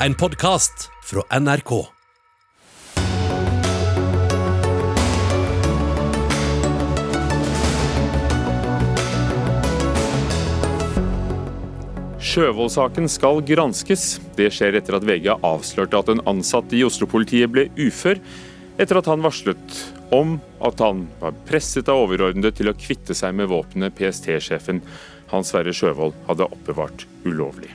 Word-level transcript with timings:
en 0.00 0.14
podkast 0.14 0.90
fra 1.04 1.22
NRK. 1.40 1.70
Sjøvold-saken 12.20 13.08
skal 13.08 13.40
granskes. 13.46 14.18
Det 14.36 14.50
skjer 14.52 14.76
etter 14.76 14.98
at 14.98 15.06
VG 15.06 15.30
avslørte 15.32 15.96
at 15.96 16.12
en 16.12 16.20
ansatt 16.28 16.74
i 16.76 16.82
Oslo-politiet 16.84 17.48
ble 17.48 17.70
ufør 17.80 18.20
etter 18.76 19.00
at 19.00 19.08
han 19.08 19.24
varslet 19.24 19.80
om 20.12 20.36
at 20.60 20.84
han 20.84 21.06
var 21.22 21.32
presset 21.48 21.88
av 21.88 22.02
overordnede 22.04 22.52
til 22.58 22.68
å 22.68 22.76
kvitte 22.76 23.16
seg 23.16 23.32
med 23.38 23.48
våpenet 23.54 23.96
PST-sjefen 23.96 24.84
Hans 25.32 25.54
Sverre 25.54 25.72
Sjøvold 25.74 26.12
hadde 26.28 26.52
oppbevart 26.52 27.08
ulovlig. 27.24 27.72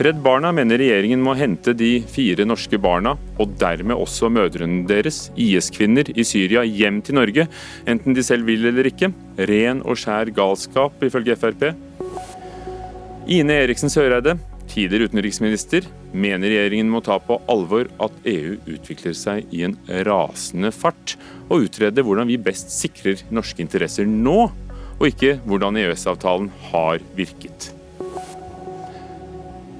Redd 0.00 0.22
Barna 0.24 0.48
mener 0.56 0.80
regjeringen 0.80 1.20
må 1.20 1.34
hente 1.36 1.74
de 1.76 1.98
fire 2.08 2.46
norske 2.48 2.78
barna, 2.80 3.12
og 3.36 3.50
dermed 3.60 3.98
også 4.00 4.30
mødrene 4.32 4.86
deres, 4.88 5.26
IS-kvinner 5.36 6.08
i 6.16 6.24
Syria, 6.24 6.62
hjem 6.64 7.02
til 7.04 7.18
Norge, 7.18 7.44
enten 7.84 8.16
de 8.16 8.24
selv 8.24 8.48
vil 8.48 8.64
eller 8.70 8.88
ikke. 8.88 9.10
Ren 9.50 9.82
og 9.84 10.00
skjær 10.00 10.32
galskap, 10.32 10.96
ifølge 11.04 11.36
Frp. 11.36 11.66
Ine 13.36 13.58
Eriksen 13.66 13.92
Søreide, 13.92 14.38
tidligere 14.72 15.10
utenriksminister, 15.12 15.84
mener 16.16 16.48
regjeringen 16.48 16.90
må 16.90 17.02
ta 17.04 17.20
på 17.20 17.36
alvor 17.52 17.92
at 18.02 18.16
EU 18.32 18.56
utvikler 18.72 19.14
seg 19.18 19.52
i 19.52 19.66
en 19.68 19.76
rasende 20.08 20.72
fart, 20.72 21.18
og 21.50 21.68
utrede 21.68 22.06
hvordan 22.06 22.32
vi 22.32 22.40
best 22.40 22.72
sikrer 22.78 23.20
norske 23.28 23.60
interesser 23.60 24.08
nå, 24.08 24.48
og 24.96 25.06
ikke 25.12 25.36
hvordan 25.44 25.76
EØS-avtalen 25.84 26.50
har 26.72 27.04
virket. 27.18 27.74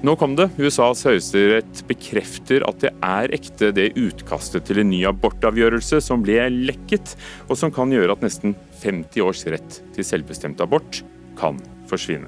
Nå 0.03 0.17
kom 0.19 0.33
det. 0.35 0.49
USAs 0.59 1.05
høyesterett 1.07 1.81
bekrefter 1.87 2.65
at 2.67 2.81
det 2.83 2.89
er 3.07 3.31
ekte, 3.31 3.69
det 3.71 3.93
utkastet 3.95 4.65
til 4.67 4.81
en 4.81 4.89
ny 4.91 4.97
abortavgjørelse 5.07 6.01
som 6.03 6.25
ble 6.25 6.41
lekket, 6.51 7.13
og 7.47 7.55
som 7.55 7.71
kan 7.71 7.87
gjøre 7.87 8.11
at 8.11 8.25
nesten 8.25 8.51
50 8.81 9.23
års 9.23 9.45
rett 9.47 9.77
til 9.95 10.03
selvbestemt 10.03 10.59
abort 10.59 10.99
kan 11.39 11.61
forsvinne. 11.87 12.27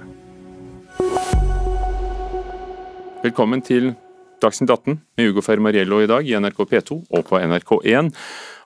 Velkommen 3.25 3.59
til 3.59 3.91
Dagsnytt 4.39 4.71
18 4.71 4.95
med 5.19 5.33
Ugo 5.33 5.43
Fermariello 5.43 5.99
i 5.99 6.07
dag 6.07 6.31
i 6.31 6.39
NRK 6.39 6.63
P2 6.71 7.01
og 7.11 7.27
på 7.27 7.43
NRK1. 7.43 8.13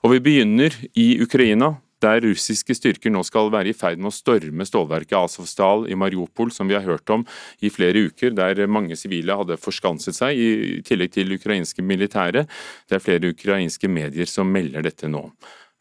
Og 0.06 0.14
vi 0.14 0.22
begynner 0.22 0.76
i 0.94 1.16
Ukraina, 1.18 1.80
der 2.00 2.22
russiske 2.24 2.74
styrker 2.76 3.12
nå 3.12 3.22
skal 3.26 3.50
være 3.52 3.72
i 3.72 3.76
ferd 3.76 4.00
med 4.00 4.10
å 4.10 4.14
storme 4.14 4.66
stålverket 4.66 5.18
Azovstal 5.18 5.86
i 5.90 5.98
Mariupol, 5.98 6.52
som 6.54 6.70
vi 6.70 6.76
har 6.78 6.86
hørt 6.86 7.10
om 7.12 7.24
i 7.60 7.70
flere 7.72 8.06
uker, 8.08 8.34
der 8.36 8.64
mange 8.70 8.96
sivile 8.96 9.36
hadde 9.36 9.60
forskanset 9.60 10.16
seg, 10.16 10.36
i 10.40 10.82
tillegg 10.86 11.14
til 11.16 11.36
ukrainske 11.36 11.84
militære. 11.84 12.46
Det 12.88 12.98
er 12.98 13.04
flere 13.04 13.32
ukrainske 13.34 13.90
medier 13.90 14.28
som 14.30 14.50
melder 14.52 14.86
dette 14.86 15.10
nå. 15.10 15.26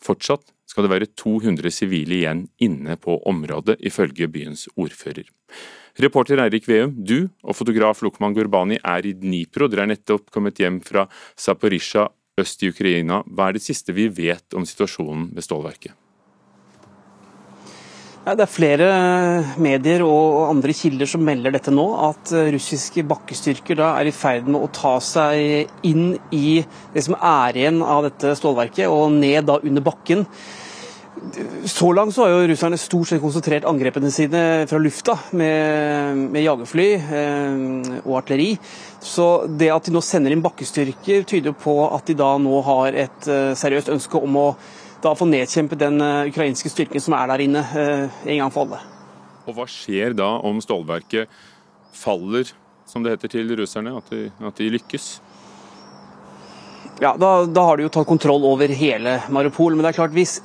Fortsatt 0.03 0.51
skal 0.69 0.85
det 0.85 0.93
være 0.93 1.09
200 1.17 1.73
sivile 1.73 2.19
igjen 2.19 2.45
inne 2.63 2.95
på 3.01 3.17
området, 3.27 3.79
ifølge 3.81 4.29
byens 4.31 4.67
ordfører. 4.77 5.27
Reporter 5.99 6.39
Eirik 6.39 6.67
Veum, 6.69 6.93
du 6.95 7.27
og 7.43 7.57
fotograf 7.57 8.03
Lukman 8.05 8.35
Gurbani 8.37 8.77
er 8.79 9.07
i 9.07 9.15
Dnipro. 9.17 9.67
Dere 9.67 9.87
er 9.87 9.91
nettopp 9.95 10.29
kommet 10.31 10.61
hjem 10.61 10.79
fra 10.85 11.07
Zaporizjzja 11.35 12.05
øst 12.39 12.63
i 12.63 12.69
Ukraina. 12.71 13.23
Hva 13.27 13.49
er 13.49 13.57
det 13.57 13.65
siste 13.65 13.95
vi 13.95 14.07
vet 14.07 14.55
om 14.55 14.67
situasjonen 14.67 15.33
ved 15.35 15.43
stålverket? 15.43 15.97
Det 18.19 18.43
er 18.43 18.51
flere 18.51 18.87
medier 19.63 20.03
og 20.05 20.49
andre 20.49 20.73
kilder 20.75 21.07
som 21.09 21.23
melder 21.25 21.53
dette 21.55 21.71
nå, 21.73 21.85
at 22.09 22.33
russiske 22.53 23.01
bakkestyrker 23.07 23.79
er 23.87 24.09
i 24.09 24.13
ferd 24.13 24.49
med 24.51 24.59
å 24.59 24.71
ta 24.75 24.97
seg 25.01 25.71
inn 25.87 26.11
i 26.35 26.59
det 26.93 27.05
som 27.07 27.15
er 27.15 27.57
igjen 27.57 27.79
av 27.81 28.03
dette 28.09 28.35
stålverket, 28.37 28.91
og 28.91 29.15
ned 29.15 29.49
under 29.55 29.85
bakken. 29.85 30.27
Så 31.65 31.89
langt 31.95 32.13
så 32.15 32.25
har 32.25 32.31
jo 32.33 32.49
russerne 32.51 32.77
stort 32.79 33.09
sett 33.09 33.21
konsentrert 33.23 33.65
angrepene 33.67 34.11
sine 34.13 34.43
fra 34.69 34.79
lufta 34.79 35.15
med, 35.35 36.19
med 36.31 36.45
jagerfly 36.45 36.87
eh, 36.95 37.63
og 38.03 38.19
artilleri. 38.21 38.53
Så 39.03 39.47
det 39.47 39.71
at 39.73 39.87
de 39.87 39.95
nå 39.95 40.03
sender 40.05 40.35
inn 40.35 40.43
bakkestyrker, 40.43 41.25
tyder 41.27 41.55
på 41.57 41.75
at 41.89 42.07
de 42.07 42.15
da 42.19 42.33
nå 42.39 42.61
har 42.67 42.99
et 43.07 43.31
eh, 43.31 43.55
seriøst 43.57 43.91
ønske 43.95 44.21
om 44.21 44.39
å 44.39 44.47
da 45.01 45.15
få 45.15 45.27
nedkjempet 45.29 45.79
den 45.79 46.01
uh, 46.01 46.27
ukrainske 46.27 46.71
styrken 46.71 47.03
som 47.03 47.15
er 47.17 47.31
der 47.31 47.45
inne, 47.45 47.63
uh, 47.63 48.23
en 48.25 48.41
gang 48.43 48.53
for 48.53 48.67
alle. 48.67 48.81
Og 49.47 49.55
Hva 49.57 49.65
skjer 49.69 50.15
da 50.17 50.29
om 50.45 50.59
stålverket 50.63 51.31
faller, 51.95 52.51
som 52.89 53.05
det 53.05 53.15
heter 53.15 53.37
til 53.37 53.53
russerne, 53.57 53.95
at 53.97 54.11
de, 54.11 54.27
at 54.45 54.59
de 54.59 54.71
lykkes? 54.75 55.09
Ja, 56.99 57.13
da, 57.15 57.45
da, 57.47 57.63
har 57.63 57.77
de 57.79 57.85
jo 57.85 57.91
tatt 57.95 58.09
kontroll 58.09 58.43
over 58.43 58.67
hele 58.75 59.21
Mariupol. 59.31 59.71
Men 59.71 59.85
det 59.85 59.93
er 59.93 59.99
klart, 60.01 60.15
hvis 60.17 60.41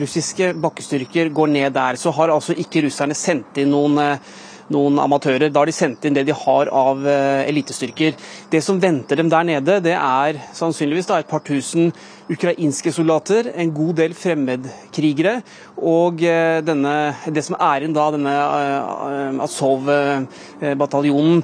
russiske 0.00 0.54
bakkestyrker 0.62 1.28
går 1.36 1.52
ned 1.52 1.74
der, 1.76 2.00
så 2.00 2.14
har 2.16 2.32
altså 2.32 2.56
ikke 2.56 2.86
russerne 2.86 3.16
sendt 3.18 3.60
inn 3.60 3.74
noen 3.74 4.00
uh, 4.00 4.32
noen 4.72 4.96
amatører. 5.02 5.50
Da 5.52 5.60
har 5.60 5.68
de 5.68 5.74
sendt 5.76 6.06
inn 6.08 6.16
det 6.16 6.22
de 6.24 6.32
har 6.32 6.70
av 6.72 7.02
elitestyrker. 7.04 8.14
Det 8.48 8.62
som 8.64 8.78
venter 8.80 9.20
dem 9.20 9.28
der 9.28 9.44
nede, 9.44 9.74
det 9.84 9.92
er 9.98 10.38
sannsynligvis 10.56 11.10
da, 11.10 11.18
et 11.20 11.28
par 11.28 11.42
tusen 11.44 11.90
ukrainske 12.32 12.92
soldater, 12.94 13.50
en 13.54 13.72
god 13.74 13.94
del 14.00 14.14
fremmedkrigere 14.16 15.34
og 15.78 16.22
uh, 16.24 16.58
denne, 16.64 16.94
det 17.34 17.44
som 17.46 17.56
er 17.58 17.82
igjen 17.82 17.96
da, 17.96 18.06
denne 18.14 18.34
uh, 18.34 19.42
Azov-bataljonen. 19.46 21.42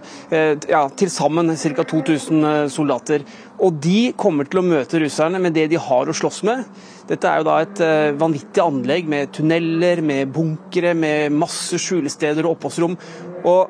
ja, 0.68 0.82
Til 0.98 1.10
sammen 1.12 1.56
ca. 1.56 1.84
2000 1.88 2.68
soldater. 2.72 3.24
Og 3.64 3.74
de 3.82 4.12
kommer 4.16 4.44
til 4.48 4.60
å 4.60 4.66
møte 4.66 5.00
russerne 5.02 5.40
med 5.42 5.54
det 5.56 5.68
de 5.72 5.80
har 5.82 6.08
å 6.08 6.14
slåss 6.14 6.42
med. 6.46 6.64
Dette 7.08 7.28
er 7.28 7.40
jo 7.40 7.48
da 7.48 7.56
et 7.64 7.80
vanvittig 8.20 8.62
anlegg 8.62 9.08
med 9.10 9.32
tunneler, 9.34 10.02
med 10.04 10.30
bunkere, 10.34 10.94
med 10.94 11.32
masse 11.34 11.80
skjulesteder 11.80 12.46
og 12.46 12.56
oppholdsrom. 12.56 12.94
Og 13.48 13.60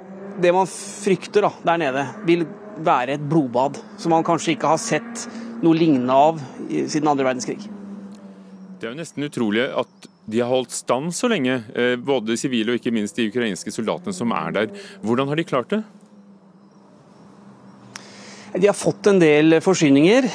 det 0.43 0.53
man 0.55 0.69
frykter 0.71 1.47
da, 1.47 1.53
der 1.67 1.83
nede, 1.83 2.07
vil 2.29 2.47
være 2.85 3.17
et 3.17 3.29
blodbad 3.31 3.79
som 3.99 4.15
man 4.15 4.27
kanskje 4.27 4.55
ikke 4.55 4.73
har 4.73 4.81
sett 4.83 5.27
noe 5.65 5.77
lignende 5.77 6.15
av 6.15 6.41
siden 6.69 7.11
andre 7.11 7.27
verdenskrig. 7.27 7.61
Det 8.79 8.87
er 8.87 8.95
jo 8.95 9.01
nesten 9.01 9.27
utrolig 9.27 9.67
at 9.75 10.09
de 10.29 10.43
har 10.43 10.51
holdt 10.51 10.75
stand 10.77 11.15
så 11.17 11.31
lenge, 11.33 11.63
eh, 11.75 11.97
både 11.97 12.33
de 12.33 12.37
sivile 12.37 12.75
og 12.75 12.81
ikke 12.81 12.93
minst 12.93 13.17
de 13.17 13.29
ukrainske 13.31 13.73
soldatene 13.73 14.15
som 14.15 14.33
er 14.37 14.53
der. 14.53 14.75
Hvordan 15.03 15.31
har 15.31 15.41
de 15.41 15.47
klart 15.49 15.73
det? 15.73 15.83
De 18.59 18.67
har 18.67 18.77
fått 18.77 19.07
en 19.07 19.21
del 19.21 19.59
forsyninger 19.65 20.29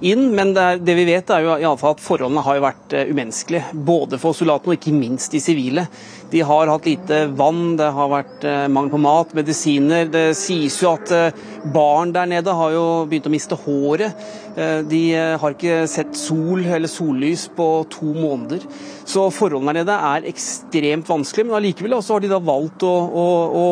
inn, 0.00 0.30
men 0.34 0.54
det, 0.56 0.62
er, 0.62 0.80
det 0.80 0.96
vi 0.96 1.04
vet 1.08 1.30
er 1.32 1.44
jo 1.44 1.52
i 1.54 1.66
alle 1.66 1.78
fall 1.80 1.94
at 1.96 2.02
forholdene 2.02 2.44
har 2.44 2.62
vært 2.64 2.94
eh, 2.96 3.10
umenneskelige. 3.12 3.74
Både 3.86 4.20
for 4.20 4.36
soldatene 4.36 4.74
og 4.74 4.78
ikke 4.78 4.96
minst 4.96 5.34
de 5.34 5.40
sivile. 5.42 5.86
De 6.30 6.42
har 6.46 6.70
hatt 6.70 6.86
lite 6.88 7.24
vann, 7.36 7.74
det 7.78 7.90
har 7.96 8.12
vært 8.12 8.46
eh, 8.48 8.66
mangel 8.72 8.94
på 8.94 9.02
mat, 9.04 9.34
medisiner. 9.36 10.08
Det 10.10 10.24
sies 10.38 10.78
jo 10.80 10.94
at 10.94 11.12
eh, 11.14 11.42
barn 11.74 12.14
der 12.16 12.30
nede 12.30 12.54
har 12.56 12.74
jo 12.74 12.84
begynt 13.10 13.28
å 13.28 13.34
miste 13.34 13.58
håret. 13.66 14.28
De 14.90 15.00
har 15.14 15.54
ikke 15.54 15.84
sett 15.88 16.16
sol 16.18 16.64
eller 16.66 16.90
sollys 16.90 17.44
på 17.54 17.66
to 17.88 18.10
måneder. 18.16 18.64
Så 19.08 19.28
forholdene 19.32 19.76
der 19.78 19.84
nede 19.84 19.98
er 20.10 20.28
ekstremt 20.28 21.08
vanskelige, 21.08 21.46
men 21.48 21.60
allikevel 21.60 21.94
har 21.96 22.24
de 22.24 22.32
da 22.34 22.42
valgt 22.42 22.84
å, 22.84 22.90
å, 22.90 23.26
å, 23.62 23.66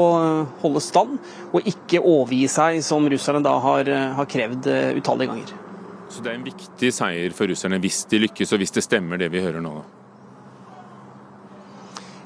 holde 0.62 0.84
stand 0.86 1.18
og 1.50 1.66
ikke 1.66 2.00
overgi 2.00 2.46
seg, 2.54 2.82
som 2.86 3.10
russerne 3.10 3.42
da 3.44 3.58
har, 3.66 3.90
har 4.20 4.30
krevd 4.30 4.70
utallige 5.02 5.34
ganger. 5.34 5.58
Så 6.08 6.24
det 6.24 6.32
er 6.32 6.38
en 6.38 6.46
viktig 6.46 6.90
seier 6.94 7.34
for 7.36 7.50
russerne 7.50 7.80
hvis 7.82 8.02
de 8.08 8.22
lykkes, 8.24 8.52
og 8.52 8.62
hvis 8.62 8.74
det 8.74 8.84
stemmer 8.86 9.20
det 9.20 9.28
vi 9.32 9.42
hører 9.44 9.60
nå? 9.64 9.74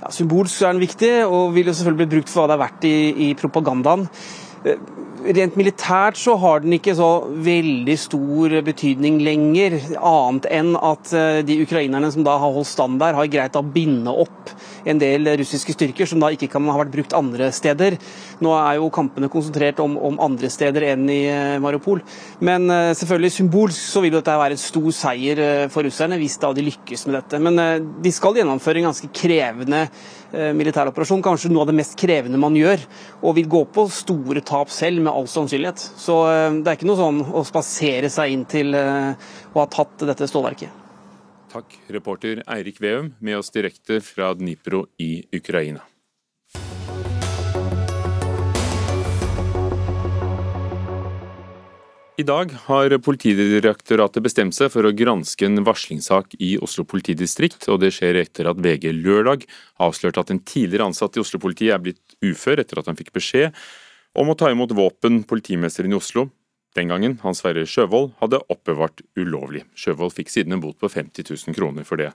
Ja, 0.02 0.10
Symbolsk 0.10 0.62
er 0.62 0.74
den 0.74 0.82
viktig, 0.82 1.12
og 1.26 1.52
vil 1.54 1.70
jo 1.70 1.74
selvfølgelig 1.78 2.06
bli 2.06 2.16
brukt 2.16 2.30
for 2.30 2.42
hva 2.42 2.50
det 2.50 2.56
er 2.56 2.62
verdt 2.62 2.86
i, 2.88 2.96
i 3.26 3.32
propagandaen. 3.38 4.06
Eh, 5.22 5.32
rent 5.36 5.56
militært 5.58 6.18
så 6.20 6.34
har 6.40 6.62
den 6.62 6.76
ikke 6.76 6.94
så 6.98 7.10
veldig 7.44 7.96
stor 8.00 8.56
betydning 8.66 9.20
lenger, 9.24 9.78
annet 9.98 10.48
enn 10.50 10.74
at 10.76 11.12
eh, 11.16 11.40
de 11.46 11.58
ukrainerne 11.64 12.10
som 12.12 12.24
da 12.26 12.36
har 12.40 12.54
holdt 12.54 12.70
stand 12.70 13.00
der, 13.02 13.16
har 13.16 13.30
greit 13.30 13.58
å 13.58 13.64
binde 13.64 14.12
opp 14.12 14.52
en 14.88 14.98
del 14.98 15.28
russiske 15.38 15.74
styrker 15.76 16.08
som 16.10 16.22
da 16.22 16.32
ikke 16.34 16.50
kan 16.50 16.66
ha 16.66 16.78
vært 16.80 16.94
brukt 16.94 17.14
andre 17.14 17.52
steder. 17.54 17.98
Nå 18.42 18.54
er 18.58 18.80
jo 18.80 18.90
kampene 18.94 19.30
konsentrert 19.32 19.80
om, 19.82 19.94
om 19.96 20.18
andre 20.22 20.50
steder 20.50 20.88
enn 20.92 21.06
i 21.12 21.20
eh, 21.30 21.58
Mariupol. 21.62 22.02
Men 22.42 22.66
selvfølgelig 22.98 23.36
symbolsk 23.36 23.78
så 23.92 24.02
vil 24.02 24.14
dette 24.16 24.38
være 24.38 24.56
en 24.56 24.60
stor 24.60 24.88
seier 24.96 25.68
for 25.72 25.86
russerne, 25.86 26.18
hvis 26.20 26.38
da 26.42 26.50
de 26.56 26.66
lykkes 26.66 27.06
med 27.06 27.18
dette. 27.20 27.38
Men 27.42 27.86
de 28.02 28.12
skal 28.14 28.40
gjennomføre 28.40 28.82
en 28.82 28.90
ganske 28.90 29.10
krevende 29.14 29.86
militæroperasjon, 30.32 31.22
kanskje 31.24 31.50
noe 31.52 31.66
av 31.66 31.70
det 31.70 31.76
mest 31.76 31.96
krevende 32.00 32.40
man 32.40 32.56
gjør, 32.56 32.82
og 33.22 33.36
vil 33.36 33.50
gå 33.52 33.62
på 33.74 33.86
store 33.92 34.42
tap 34.46 34.72
selv, 34.72 35.02
med 35.02 35.12
all 35.12 35.28
sannsynlighet. 35.30 35.82
Så 36.00 36.18
eh, 36.30 36.58
det 36.60 36.72
er 36.72 36.78
ikke 36.78 36.88
noe 36.90 37.00
sånn 37.00 37.22
å 37.22 37.44
spasere 37.46 38.10
seg 38.12 38.34
inn 38.34 38.46
til 38.48 38.74
eh, 38.78 39.30
å 39.52 39.62
ha 39.62 39.68
tatt 39.70 40.06
dette 40.08 40.28
stålverket. 40.30 40.80
Takk, 41.52 41.74
reporter 41.92 42.40
Eirik 42.48 42.80
Veum, 42.80 43.12
med 43.20 43.36
oss 43.36 43.52
direkte 43.52 44.00
fra 44.04 44.32
Dnipro 44.38 44.86
i 45.04 45.18
Ukraina. 45.36 45.84
I 52.22 52.24
dag 52.24 52.52
har 52.68 52.92
Politidirektoratet 53.02 54.22
bestemt 54.22 54.54
seg 54.54 54.68
for 54.70 54.86
å 54.86 54.92
granske 54.94 55.42
en 55.48 55.64
varslingssak 55.66 56.36
i 56.38 56.52
Oslo 56.62 56.84
politidistrikt, 56.86 57.64
og 57.72 57.80
det 57.82 57.88
skjer 57.96 58.20
etter 58.20 58.46
at 58.46 58.60
VG 58.62 58.92
lørdag 58.94 59.42
avslørte 59.82 60.22
at 60.22 60.28
en 60.30 60.38
tidligere 60.46 60.86
ansatt 60.86 61.16
i 61.18 61.22
Oslo-politiet 61.22 61.72
er 61.74 61.80
blitt 61.82 62.14
ufør 62.22 62.62
etter 62.62 62.78
at 62.78 62.86
han 62.86 62.98
fikk 63.00 63.10
beskjed 63.16 63.56
om 64.14 64.30
å 64.30 64.36
ta 64.38 64.52
imot 64.52 64.74
våpen 64.78 65.24
politimesteren 65.26 65.90
i 65.90 65.98
Oslo, 65.98 66.28
den 66.78 66.92
gangen 66.92 67.16
Hans 67.24 67.40
Sverre 67.42 67.64
Sjøvold, 67.66 68.12
hadde 68.20 68.42
oppbevart 68.54 69.02
ulovlig. 69.18 69.64
Sjøvold 69.74 70.14
fikk 70.14 70.30
siden 70.30 70.54
en 70.54 70.62
bot 70.62 70.78
på 70.78 70.92
50 70.92 71.26
000 71.26 71.56
kroner 71.56 71.88
for 71.88 71.98
det, 71.98 72.12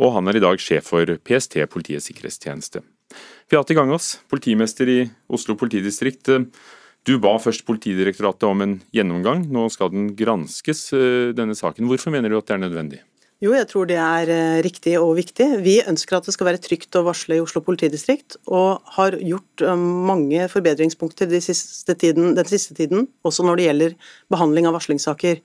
og 0.00 0.14
han 0.14 0.30
er 0.30 0.38
i 0.38 0.44
dag 0.46 0.62
sjef 0.62 0.88
for 0.94 1.18
PST, 1.20 1.58
Politiets 1.74 2.08
sikkerhetstjeneste. 2.08 2.80
Beate 3.52 3.76
Gangås, 3.76 4.14
politimester 4.30 4.88
i 4.88 5.02
Oslo 5.28 5.58
politidistrikt. 5.60 6.32
Du 7.04 7.18
ba 7.20 7.34
først 7.36 7.66
Politidirektoratet 7.68 8.46
om 8.48 8.62
en 8.64 8.78
gjennomgang, 8.96 9.44
nå 9.52 9.66
skal 9.72 9.90
den 9.92 10.14
granskes, 10.16 10.86
eh, 10.96 11.34
denne 11.36 11.56
saken. 11.56 11.84
Hvorfor 11.90 12.14
mener 12.14 12.32
du 12.32 12.38
at 12.38 12.46
det 12.48 12.54
er 12.56 12.64
nødvendig? 12.64 13.00
Jo, 13.44 13.50
jeg 13.52 13.66
tror 13.68 13.88
det 13.90 13.98
er 14.00 14.30
eh, 14.32 14.62
riktig 14.64 14.94
og 14.96 15.16
viktig. 15.18 15.46
Vi 15.60 15.74
ønsker 15.84 16.16
at 16.16 16.24
det 16.24 16.32
skal 16.32 16.48
være 16.48 16.62
trygt 16.64 16.96
å 16.96 17.04
varsle 17.04 17.36
i 17.36 17.42
Oslo 17.44 17.60
politidistrikt, 17.66 18.38
og 18.48 18.80
har 18.96 19.18
gjort 19.20 19.60
eh, 19.60 19.76
mange 19.76 20.46
forbedringspunkter 20.48 21.28
den 21.28 21.44
siste 21.44 21.92
tiden, 21.98 22.32
den 22.38 22.48
siste 22.48 22.76
tiden 22.78 23.08
også 23.26 23.44
når 23.44 23.60
det 23.60 23.66
gjelder 23.68 23.96
behandling 24.32 24.70
av 24.70 24.78
varslingssaker. 24.78 25.42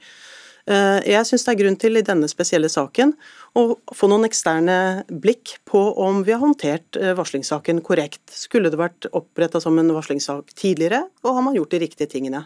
Eh, 0.69 0.99
jeg 1.15 1.25
syns 1.25 1.45
det 1.47 1.53
er 1.53 1.59
grunn 1.63 1.77
til 1.81 1.97
i 1.97 2.05
denne 2.05 2.27
spesielle 2.29 2.69
saken 2.69 3.15
å 3.57 3.63
få 3.95 4.09
noen 4.11 4.27
eksterne 4.27 5.05
blikk 5.09 5.55
på 5.69 5.81
om 5.97 6.21
vi 6.27 6.35
har 6.35 6.43
håndtert 6.43 6.99
eh, 6.99 7.15
varslingssaken 7.17 7.81
korrekt. 7.85 8.21
Skulle 8.29 8.69
det 8.69 8.77
vært 8.77 9.07
oppretta 9.09 9.61
som 9.63 9.79
en 9.81 9.89
varslingssak 9.95 10.53
tidligere, 10.53 11.07
og 11.25 11.39
har 11.39 11.45
man 11.47 11.57
gjort 11.57 11.73
de 11.73 11.81
riktige 11.85 12.11
tingene? 12.11 12.43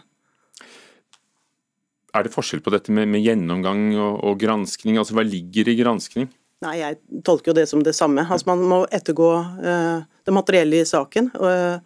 Er 2.14 2.24
det 2.24 2.32
forskjell 2.32 2.62
på 2.64 2.72
dette 2.72 2.94
med, 2.94 3.10
med 3.10 3.24
gjennomgang 3.26 3.90
og, 3.98 4.22
og, 4.22 4.40
granskning? 4.40 4.96
Altså 5.02 5.18
Hva 5.18 5.26
ligger 5.26 5.68
i 5.68 5.76
granskning? 5.76 6.30
Nei, 6.64 6.78
Jeg 6.80 7.22
tolker 7.26 7.50
jo 7.50 7.58
det 7.58 7.66
som 7.68 7.82
det 7.84 7.92
samme. 7.98 8.24
Altså 8.24 8.54
Man 8.54 8.62
må 8.70 8.84
ettergå 8.94 9.30
uh, 9.42 10.04
det 10.24 10.32
materielle 10.32 10.78
i 10.80 10.86
saken. 10.88 11.32
Uh, 11.34 11.82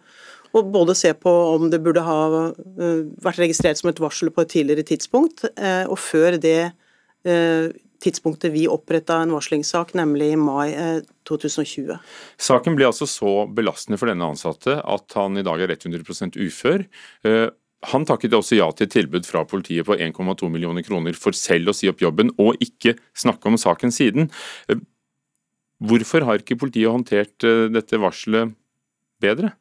og 0.57 0.71
både 0.73 0.95
se 0.97 1.11
på 1.17 1.31
om 1.55 1.67
det 1.71 1.81
burde 1.83 2.03
ha 2.05 2.21
eh, 2.49 3.03
vært 3.21 3.41
registrert 3.43 3.79
som 3.79 3.91
et 3.91 4.01
varsel 4.01 4.31
på 4.33 4.43
et 4.43 4.53
tidligere 4.55 4.87
tidspunkt, 4.87 5.45
eh, 5.55 5.85
og 5.85 5.99
før 6.01 6.39
det 6.41 6.71
eh, 7.27 7.69
tidspunktet 7.99 8.53
vi 8.55 8.65
oppretta 8.71 9.19
en 9.21 9.35
varslingssak, 9.35 9.93
nemlig 9.99 10.31
i 10.33 10.39
mai 10.39 10.69
2020. 11.27 11.97
Saken 12.39 12.77
ble 12.79 12.87
altså 12.87 13.07
så 13.09 13.43
belastende 13.51 13.99
for 13.99 14.09
denne 14.09 14.29
ansatte 14.31 14.77
at 14.79 15.17
han 15.19 15.35
i 15.37 15.43
dag 15.43 15.65
er 15.65 15.75
100% 15.75 16.39
ufør. 16.39 16.85
Han 17.91 18.07
takket 18.07 18.37
også 18.37 18.55
ja 18.55 18.69
til 18.71 18.87
et 18.87 18.95
tilbud 18.95 19.27
fra 19.27 19.43
politiet 19.47 19.87
på 19.87 19.99
1,2 19.99 20.47
millioner 20.51 20.87
kroner 20.87 21.19
for 21.19 21.35
selv 21.35 21.73
å 21.73 21.75
si 21.75 21.91
opp 21.91 21.99
jobben, 21.99 22.31
og 22.39 22.55
ikke 22.63 22.95
snakke 23.11 23.51
om 23.51 23.59
saken 23.59 23.91
siden. 23.91 24.31
Hvorfor 25.83 26.23
har 26.27 26.39
ikke 26.39 26.59
politiet 26.63 26.95
håndtert 26.95 27.35
dette 27.75 27.99
varselet 27.99 28.55
bedre? 29.19 29.58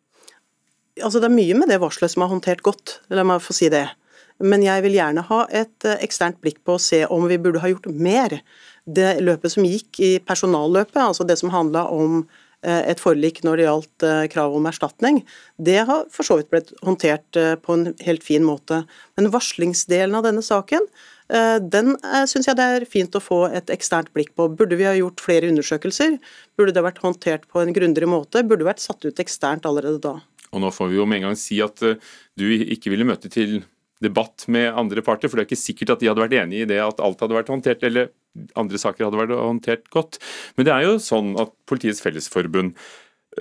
Altså 1.02 1.20
Det 1.22 1.28
er 1.30 1.38
mye 1.38 1.56
med 1.58 1.70
det 1.72 1.80
varselet 1.82 2.12
som 2.12 2.24
er 2.24 2.30
håndtert 2.32 2.62
godt, 2.66 3.00
la 3.12 3.24
meg 3.26 3.42
få 3.44 3.56
si 3.56 3.70
det. 3.72 3.86
Men 4.38 4.62
jeg 4.62 4.84
vil 4.84 4.98
gjerne 4.98 5.24
ha 5.26 5.44
et 5.50 5.86
eh, 5.86 6.02
eksternt 6.04 6.38
blikk 6.42 6.60
på 6.66 6.76
å 6.76 6.82
se 6.82 7.02
om 7.10 7.26
vi 7.30 7.40
burde 7.42 7.62
ha 7.62 7.70
gjort 7.72 7.88
mer. 7.90 8.38
Det 8.86 9.18
løpet 9.24 9.54
som 9.54 9.66
gikk 9.66 9.98
i 10.04 10.12
personalløpet, 10.24 11.00
altså 11.02 11.26
det 11.26 11.38
som 11.40 11.50
handla 11.52 11.88
om 11.90 12.22
eh, 12.62 12.84
et 12.92 13.02
forlik 13.02 13.42
når 13.42 13.58
det 13.58 13.66
gjaldt 13.66 14.06
eh, 14.06 14.24
krav 14.30 14.54
om 14.54 14.70
erstatning, 14.70 15.24
det 15.58 15.80
har 15.90 16.06
for 16.14 16.28
så 16.28 16.38
vidt 16.38 16.52
blitt 16.54 16.72
håndtert 16.86 17.40
på 17.64 17.74
en 17.74 17.90
helt 18.06 18.26
fin 18.26 18.46
måte. 18.46 18.84
Men 19.18 19.32
varslingsdelen 19.34 20.14
av 20.18 20.26
denne 20.28 20.44
saken, 20.44 20.86
den 21.28 21.90
syns 22.24 22.46
jeg 22.48 22.56
det 22.56 22.64
er 22.72 22.84
fint 22.88 23.12
å 23.12 23.20
få 23.20 23.42
et 23.52 23.68
eksternt 23.68 24.08
blikk 24.16 24.30
på. 24.32 24.46
Burde 24.48 24.78
vi 24.80 24.86
ha 24.88 24.94
gjort 24.96 25.20
flere 25.20 25.50
undersøkelser? 25.52 26.14
Burde 26.56 26.72
det 26.72 26.84
vært 26.86 27.02
håndtert 27.02 27.44
på 27.52 27.60
en 27.60 27.74
grundigere 27.76 28.08
måte? 28.08 28.40
Burde 28.40 28.62
det 28.62 28.70
vært 28.70 28.80
satt 28.80 29.04
ut 29.04 29.20
eksternt 29.20 29.68
allerede 29.68 30.00
da? 30.06 30.14
Og 30.52 30.62
nå 30.62 30.70
får 30.74 30.92
vi 30.92 31.00
jo 31.00 31.08
med 31.08 31.20
en 31.20 31.30
gang 31.30 31.40
si 31.40 31.60
at 31.64 31.82
eh, 31.86 31.98
du 32.38 32.46
ikke 32.48 32.92
ville 32.92 33.08
møte 33.08 33.30
til 33.32 33.60
debatt 34.04 34.46
med 34.52 34.70
andre 34.78 35.02
parter, 35.02 35.30
for 35.30 35.38
det 35.38 35.44
er 35.44 35.50
ikke 35.50 35.60
sikkert 35.60 35.96
at 35.96 36.02
de 36.02 36.10
hadde 36.10 36.22
vært 36.22 36.38
enig 36.38 36.62
i 36.62 36.68
det 36.70 36.78
at 36.82 37.02
alt 37.02 37.20
hadde 37.22 37.36
vært 37.36 37.50
håndtert, 37.50 37.82
eller 37.86 38.12
andre 38.58 38.78
saker 38.78 39.08
hadde 39.08 39.20
vært 39.20 39.34
håndtert 39.34 39.88
godt. 39.94 40.20
Men 40.56 40.68
det 40.68 40.74
er 40.74 40.86
jo 40.86 40.98
sånn 41.02 41.32
at 41.40 41.54
Politiets 41.68 42.02
Fellesforbund, 42.04 42.76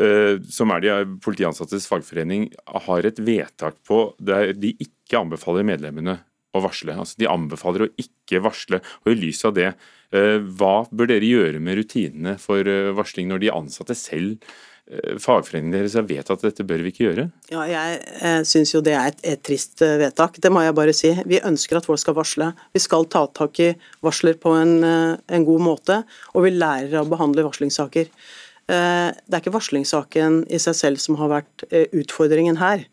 eh, 0.01 0.39
som 0.53 0.73
er 0.73 0.83
de 0.83 0.95
politiansattes 1.23 1.85
fagforening, 1.89 2.49
har 2.87 3.05
et 3.05 3.21
vedtak 3.21 3.77
på 3.87 4.07
der 4.17 4.55
de 4.57 4.73
ikke 4.81 5.21
anbefaler 5.21 5.67
medlemmene 5.67 6.19
å 6.57 6.63
varsle. 6.63 6.95
Altså, 6.97 7.19
de 7.21 7.29
anbefaler 7.29 7.85
å 7.85 7.91
ikke 8.01 8.41
varsle. 8.41 8.81
og 9.05 9.13
I 9.13 9.19
lys 9.19 9.43
av 9.45 9.53
det, 9.59 9.75
eh, 10.09 10.39
hva 10.41 10.89
bør 10.89 11.13
dere 11.13 11.29
gjøre 11.29 11.61
med 11.61 11.77
rutinene 11.77 12.39
for 12.41 12.65
varsling 12.97 13.29
når 13.29 13.45
de 13.45 13.53
ansatte 13.53 13.93
selv 13.93 14.41
Eh, 14.41 14.76
fagforeningen 15.19 15.73
deres 15.75 15.97
vedtatt 15.99 16.37
at 16.37 16.45
dette 16.47 16.65
bør 16.67 16.83
vi 16.85 16.93
ikke 16.93 17.05
gjøre? 17.09 17.27
Ja, 17.51 17.65
Jeg 17.67 17.99
eh, 18.23 18.39
syns 18.47 18.71
jo 18.71 18.81
det 18.83 18.95
er 18.95 19.11
et, 19.11 19.19
et, 19.27 19.41
trist 19.43 19.81
eh, 19.83 19.97
vedtak, 19.99 20.39
det 20.43 20.51
må 20.53 20.63
jeg 20.63 20.75
bare 20.77 20.95
si. 20.95 21.11
Vi 21.27 21.41
ønsker 21.43 21.79
at 21.79 21.87
folk 21.89 21.99
skal 21.99 22.15
varsle. 22.17 22.51
Vi 22.75 22.81
skal 22.83 23.07
ta 23.11 23.25
tak 23.27 23.59
i 23.63 23.73
varsler 24.05 24.39
på 24.39 24.55
en, 24.55 24.75
eh, 24.87 25.17
en 25.35 25.47
god 25.47 25.63
måte, 25.63 26.01
og 26.33 26.47
vi 26.47 26.55
lærer 26.55 27.01
å 27.01 27.07
behandle 27.09 27.45
varslingssaker. 27.47 28.07
Eh, 28.07 29.09
det 29.11 29.35
er 29.35 29.43
ikke 29.43 29.55
varslingssaken 29.57 30.45
i 30.51 30.61
seg 30.61 30.79
selv 30.79 31.03
som 31.03 31.19
har 31.19 31.33
vært 31.35 31.67
utfordringen 31.71 32.61
her, 32.61 32.87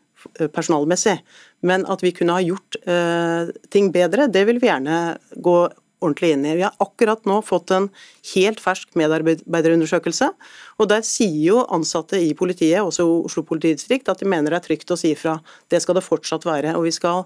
personalmessig. 0.55 1.19
Men 1.65 1.87
at 1.91 2.03
vi 2.05 2.13
kunne 2.17 2.37
ha 2.37 2.43
gjort 2.45 2.79
eh, 2.85 3.55
ting 3.73 3.91
bedre, 3.95 4.27
det 4.33 4.45
vil 4.49 4.61
vi 4.61 4.71
gjerne 4.71 5.17
gå 5.45 5.59
ordentlig 6.05 6.35
inn 6.35 6.45
i. 6.47 6.57
Vi 6.61 6.67
har 6.67 6.77
akkurat 6.83 7.25
nå 7.29 7.41
fått 7.47 7.73
en 7.75 7.89
helt 8.35 8.63
fersk 8.63 8.95
medarbeiderundersøkelse. 9.01 10.31
og 10.79 10.89
Der 10.93 11.03
sier 11.07 11.41
jo 11.41 11.65
ansatte 11.73 12.21
i 12.21 12.35
politiet, 12.39 12.83
også 12.83 13.09
Oslo 13.25 13.43
politidistrikt, 13.43 14.09
at 14.09 14.21
de 14.21 14.29
mener 14.29 14.55
det 14.55 14.63
er 14.63 14.69
trygt 14.69 14.95
å 14.95 15.01
si 15.01 15.15
ifra. 15.17 15.39
Det 15.69 15.83
skal 15.83 15.99
det 15.99 16.07
fortsatt 16.07 16.47
være. 16.47 16.77
og 16.77 16.85
Vi 16.85 16.95
skal 16.95 17.25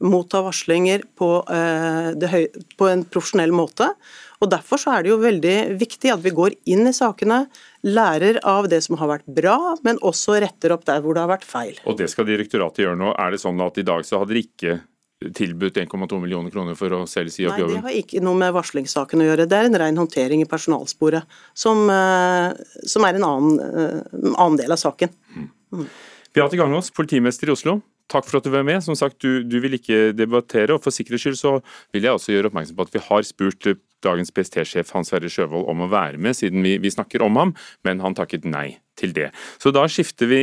motta 0.00 0.40
varslinger 0.42 1.02
på, 1.18 1.28
eh, 1.52 2.46
på 2.76 2.88
en 2.88 3.04
profesjonell 3.04 3.52
måte. 3.52 3.94
og 4.40 4.48
Derfor 4.48 4.80
så 4.80 4.96
er 4.96 5.02
det 5.02 5.10
jo 5.10 5.18
veldig 5.20 5.78
viktig 5.78 6.12
at 6.12 6.22
vi 6.24 6.30
går 6.30 6.54
inn 6.72 6.86
i 6.88 6.92
sakene, 6.96 7.46
lærer 7.84 8.40
av 8.42 8.68
det 8.68 8.82
som 8.82 8.96
har 8.96 9.08
vært 9.08 9.26
bra, 9.26 9.76
men 9.84 9.98
også 9.98 10.40
retter 10.40 10.72
opp 10.72 10.86
der 10.86 11.02
hvor 11.02 11.14
det 11.14 11.20
har 11.20 11.28
vært 11.28 11.44
feil. 11.44 11.76
Og 11.84 11.98
Det 11.98 12.08
skal 12.08 12.24
direktoratet 12.24 12.86
gjøre 12.86 12.96
nå. 12.96 13.12
Er 13.18 13.30
det 13.30 13.40
sånn 13.40 13.60
at 13.60 13.76
i 13.76 13.84
dag 13.84 14.00
så 14.08 14.22
hadde 14.22 14.32
dere 14.32 14.46
ikke 14.48 14.80
tilbudt 15.20 15.76
1,2 15.76 16.20
millioner 16.20 16.52
kroner 16.52 16.76
for 16.78 16.94
å 16.96 17.02
selv 17.08 17.32
si 17.32 17.44
opp 17.44 17.58
jobben? 17.60 17.76
Nei, 17.76 17.82
Det 17.82 17.88
har 17.88 17.98
ikke 18.00 18.22
noe 18.24 18.38
med 18.40 18.54
varslingssaken 18.56 19.20
å 19.20 19.26
gjøre. 19.28 19.46
Det 19.48 19.58
er 19.58 19.68
en 19.68 19.78
ren 19.82 20.00
håndtering 20.00 20.40
i 20.40 20.48
personalsporet, 20.48 21.28
som, 21.52 21.82
eh, 21.92 22.56
som 22.88 23.04
er 23.04 23.18
en 23.18 23.28
annen, 23.28 23.60
eh, 23.60 24.00
annen, 24.32 24.56
del 24.56 24.72
av 24.72 24.80
saken. 24.80 25.12
Mm. 25.36 25.50
Mm. 25.74 25.86
Beate 26.32 26.56
Gangås, 26.56 26.90
politimester 26.90 27.48
i 27.48 27.52
Oslo. 27.52 27.82
Takk 28.08 28.24
for 28.24 28.38
at 28.38 28.44
du 28.44 28.50
var 28.50 28.64
med. 28.64 28.82
Som 28.82 28.96
sagt, 28.96 29.20
du, 29.20 29.44
du, 29.44 29.60
vil 29.60 29.76
ikke 29.76 30.16
debattere, 30.16 30.74
og 30.74 30.82
for 30.82 30.90
sikkerhets 30.90 31.22
skyld 31.22 31.38
så 31.38 31.62
vil 31.92 32.02
jeg 32.02 32.16
også 32.16 32.32
gjøre 32.32 32.50
oppmerksom 32.50 32.76
på 32.78 32.88
at 32.88 32.96
vi 32.96 33.04
har 33.06 33.22
spurt 33.22 33.68
dagens 34.04 34.32
PST-sjef 34.34 34.92
Hans 34.94 35.10
Sverre 35.12 35.30
Sjøvold 35.32 35.68
om 35.70 35.84
å 35.84 35.90
være 35.92 36.20
med, 36.20 36.36
siden 36.38 36.64
vi, 36.64 36.76
vi, 36.82 36.92
snakker 36.92 37.24
om 37.24 37.38
ham, 37.40 37.54
men 37.86 38.02
han 38.04 38.16
takket 38.18 38.46
nei 38.48 38.80
til 39.00 39.14
det. 39.16 39.30
Så 39.62 39.72
da 39.74 39.86
skifter 39.90 40.30
vi 40.30 40.42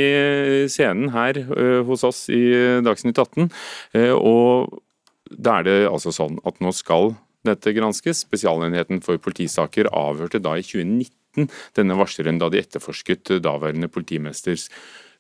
scenen 0.71 1.11
her 1.13 1.39
uh, 1.51 1.81
hos 1.87 2.05
oss 2.07 2.25
i 2.33 2.41
Dagsnytt 2.85 3.19
18, 3.21 3.49
uh, 3.97 4.13
og 4.17 4.81
da 5.27 5.59
er 5.59 5.67
det 5.67 5.77
altså 5.89 6.13
sånn 6.15 6.39
at 6.47 6.61
nå 6.63 6.71
skal 6.75 7.13
dette 7.47 7.73
granskes. 7.75 8.23
Spesialenheten 8.25 9.01
for 9.05 9.19
politisaker 9.21 9.91
avhørte 9.91 10.41
da 10.43 10.55
i 10.57 10.65
2019 10.65 11.49
denne 11.77 11.97
varsleren 11.99 12.39
da 12.41 12.49
de 12.49 12.63
etterforsket 12.63 13.35
daværende 13.45 13.91
politimesters 13.93 14.71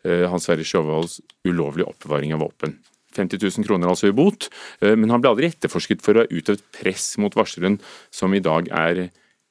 Hans 0.07 0.47
Sverre 0.47 0.63
Sjøvolds 0.65 1.19
ulovlige 1.45 1.89
oppbevaring 1.91 2.31
av 2.33 2.45
våpen. 2.45 2.77
50 3.15 3.39
000 3.41 3.67
kroner 3.67 3.91
altså 3.91 4.09
i 4.09 4.15
bot, 4.15 4.49
eh, 4.81 4.95
men 4.97 5.11
han 5.13 5.23
ble 5.23 5.31
aldri 5.33 5.51
etterforsket 5.51 6.03
for 6.05 6.17
å 6.17 6.25
ha 6.25 6.31
utøvd 6.31 6.63
press 6.75 7.13
mot 7.21 7.35
varsleren, 7.37 7.79
som 8.13 8.33
i 8.35 8.43
dag 8.43 8.69
er 8.73 9.07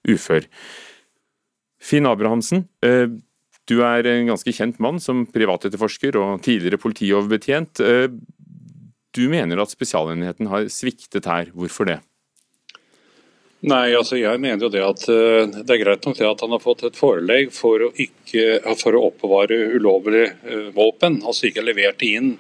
ufør. 0.09 0.47
Finn 1.83 2.09
Abrahamsen, 2.09 2.67
eh, 2.85 3.07
du 3.67 3.81
er 3.83 4.07
en 4.07 4.33
ganske 4.33 4.53
kjent 4.55 4.79
mann 4.83 5.01
som 5.03 5.25
privatetterforsker 5.27 6.19
og 6.21 6.43
tidligere 6.47 6.81
politioverbetjent. 6.83 7.81
Eh, 7.81 8.11
du 9.17 9.25
mener 9.33 9.63
at 9.63 9.73
Spesialenheten 9.73 10.51
har 10.53 10.69
sviktet 10.71 11.27
her. 11.27 11.51
Hvorfor 11.57 11.89
det? 11.89 12.01
Nei, 13.67 13.97
altså 13.97 14.19
jeg 14.21 14.39
mener 14.39 14.67
jo 14.67 14.69
det 14.71 14.83
at 14.85 15.07
det 15.09 15.73
er 15.73 15.81
greit 15.81 16.05
nok 16.05 16.19
det 16.19 16.27
at 16.29 16.43
han 16.45 16.53
har 16.53 16.61
fått 16.61 16.85
et 16.87 16.99
forelegg 16.99 17.49
for 17.57 17.81
å, 17.83 17.89
ikke, 17.97 18.61
for 18.79 18.95
å 18.95 19.07
oppbevare 19.09 19.57
ulovlig 19.73 20.29
våpen, 20.77 21.23
altså 21.25 21.49
ikke 21.49 21.65
levert 21.65 22.05
inn 22.07 22.35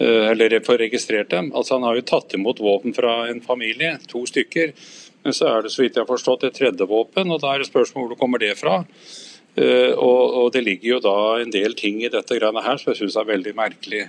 eller 0.00 0.54
få 0.64 0.78
registrert 0.80 1.28
dem. 1.30 1.50
Altså 1.52 1.76
Han 1.76 1.84
har 1.84 1.98
jo 1.98 2.06
tatt 2.08 2.32
imot 2.34 2.60
våpen 2.64 2.94
fra 2.96 3.28
en 3.28 3.42
familie, 3.44 3.98
to 4.08 4.24
stykker. 4.26 4.72
Men 5.22 5.36
så 5.36 5.50
er 5.50 5.64
det 5.64 5.72
så 5.74 5.82
vidt 5.82 5.98
jeg 5.98 6.06
har 6.06 6.08
forstått 6.08 6.46
et 6.48 6.56
tredje 6.56 6.86
våpen, 6.88 7.28
og 7.32 7.42
da 7.42 7.52
er 7.52 7.60
det 7.60 7.68
spørsmål 7.68 8.06
hvor 8.06 8.14
det 8.14 8.20
kommer 8.20 8.40
det 8.40 8.54
fra. 8.60 8.80
Uh, 9.58 9.92
og, 9.98 10.52
Det 10.54 10.62
ligger 10.64 10.94
jo 10.94 11.00
da 11.04 11.16
en 11.40 11.52
del 11.52 11.74
ting 11.76 12.00
i 12.02 12.12
dette 12.12 12.38
greiene 12.38 12.62
her 12.64 12.78
som 12.80 12.92
jeg 12.92 13.02
syns 13.02 13.18
er 13.18 13.28
veldig 13.28 13.52
merkelig. 13.58 14.06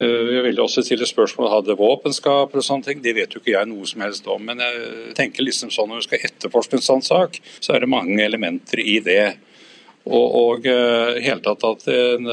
Eh, 0.00 0.28
jeg 0.32 0.42
vil 0.46 0.62
også 0.62 0.80
stille 0.80 1.04
spørsmål 1.04 1.50
hadde 1.52 1.76
våpenskap 1.76 2.54
og 2.56 2.64
sånne 2.64 2.86
ting. 2.86 3.02
Det 3.04 3.12
vet 3.18 3.34
jo 3.34 3.42
ikke 3.42 3.52
jeg 3.52 3.68
noe 3.68 3.84
som 3.86 4.00
helst 4.00 4.26
om. 4.32 4.40
Men 4.48 4.62
jeg 4.64 5.12
tenker 5.18 5.44
liksom 5.44 5.68
sånn 5.74 5.90
når 5.92 6.00
du 6.00 6.06
skal 6.08 6.24
etterforske 6.30 6.78
en 6.78 6.86
sånn 6.86 7.04
sak, 7.04 7.36
så 7.60 7.74
er 7.74 7.84
det 7.84 7.92
mange 7.92 8.16
elementer 8.24 8.80
i 8.80 8.96
det. 9.04 9.26
Og, 10.08 10.24
og 10.40 10.64
hele 10.64 11.42
tatt 11.44 11.66
at 11.68 11.84
en 11.92 12.30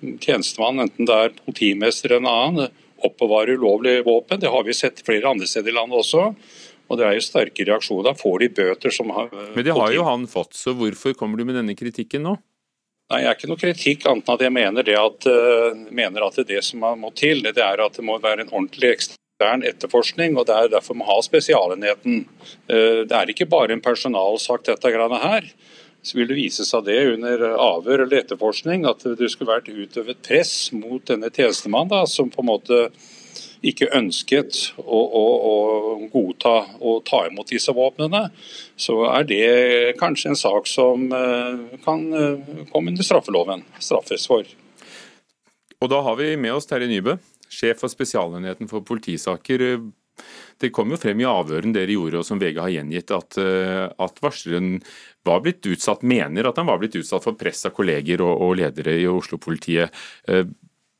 tjenestemann, 0.00 0.82
enten 0.84 1.08
det 1.08 1.16
er 1.16 1.36
politimester 1.44 2.12
eller 2.12 2.24
en 2.24 2.32
annen, 2.32 2.82
oppbevarer 3.06 3.58
ulovlig 3.60 3.98
våpen. 4.06 4.40
Det 4.40 4.50
har 4.52 4.64
vi 4.64 4.74
sett 4.74 5.02
flere 5.06 5.28
andre 5.28 5.46
steder 5.46 5.72
i 5.72 5.76
landet 5.76 6.00
også. 6.00 6.30
Og 6.86 6.98
det 6.98 7.06
er 7.06 7.16
jo 7.16 7.24
sterke 7.24 7.66
reaksjoner. 7.66 8.10
Da 8.10 8.14
får 8.18 8.42
de 8.44 8.50
bøter 8.60 8.94
som 8.94 9.10
har 9.14 9.30
Men 9.32 9.64
det 9.66 9.74
har 9.74 9.94
jo 9.94 10.04
han 10.06 10.26
fått, 10.30 10.54
så 10.54 10.74
hvorfor 10.76 11.16
kommer 11.18 11.38
du 11.38 11.44
med 11.48 11.58
denne 11.58 11.74
kritikken 11.78 12.24
nå? 12.26 12.36
Nei, 13.10 13.20
Jeg 13.22 13.28
er 13.30 13.36
ikke 13.36 13.50
noe 13.50 13.60
kritikk, 13.60 14.06
annet 14.10 14.26
enn 14.26 14.34
at 14.34 14.42
jeg 14.42 14.54
mener, 14.54 14.86
det 14.86 14.96
at, 14.98 15.26
uh, 15.30 15.76
mener 15.94 16.26
at 16.26 16.40
det 16.46 16.62
som 16.66 16.82
må 16.98 17.12
til, 17.14 17.44
det 17.44 17.62
er 17.62 17.82
at 17.82 17.98
det 17.98 18.04
må 18.06 18.18
være 18.18 18.42
en 18.42 18.50
ordentlig 18.50 18.96
ekstern 18.96 19.62
etterforskning. 19.66 20.34
og 20.36 20.46
Det 20.48 20.56
er 20.56 20.72
derfor 20.72 20.94
vi 20.94 21.02
må 21.04 21.10
ha 21.10 21.20
Spesialenheten. 21.22 22.24
Uh, 22.66 23.06
det 23.06 23.14
er 23.14 23.30
ikke 23.30 23.46
bare 23.50 23.74
en 23.74 23.84
personalsak, 23.84 24.66
dette 24.66 24.94
greiene 24.94 25.22
her. 25.22 25.46
Så 26.06 26.20
vil 26.20 26.28
det 26.30 26.38
vise 26.38 26.62
seg 26.62 26.86
det 26.86 27.00
under 27.16 27.42
avhør 27.58 28.04
eller 28.04 28.22
etterforskning 28.22 28.86
at 28.86 29.02
det 29.18 29.30
skulle 29.32 29.56
vært 29.56 29.72
utøvet 29.72 30.22
press 30.22 30.70
mot 30.70 31.02
denne 31.08 31.32
tjenestemannen, 31.34 32.06
som 32.06 32.30
på 32.30 32.44
en 32.44 32.50
måte 32.52 32.82
ikke 33.66 33.88
ønsket 33.96 34.58
å, 34.78 34.98
å, 35.00 35.24
å 35.50 35.54
godta 36.12 36.54
og 36.78 37.00
ta 37.08 37.24
imot 37.26 37.50
disse 37.50 37.72
våpnene, 37.74 38.28
så 38.78 39.00
er 39.10 39.26
det 39.26 39.42
kanskje 40.00 40.32
en 40.32 40.38
sak 40.38 40.70
som 40.70 41.08
eh, 41.10 41.78
kan 41.84 42.06
eh, 42.14 42.54
komme 42.70 42.92
under 42.92 43.06
straffeloven, 43.06 43.64
straffes 43.82 44.28
for. 44.30 44.46
Og 45.82 45.92
da 45.92 46.02
har 46.06 46.18
vi 46.20 46.34
med 46.40 46.54
oss 46.56 46.68
Terje 46.68 46.88
Nybø, 46.90 47.16
sjef 47.52 47.82
for 47.82 47.92
Spesialenheten 47.92 48.70
for 48.70 48.84
politisaker. 48.86 49.66
Det 50.62 50.72
kom 50.72 50.92
jo 50.92 50.98
frem 51.00 51.20
i 51.20 51.28
avhøren 51.28 51.74
dere 51.76 51.92
gjorde, 51.96 52.22
og 52.22 52.28
som 52.28 52.40
VG 52.40 52.60
har 52.62 52.72
gjengitt, 52.72 53.12
at, 53.12 53.36
eh, 53.42 53.86
at 53.88 54.22
varsleren 54.24 54.78
var 55.26 55.42
blitt 55.44 55.66
utsatt, 55.68 56.06
mener 56.06 56.48
at 56.48 56.60
han 56.60 56.68
var 56.70 56.80
blitt 56.80 56.96
utsatt 56.96 57.26
for 57.26 57.36
press 57.38 57.66
av 57.68 57.74
kolleger 57.76 58.22
og, 58.24 58.32
og 58.46 58.56
ledere 58.62 58.96
i 59.02 59.08
Oslo-politiet. 59.10 59.92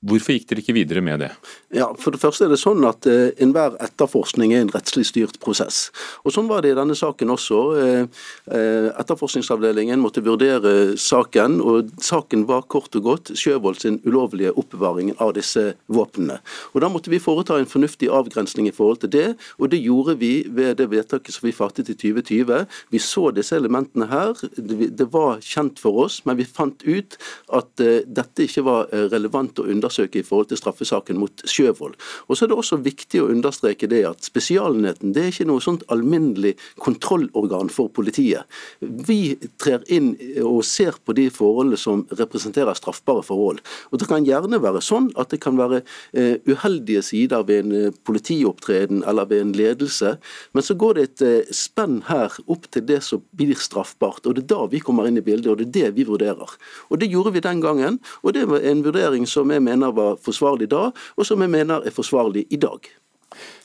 Hvorfor 0.07 0.37
gikk 0.37 0.47
dere 0.51 0.63
ikke 0.63 0.77
videre 0.77 1.03
med 1.03 1.23
det? 1.25 1.31
Ja, 1.75 1.89
For 1.99 2.15
det 2.15 2.21
første 2.23 2.47
er 2.47 2.53
det 2.53 2.61
sånn 2.61 2.85
at 2.87 3.07
eh, 3.11 3.33
enhver 3.43 3.75
etterforskning 3.83 4.53
er 4.55 4.63
en 4.63 4.71
rettslig 4.71 5.07
styrt 5.09 5.41
prosess. 5.43 5.89
Og 6.23 6.35
Sånn 6.35 6.47
var 6.51 6.63
det 6.63 6.75
i 6.75 6.77
denne 6.79 6.95
saken 6.95 7.33
også. 7.35 7.61
Eh, 7.83 8.27
eh, 8.55 8.89
etterforskningsavdelingen 9.03 9.99
måtte 10.03 10.23
vurdere 10.25 10.95
saken, 11.01 11.59
og 11.59 11.91
saken 12.05 12.45
var 12.47 12.69
kort 12.71 12.95
og 12.99 13.09
godt 13.09 13.33
Sjøvold 13.37 13.81
sin 13.83 13.99
ulovlige 14.07 14.55
oppbevaring 14.55 15.11
av 15.19 15.35
disse 15.39 15.73
våpnene. 15.91 16.39
Og 16.75 16.85
Da 16.87 16.93
måtte 16.93 17.11
vi 17.11 17.23
foreta 17.23 17.59
en 17.59 17.67
fornuftig 17.67 18.13
avgrensning 18.13 18.71
i 18.71 18.75
forhold 18.77 19.03
til 19.03 19.11
det, 19.17 19.27
og 19.59 19.73
det 19.75 19.83
gjorde 19.83 20.19
vi 20.23 20.47
ved 20.47 20.79
det 20.79 20.91
vedtaket 20.93 21.35
som 21.35 21.49
vi 21.49 21.57
fattet 21.57 21.91
i 21.91 21.99
2020. 21.99 22.67
Vi 22.95 23.03
så 23.03 23.33
disse 23.35 23.59
elementene 23.59 24.07
her, 24.13 24.39
det 24.55 25.11
var 25.11 25.43
kjent 25.43 25.83
for 25.83 26.07
oss, 26.07 26.23
men 26.25 26.39
vi 26.39 26.47
fant 26.47 26.87
ut 26.87 27.19
at 27.59 27.83
eh, 27.83 28.07
dette 28.07 28.47
ikke 28.47 28.63
var 28.67 28.95
eh, 28.95 29.09
relevant 29.11 29.59
å 29.59 29.67
undersøke 29.67 29.96
undersøke 29.97 30.21
i 30.21 30.27
forhold 30.27 30.49
til 30.51 30.59
straffesaken 30.61 31.19
mot 31.19 31.43
Sjøvold. 31.47 31.95
Og 32.29 32.37
så 32.37 32.45
er 32.45 32.51
det 32.51 32.59
også 32.59 32.79
viktig 32.83 33.23
å 33.23 33.31
understreke 33.31 33.89
det 33.89 34.05
at 34.07 34.25
Spesialenheten 34.25 35.15
det 35.15 35.23
er 35.23 35.33
ikke 35.33 35.49
noe 35.49 35.61
sånt 35.61 35.85
alminnelig 35.89 36.57
kontrollorgan 36.83 37.71
for 37.71 37.89
politiet. 37.89 38.45
Vi 38.81 39.37
trer 39.59 39.85
inn 39.89 40.15
og 40.43 40.65
ser 40.65 40.97
på 41.05 41.15
de 41.17 41.29
forholdene 41.31 41.79
som 41.79 42.07
representerer 42.11 42.77
straffbare 42.77 43.25
forhold. 43.25 43.61
Og 43.91 43.99
Det 43.99 44.09
kan 44.09 44.25
gjerne 44.25 44.61
være 44.61 44.83
sånn 44.85 45.11
at 45.17 45.31
det 45.31 45.41
kan 45.41 45.57
være 45.57 45.83
uh, 45.83 46.37
uheldige 46.47 47.03
sider 47.03 47.45
ved 47.47 47.65
en 47.65 47.73
uh, 47.89 47.95
politiopptreden 48.05 49.03
eller 49.07 49.27
ved 49.27 49.41
en 49.41 49.55
ledelse, 49.57 50.17
men 50.53 50.63
så 50.63 50.77
går 50.77 50.95
det 50.95 51.07
et 51.07 51.25
uh, 51.25 51.55
spenn 51.55 52.03
her 52.07 52.35
opp 52.47 52.69
til 52.71 52.85
det 52.87 53.01
som 53.05 53.23
blir 53.37 53.57
straffbart. 53.59 54.27
og 54.27 54.37
Det 54.37 54.45
er 54.45 54.53
da 54.53 54.67
vi 54.71 54.83
kommer 54.85 55.09
inn 55.09 55.19
i 55.19 55.25
bildet, 55.25 55.51
og 55.51 55.59
det 55.59 55.69
er 55.69 55.75
det 55.77 55.97
vi 55.97 56.07
vurderer. 56.09 56.57
Og 56.91 57.01
Det 57.01 57.11
gjorde 57.11 57.33
vi 57.33 57.45
den 57.45 57.61
gangen, 57.61 57.99
og 58.23 58.35
det 58.35 58.47
var 58.49 58.61
en 58.61 58.85
vurdering 58.85 59.27
som 59.29 59.51
jeg 59.51 59.63
mener 59.63 59.86
var 59.95 60.17
forsvarlig 60.23 60.71
da, 60.73 60.89
og 60.91 61.27
som 61.29 61.43
jeg 61.43 61.53
mener 61.53 61.87
er 61.87 61.95
forsvarlig 61.95 62.47
i 62.51 62.59
dag. 62.61 62.89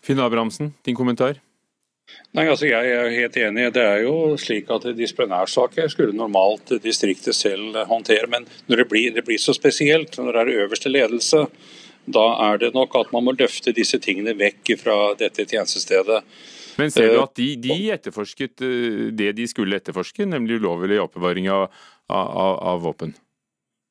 Finn 0.04 0.20
Abrahamsen, 0.20 0.74
din 0.86 0.98
kommentar? 0.98 1.40
Nei, 2.36 2.46
altså 2.48 2.68
Jeg 2.68 2.92
er 2.92 3.12
helt 3.14 3.38
enig. 3.40 3.68
Det 3.76 3.84
er 3.84 4.02
jo 4.06 4.38
slik 4.40 4.70
at 4.74 4.88
Disiplinærsaker 4.98 5.88
skulle 5.92 6.16
normalt 6.16 6.74
distriktet 6.84 7.36
selv 7.36 7.78
håndtere, 7.88 8.28
men 8.32 8.48
når 8.68 8.84
det 8.84 8.88
blir, 8.92 9.14
det 9.16 9.26
blir 9.28 9.40
så 9.40 9.56
spesielt, 9.56 10.18
når 10.18 10.32
det 10.34 10.42
er 10.42 10.66
øverste 10.66 10.92
ledelse, 10.92 11.46
da 12.12 12.26
er 12.50 12.58
det 12.58 12.74
nok 12.74 12.96
at 12.98 13.12
man 13.14 13.28
må 13.28 13.36
løfte 13.38 13.74
disse 13.76 14.00
tingene 14.02 14.34
vekk 14.38 14.74
fra 14.82 14.98
dette 15.20 15.46
tjenestestedet. 15.46 16.24
Men 16.80 16.92
ser 16.92 17.12
du 17.12 17.18
eh, 17.20 17.24
at 17.24 17.36
de, 17.38 17.50
de 17.62 17.78
etterforsket 17.94 18.64
eh, 18.66 19.12
det 19.16 19.34
de 19.38 19.48
skulle 19.50 19.78
etterforske, 19.78 20.26
nemlig 20.26 20.62
ulovlig 20.62 21.02
oppbevaring 21.04 21.52
av, 21.52 21.68
av, 22.10 22.56
av 22.74 22.82
våpen? 22.86 23.14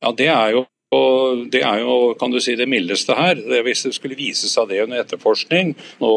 Ja, 0.00 0.12
Det 0.16 0.30
er 0.32 0.56
jo 0.56 0.64
og 0.90 1.46
Det 1.52 1.62
er 1.62 1.84
jo 1.84 2.14
kan 2.18 2.32
du 2.32 2.40
si, 2.42 2.56
det 2.58 2.66
mildeste 2.68 3.14
her. 3.14 3.38
Hvis 3.62 3.84
det 3.86 3.94
skulle 3.94 4.18
vise 4.18 4.50
seg 4.50 4.72
det 4.72 4.82
under 4.82 5.04
etterforskning 5.04 5.76
Nå 6.02 6.10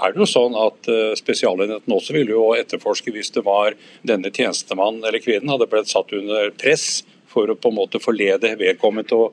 er 0.00 0.14
det 0.14 0.22
jo 0.22 0.28
sånn 0.28 0.56
at 0.56 0.88
eh, 0.88 1.12
Spesialenheten 1.18 1.92
også 1.92 2.16
ville 2.16 2.32
jo 2.32 2.54
etterforske 2.56 3.12
hvis 3.12 3.34
det 3.36 3.44
var 3.44 3.76
denne 4.06 4.32
tjenestemannen 4.32 5.04
eller 5.04 5.20
kvinnen 5.20 5.52
hadde 5.52 5.68
blitt 5.68 5.92
satt 5.92 6.14
under 6.16 6.48
press 6.56 7.04
for 7.28 7.52
å 7.52 7.58
på 7.60 7.68
en 7.68 7.76
måte 7.76 8.00
forlede 8.00 8.54
vedkommende 8.56 9.10
til 9.10 9.26
å 9.26 9.32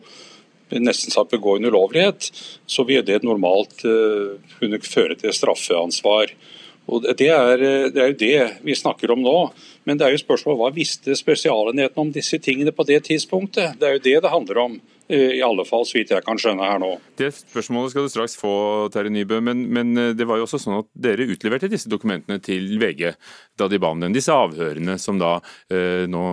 nesten 0.73 1.13
sagt 1.13 1.31
begå 1.31 1.55
en 1.55 1.67
ulovlighet, 1.69 2.31
så 2.67 2.83
vil 2.89 3.05
det 3.05 3.21
normalt 3.23 3.85
uh, 3.85 4.35
kunne 4.57 4.81
føre 4.83 5.15
til 5.19 5.33
straffeansvar. 5.35 6.33
Og 6.85 7.05
det 7.17 7.29
er, 7.33 7.61
det 7.89 8.01
er, 8.01 8.11
jo 8.11 8.17
det 8.19 8.65
vi 8.65 8.75
snakker 8.77 9.13
om 9.15 9.23
nå. 9.25 9.37
Men 9.85 9.97
det 9.97 10.07
er 10.07 10.15
jo 10.15 10.21
spørsmålet 10.21 10.61
hva 10.61 10.73
visste 10.75 11.15
Spesialenheten 11.17 12.01
om 12.01 12.11
disse 12.13 12.37
tingene 12.41 12.73
på 12.75 12.85
det 12.87 13.03
tidspunktet? 13.07 13.79
Det 13.79 13.87
er 13.87 13.97
jo 13.97 14.05
det 14.05 14.19
det 14.25 14.33
handler 14.33 14.61
om. 14.65 14.77
Eh, 15.07 15.37
I 15.37 15.41
alle 15.45 15.65
fall, 15.65 15.85
så 15.85 15.99
vidt 15.99 16.13
jeg 16.15 16.25
kan 16.25 16.39
skjønne 16.41 16.65
her 16.65 16.79
nå. 16.81 16.95
Det 17.19 17.29
spørsmålet 17.37 17.93
skal 17.93 18.07
du 18.07 18.11
straks 18.13 18.37
få, 18.39 18.53
Terje 18.93 19.13
Nybø. 19.13 19.37
Men, 19.45 19.61
men, 19.69 19.93
eh, 20.01 20.13
det 20.17 20.25
var 20.25 20.39
jo 20.41 20.47
også 20.47 20.59
sånn 20.61 20.79
at 20.79 20.89
dere 20.97 21.27
utleverte 21.29 21.69
disse 21.69 21.91
dokumentene 21.91 22.39
til 22.43 22.73
VG 22.81 23.13
da 23.57 23.69
de 23.69 23.81
ba 23.81 23.93
om 23.93 24.01
den. 24.01 24.15
Disse 24.17 24.33
avhørene 24.33 24.97
som 25.01 25.21
da 25.21 25.35
eh, 25.69 26.05
nå 26.09 26.23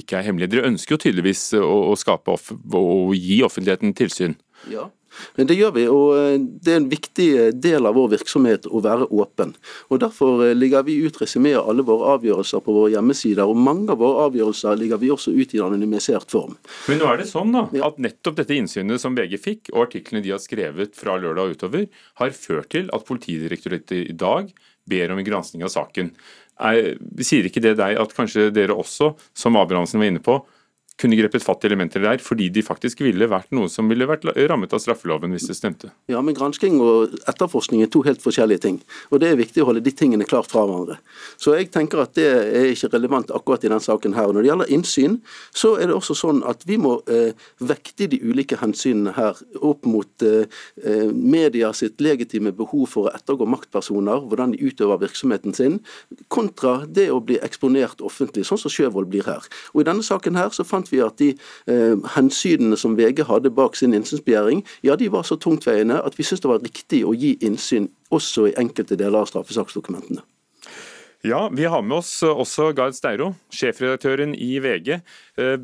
ikke 0.00 0.20
er 0.20 0.28
hemmelige. 0.28 0.52
Dere 0.52 0.72
ønsker 0.72 0.98
jo 0.98 1.04
tydeligvis 1.06 1.46
å, 1.60 1.72
å 1.92 1.96
skape 1.96 2.36
off 2.36 2.52
og 2.52 3.16
gi 3.16 3.40
offentligheten 3.46 3.96
tilsyn. 3.96 4.36
Ja, 4.72 4.90
Det 5.36 5.56
gjør 5.56 5.72
vi, 5.76 5.84
og 5.90 6.16
eh, 6.16 6.36
det 6.40 6.72
er 6.72 6.80
en 6.80 6.88
viktig 6.90 7.28
eh, 7.36 7.50
del 7.54 7.88
av 7.88 7.96
vår 7.98 8.12
virksomhet 8.16 8.68
å 8.68 8.82
være 8.84 9.08
åpen. 9.12 9.54
Og 9.92 10.00
Derfor 10.02 10.44
eh, 10.46 10.54
ligger 10.56 10.84
vi 10.86 10.98
ut 11.04 11.18
resymé 11.20 11.54
av 11.58 11.70
alle 11.72 11.84
våre 11.86 12.14
avgjørelser 12.16 12.64
på 12.64 12.76
våre 12.76 12.92
hjemmesider, 12.94 13.48
og 13.48 13.60
mange 13.60 13.92
av 13.92 14.00
våre 14.02 14.26
avgjørelser 14.28 14.78
ligger 14.80 15.00
vi 15.02 15.12
også 15.14 15.34
ut 15.34 15.54
i 15.56 15.62
anonymisert 15.62 16.32
form. 16.32 16.56
Men 16.88 17.02
nå 17.02 17.10
er 17.10 17.22
det 17.22 17.28
sånn 17.30 17.54
da, 17.54 17.66
at 17.88 18.00
nettopp 18.02 18.40
dette 18.40 18.56
innsynet 18.56 19.02
som 19.02 19.16
VG 19.18 19.38
fikk, 19.42 19.72
og 19.74 19.86
artiklene 19.88 20.24
de 20.24 20.34
har 20.34 20.42
skrevet 20.42 20.96
fra 20.98 21.18
lørdag 21.20 21.56
utover, 21.56 21.88
har 22.20 22.36
ført 22.36 22.72
til 22.72 22.88
at 22.92 23.08
Politidirektoratet 23.08 24.08
i 24.08 24.16
dag 24.16 24.48
ber 24.88 25.12
om 25.12 25.20
en 25.20 25.26
gransking 25.26 25.62
av 25.66 25.72
saken. 25.72 26.10
Er, 26.62 26.94
sier 27.24 27.46
ikke 27.48 27.62
det 27.64 27.76
deg 27.80 27.98
at 28.00 28.12
kanskje 28.16 28.50
dere 28.54 28.76
også, 28.76 29.12
som 29.36 29.56
Abrahamsen 29.58 30.02
var 30.02 30.10
inne 30.12 30.22
på, 30.24 30.40
kunne 31.02 31.16
grepet 31.18 31.42
fatt 31.42 31.64
i 31.64 31.68
elementer 31.70 32.02
der, 32.04 32.20
fordi 32.22 32.48
de 32.52 32.62
faktisk 32.64 33.00
ville 33.02 33.26
vært 33.30 33.50
noe 33.56 33.70
som 33.72 33.88
ville 33.90 34.06
vært 34.08 34.26
rammet 34.50 34.74
av 34.74 34.82
straffeloven 34.82 35.32
hvis 35.34 35.48
det 35.48 35.56
stemte. 35.58 35.92
Ja, 36.10 36.20
men 36.22 36.36
gransking 36.36 36.78
og 36.82 37.16
etterforskning 37.30 37.82
er 37.84 37.90
to 37.92 38.04
helt 38.06 38.22
forskjellige 38.22 38.62
ting. 38.66 38.80
Og 39.10 39.22
det 39.22 39.32
er 39.32 39.40
viktig 39.40 39.64
å 39.64 39.70
holde 39.70 39.82
de 39.84 39.94
tingene 39.96 40.26
klart 40.28 40.50
fra 40.52 40.64
hverandre. 40.66 40.98
Så 41.40 41.56
jeg 41.56 41.70
tenker 41.74 42.02
at 42.04 42.14
det 42.18 42.28
er 42.28 42.68
ikke 42.72 42.92
relevant 42.92 43.32
akkurat 43.34 43.64
i 43.64 43.70
denne 43.70 43.82
saken 43.82 44.16
her. 44.18 44.32
Når 44.32 44.44
det 44.44 44.50
gjelder 44.50 44.74
innsyn, 44.76 45.18
så 45.56 45.74
er 45.78 45.90
det 45.90 45.96
også 45.96 46.18
sånn 46.18 46.42
at 46.48 46.66
vi 46.68 46.78
må 46.82 46.98
eh, 47.10 47.32
vekte 47.62 48.10
de 48.12 48.20
ulike 48.22 48.60
hensynene 48.60 49.16
her 49.16 49.40
opp 49.62 49.88
mot 49.88 50.26
eh, 50.26 50.46
eh 50.82 51.10
media 51.32 51.70
sitt 51.76 52.00
legitime 52.02 52.52
behov 52.56 52.86
for 52.92 53.08
å 53.08 53.12
ettergå 53.16 53.46
maktpersoner, 53.48 54.22
hvordan 54.28 54.52
de 54.52 54.62
utøver 54.68 55.00
virksomheten 55.02 55.54
sin, 55.56 55.78
kontra 56.32 56.82
det 56.86 57.08
å 57.12 57.20
bli 57.24 57.38
eksponert 57.44 58.02
offentlig, 58.04 58.44
sånn 58.46 58.60
som 58.60 58.72
Sjøvold 58.72 59.08
blir 59.10 59.26
her. 59.26 59.46
Og 59.72 59.82
I 59.82 59.86
denne 59.88 60.04
saken 60.06 60.38
her 60.38 60.52
så 60.54 60.64
fant 60.66 60.82
fant 60.82 60.91
vi 60.92 61.02
at 61.04 61.18
de 61.20 61.32
eh, 61.70 61.96
hensynene 62.16 62.78
som 62.78 62.96
VG 62.98 63.24
hadde 63.28 63.52
bak 63.54 63.76
sin 63.78 63.96
innsynsbegjæring, 63.96 64.62
ja, 64.86 64.96
de 64.96 65.10
var 65.12 65.26
så 65.28 65.38
tungtveiende 65.40 66.00
at 66.02 66.18
vi 66.18 66.26
syntes 66.26 66.44
det 66.44 66.52
var 66.52 66.64
riktig 66.64 67.02
å 67.08 67.16
gi 67.16 67.34
innsyn 67.44 67.90
også 68.12 68.50
i 68.50 68.56
enkelte 68.60 68.98
deler 69.00 69.22
av 69.22 69.30
straffesaksdokumentene. 69.32 70.24
Ja, 71.22 71.46
vi 71.54 71.68
har 71.70 71.84
med 71.86 72.00
oss 72.00 72.16
også 72.26 72.72
Gard 72.74 72.96
Steiro, 72.98 73.32
sjefredaktøren 73.54 74.34
i 74.34 74.56
VG. 74.62 74.96
Eh, 75.38 75.58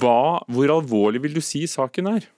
hva, 0.00 0.42
hvor 0.50 0.74
alvorlig 0.74 1.22
vil 1.24 1.38
du 1.38 1.44
si 1.44 1.64
saken 1.70 2.10
er? 2.16 2.28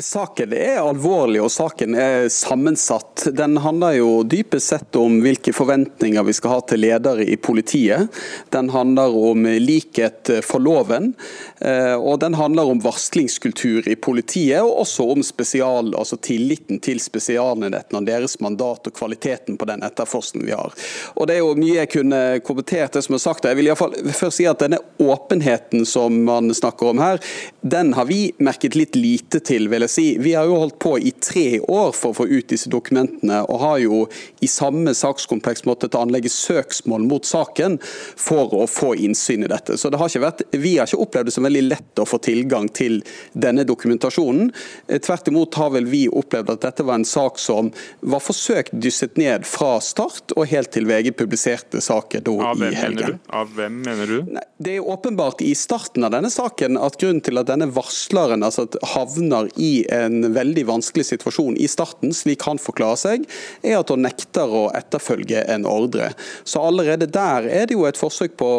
Saken 0.00 0.52
er 0.56 0.80
alvorlig 0.80 1.40
og 1.44 1.50
saken 1.52 1.94
er 1.98 2.28
sammensatt. 2.32 3.26
Den 3.36 3.58
handler 3.60 3.96
jo 3.98 4.10
dypest 4.24 4.72
sett 4.72 4.96
om 4.98 5.20
hvilke 5.24 5.52
forventninger 5.56 6.24
vi 6.26 6.34
skal 6.36 6.54
ha 6.56 6.60
til 6.70 6.82
ledere 6.84 7.26
i 7.26 7.36
politiet. 7.36 8.08
Den 8.54 8.70
handler 8.72 9.16
om 9.16 9.46
likhet 9.60 10.32
for 10.46 10.62
loven, 10.62 11.12
eh, 11.60 11.94
og 11.94 12.20
den 12.24 12.36
handler 12.38 12.70
om 12.70 12.82
varslingskultur 12.84 13.88
i 13.88 13.96
politiet. 13.96 14.62
Og 14.62 14.82
også 14.84 15.08
om 15.14 15.24
spesial, 15.26 15.92
altså 15.94 16.18
tilliten 16.20 16.80
til 16.82 17.00
spesialenhetene 17.02 18.00
og 18.00 18.08
deres 18.08 18.38
mandat 18.40 18.88
og 18.88 18.96
kvaliteten 18.96 19.58
på 19.60 19.68
den 19.68 19.84
etterforskningen 19.86 20.48
vi 20.48 20.56
har. 20.56 20.74
Og 21.16 21.26
Det 21.30 21.36
er 21.36 21.44
jo 21.44 21.54
mye 21.54 21.76
jeg 21.76 21.92
kunne 21.92 22.20
kommentert 22.42 22.96
det 22.96 23.04
som 23.06 23.14
er 23.14 23.22
sagt. 23.22 23.46
Jeg 23.46 23.58
vil 23.58 23.70
i 23.70 23.76
fall 23.78 23.94
først 24.16 24.40
si 24.40 24.46
at 24.50 24.62
denne 24.62 24.80
åpenheten 25.00 25.86
som 25.86 26.16
man 26.26 26.50
snakker 26.54 26.90
om 26.90 27.02
her, 27.02 27.20
den 27.62 27.94
har 27.94 28.08
vi 28.08 28.32
merket 28.42 28.76
litt 28.78 28.98
lite 28.98 29.40
til. 29.46 29.69
Vil 29.70 29.86
jeg 29.86 29.92
si. 29.92 30.06
Vi 30.20 30.34
har 30.36 30.48
jo 30.48 30.58
holdt 30.60 30.78
på 30.82 30.96
i 30.98 31.12
tre 31.16 31.60
år 31.60 31.92
for 31.96 32.12
å 32.12 32.18
få 32.20 32.26
ut 32.30 32.50
disse 32.50 32.70
dokumentene, 32.72 33.42
og 33.46 33.62
har 33.62 33.78
jo 33.84 34.00
i 34.44 34.48
samme 34.50 34.94
sakskompleks 34.96 35.64
måttet 35.68 35.96
anlegge 35.98 36.32
søksmål 36.32 37.06
mot 37.08 37.26
saken 37.26 37.78
for 37.82 38.54
å 38.56 38.66
få 38.70 38.94
innsyn 38.98 39.46
i 39.46 39.50
dette. 39.50 39.78
Så 39.78 39.90
det 39.90 40.00
har 40.00 40.10
ikke 40.10 40.24
vært, 40.26 40.42
Vi 40.50 40.76
har 40.78 40.88
ikke 40.88 41.02
opplevd 41.04 41.30
det 41.30 41.34
som 41.34 41.46
veldig 41.46 41.62
lett 41.68 42.02
å 42.02 42.06
få 42.08 42.18
tilgang 42.22 42.68
til 42.68 43.00
denne 43.32 43.64
dokumentasjonen. 43.64 44.50
Tvert 44.88 45.28
imot 45.30 45.54
har 45.54 45.70
vel 45.74 45.88
vi 45.90 46.06
opplevd 46.08 46.50
at 46.54 46.66
dette 46.66 46.86
var 46.86 47.00
en 47.00 47.08
sak 47.08 47.38
som 47.38 47.70
var 48.00 48.22
forsøkt 48.24 48.74
dysset 48.82 49.16
ned 49.20 49.46
fra 49.48 49.78
start 49.84 50.34
og 50.36 50.48
helt 50.50 50.72
til 50.74 50.88
VG 50.88 51.12
publiserte 51.18 51.82
saken 51.84 52.24
da 52.26 52.52
i 52.68 52.74
helgen. 52.76 53.18
Av 53.32 53.50
hvem 53.56 53.80
mener 53.84 54.10
du? 54.10 54.18
Nei, 54.36 54.44
det 54.58 54.76
er 54.76 54.90
åpenbart 54.92 55.42
i 55.44 55.54
starten 55.58 56.04
av 56.06 56.14
denne 56.14 56.30
saken 56.32 56.78
at 56.80 56.98
grunnen 57.00 57.22
til 57.24 57.40
at 57.40 57.48
denne 57.50 57.70
varsleren 57.74 58.44
altså 58.46 58.66
havner 58.94 59.50
i 59.60 59.72
en 59.92 60.32
veldig 60.34 60.64
vanskelig 60.68 61.06
situasjon 61.12 61.58
i 61.60 61.68
starten, 61.70 62.14
slik 62.16 62.44
han 62.48 62.60
forklarer 62.60 63.00
seg, 63.00 63.26
er 63.62 63.78
at 63.80 63.92
hun 63.92 64.04
nekter 64.06 64.50
å 64.50 64.64
etterfølge 64.76 65.44
en 65.52 65.66
ordre. 65.68 66.10
Så 66.48 66.62
allerede 66.64 67.08
der 67.10 67.48
er 67.50 67.68
det 67.68 67.76
jo 67.76 67.86
et 67.88 68.00
forsøk 68.00 68.36
på, 68.40 68.50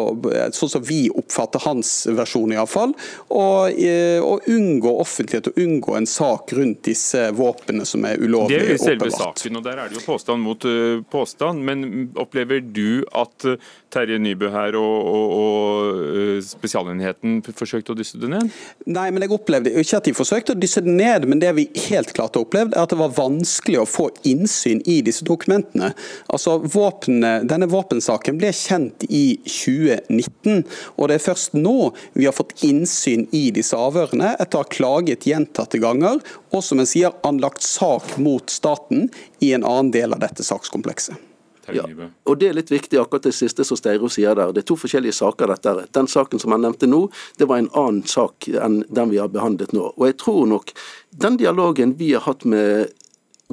sånn 0.54 0.72
som 0.76 0.86
vi 0.86 1.04
oppfatter 1.10 1.62
hans 1.66 1.92
versjon 2.12 2.54
iallfall, 2.54 2.94
å, 3.32 3.44
eh, 3.68 4.22
å 4.22 4.38
unngå 4.52 4.94
offentlighet 5.02 5.50
og 5.50 5.60
unngå 5.62 5.96
en 5.98 6.08
sak 6.08 6.54
rundt 6.56 6.82
disse 6.86 7.28
våpnene 7.36 7.86
som 7.88 8.04
er 8.08 8.20
ulovlig. 8.22 8.58
Det 8.58 8.62
er 8.62 8.74
jo 8.76 8.82
selve 8.82 9.08
oppbevart. 9.08 9.42
saken, 9.42 9.58
og 9.58 9.66
der 9.66 9.82
er 9.82 9.90
det 9.90 9.98
jo 9.98 10.04
påstand 10.06 10.42
mot 10.44 10.66
uh, 10.68 11.02
påstand. 11.12 11.64
Men 11.66 12.10
opplever 12.20 12.62
du 12.62 13.02
at 13.18 13.48
uh, 13.48 13.70
Terje 13.92 14.18
Nybø 14.22 14.50
her 14.52 14.76
og, 14.78 15.08
og, 15.12 15.34
og 15.42 16.44
Spesialenheten 16.46 17.40
forsøkte 17.48 17.94
å 17.94 17.98
dysse 17.98 18.20
det 18.20 18.30
ned? 18.32 18.52
Nei, 18.86 19.08
men 19.12 19.24
jeg 19.24 19.34
opplevde 19.34 19.72
ikke 19.82 20.00
at 20.00 20.08
de 20.08 20.14
forsøkte 20.16 20.56
å 20.56 20.60
dysse 20.60 20.82
det 20.84 20.91
ned. 20.96 21.26
Men 21.28 21.40
det 21.42 21.52
vi 21.56 21.66
helt 21.88 22.12
klart 22.16 22.36
har 22.36 22.46
opplevd, 22.46 22.76
er 22.76 22.84
at 22.84 22.92
det 22.92 23.00
var 23.00 23.14
vanskelig 23.16 23.80
å 23.82 23.88
få 23.88 24.08
innsyn 24.28 24.82
i 24.88 25.00
disse 25.04 25.26
dokumentene. 25.28 25.92
Altså, 26.32 26.58
våpnene, 26.62 27.32
Denne 27.48 27.68
våpensaken 27.70 28.38
ble 28.40 28.52
kjent 28.56 29.06
i 29.08 29.38
2019, 29.46 30.62
og 30.96 31.08
det 31.10 31.18
er 31.18 31.26
først 31.26 31.56
nå 31.58 31.92
vi 32.14 32.28
har 32.28 32.36
fått 32.36 32.54
innsyn 32.66 33.26
i 33.34 33.48
disse 33.54 33.76
avhørene, 33.76 34.34
etter 34.38 34.60
å 34.60 34.64
ha 34.64 34.72
klaget 34.72 35.26
gjentatte 35.28 35.80
ganger, 35.82 36.22
og 36.52 36.64
som 36.64 36.82
jeg 36.82 36.92
sier, 36.92 37.18
anlagt 37.26 37.64
sak 37.66 38.16
mot 38.22 38.50
staten 38.52 39.08
i 39.40 39.52
en 39.56 39.66
annen 39.66 39.92
del 39.94 40.16
av 40.16 40.22
dette 40.24 40.46
sakskomplekset. 40.46 41.31
Ja, 41.70 41.84
og 42.26 42.38
Det 42.38 42.48
er 42.48 42.56
litt 42.56 42.70
viktig, 42.72 42.98
akkurat 42.98 43.28
det 43.28 43.34
siste 43.36 43.64
som 43.64 43.78
Steiro 43.78 44.08
sier 44.10 44.34
der. 44.34 44.52
Det 44.52 44.64
er 44.64 44.68
to 44.72 44.76
forskjellige 44.76 45.14
saker. 45.14 45.46
dette. 45.46 45.86
Den 45.92 46.08
saken 46.08 46.40
som 46.40 46.52
han 46.52 46.62
nevnte 46.62 46.86
nå, 46.86 47.08
det 47.38 47.46
var 47.48 47.58
en 47.58 47.70
annen 47.74 48.02
sak 48.02 48.48
enn 48.48 48.84
den 48.88 49.10
vi 49.10 49.18
har 49.18 49.28
behandlet 49.28 49.72
nå. 49.72 49.92
Og 49.96 50.06
jeg 50.06 50.18
tror 50.18 50.46
nok 50.46 50.72
den 51.10 51.36
dialogen 51.36 51.96
vi 51.98 52.12
har 52.12 52.26
hatt 52.26 52.44
med 52.44 52.90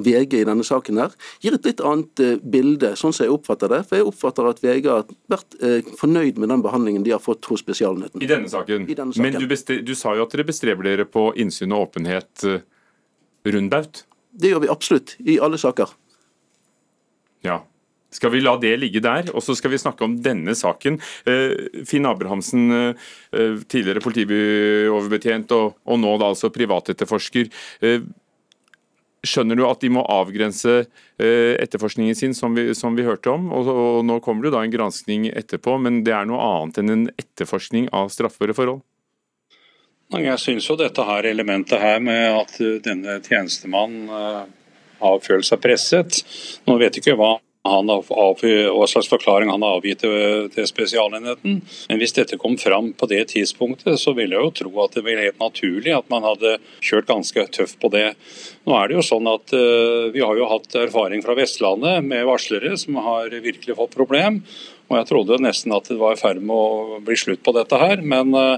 VG 0.00 0.40
i 0.40 0.44
denne 0.48 0.64
saken 0.64 0.98
her, 1.00 1.14
gir 1.44 1.54
et 1.56 1.66
litt 1.66 1.80
annet 1.84 2.22
eh, 2.24 2.36
bilde, 2.40 2.94
sånn 2.98 3.14
som 3.14 3.26
jeg 3.26 3.34
oppfatter 3.34 3.72
det. 3.72 3.82
For 3.88 4.00
jeg 4.00 4.08
oppfatter 4.08 4.48
at 4.50 4.62
VG 4.64 4.88
har 4.88 5.06
vært 5.30 5.56
eh, 5.60 5.90
fornøyd 6.00 6.40
med 6.40 6.52
den 6.52 6.64
behandlingen 6.64 7.06
de 7.06 7.14
har 7.14 7.22
fått 7.22 7.48
hos 7.50 7.64
Spesialenheten. 7.64 8.22
I 8.22 8.30
denne 8.30 8.50
saken. 8.50 8.88
I 8.88 8.96
denne 8.98 9.16
saken. 9.16 9.26
Men 9.26 9.40
du, 9.40 9.82
du, 9.86 9.94
sa 9.98 10.14
jo 10.16 10.26
at 10.26 10.36
dere 10.36 10.46
bestreber 10.48 10.88
dere 10.88 11.08
på 11.08 11.30
innsyn 11.40 11.74
og 11.76 11.90
åpenhet 11.90 12.46
eh, 12.48 12.62
rundbaut? 13.50 14.04
Det 14.30 14.52
gjør 14.52 14.64
vi 14.64 14.72
absolutt, 14.72 15.16
i 15.26 15.40
alle 15.42 15.58
saker. 15.60 15.92
Ja. 17.44 17.62
Skal 18.10 18.32
vi 18.34 18.42
la 18.42 18.56
det 18.58 18.74
ligge 18.82 19.02
der, 19.02 19.28
og 19.34 19.42
så 19.44 19.54
skal 19.58 19.70
vi 19.70 19.78
snakke 19.78 20.06
om 20.06 20.16
denne 20.22 20.56
saken. 20.58 20.98
Eh, 21.30 21.84
Finn 21.86 22.08
Abrahamsen, 22.10 22.66
eh, 22.74 23.60
tidligere 23.70 24.02
politioverbetjent 24.02 25.54
og, 25.54 25.76
og 25.86 26.00
nå 26.02 26.16
da 26.18 26.32
altså 26.32 26.50
privatetterforsker. 26.50 27.50
Eh, 27.86 28.08
skjønner 29.26 29.58
du 29.58 29.66
at 29.68 29.82
de 29.84 29.92
må 29.94 30.02
avgrense 30.10 30.72
eh, 30.80 31.54
etterforskningen 31.60 32.16
sin, 32.18 32.34
som 32.34 32.56
vi, 32.56 32.72
som 32.74 32.96
vi 32.98 33.06
hørte 33.06 33.30
om? 33.30 33.50
Og, 33.54 33.70
og, 33.70 33.98
Nå 34.08 34.18
kommer 34.24 34.48
det 34.48 34.56
da 34.56 34.64
en 34.64 34.74
granskning 34.74 35.28
etterpå, 35.30 35.76
men 35.78 36.02
det 36.06 36.16
er 36.16 36.26
noe 36.26 36.40
annet 36.42 36.80
enn 36.82 36.94
en 36.94 37.04
etterforskning 37.14 37.90
av 37.94 38.10
straffbare 38.10 38.56
forhold? 38.56 38.82
Jeg 40.10 40.42
syns 40.42 40.66
jo 40.66 40.74
dette 40.74 41.04
her 41.06 41.28
elementet 41.30 41.78
her 41.78 42.00
med 42.02 42.24
at 42.34 42.56
denne 42.82 43.20
tjenestemannen 43.22 44.08
har 45.00 45.20
følt 45.22 45.46
seg 45.46 45.60
presset 45.62 46.18
Nå 46.66 46.74
vet 46.80 46.98
jeg 46.98 47.04
ikke 47.04 47.14
hva 47.20 47.36
han 47.62 47.88
har 47.92 48.04
av, 48.08 48.40
hva 48.40 48.86
slags 48.88 49.08
forklaring 49.12 49.50
han 49.52 49.60
har 49.60 49.76
avgitt 49.76 50.00
til, 50.00 50.46
til 50.54 50.68
Spesialenheten. 50.68 51.58
Men 51.90 52.00
hvis 52.00 52.16
dette 52.16 52.38
kom 52.40 52.56
fram 52.56 52.94
på 52.96 53.08
det 53.10 53.26
tidspunktet, 53.34 54.00
så 54.00 54.14
ville 54.16 54.38
jeg 54.38 54.46
jo 54.46 54.54
tro 54.62 54.72
at 54.86 54.96
det 54.96 55.04
var 55.04 55.20
helt 55.20 55.42
naturlig 55.42 55.92
at 55.92 56.08
man 56.12 56.24
hadde 56.24 56.56
kjørt 56.80 57.10
ganske 57.10 57.44
tøft 57.52 57.76
på 57.82 57.92
det. 57.92 58.14
Nå 58.64 58.78
er 58.78 58.88
det 58.88 58.96
jo 58.96 59.04
sånn 59.04 59.28
at 59.28 59.52
uh, 59.52 60.08
Vi 60.14 60.24
har 60.24 60.40
jo 60.40 60.48
hatt 60.48 60.80
erfaring 60.86 61.20
fra 61.24 61.36
Vestlandet 61.36 62.00
med 62.04 62.24
varslere 62.28 62.72
som 62.80 62.96
har 63.04 63.28
virkelig 63.28 63.76
fått 63.76 63.96
problem. 63.98 64.40
Og 64.88 64.96
Jeg 64.96 65.10
trodde 65.12 65.42
nesten 65.44 65.76
at 65.76 65.86
det 65.86 66.00
var 66.00 66.16
i 66.16 66.18
ferd 66.18 66.40
med 66.40 66.56
å 66.56 66.98
bli 67.04 67.14
slutt 67.20 67.44
på 67.44 67.52
dette 67.54 67.76
her. 67.76 68.00
Men, 68.00 68.32
uh, 68.32 68.56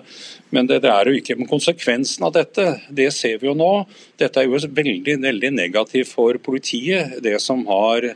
men 0.54 0.70
det, 0.70 0.84
det, 0.86 0.94
er 0.94 1.10
jo 1.10 1.18
ikke 1.18 1.42
konsekvensen 1.50 2.30
av 2.30 2.38
dette. 2.38 2.76
Det 2.86 3.10
ser 3.10 3.42
vi 3.42 3.50
jo 3.50 3.58
nå. 3.58 3.72
Dette 4.22 4.38
er 4.38 4.46
jo 4.46 4.62
veldig, 4.62 5.18
veldig 5.26 5.56
negativt 5.58 6.14
for 6.14 6.38
politiet, 6.38 7.18
det 7.26 7.40
som 7.42 7.66
har 7.66 8.14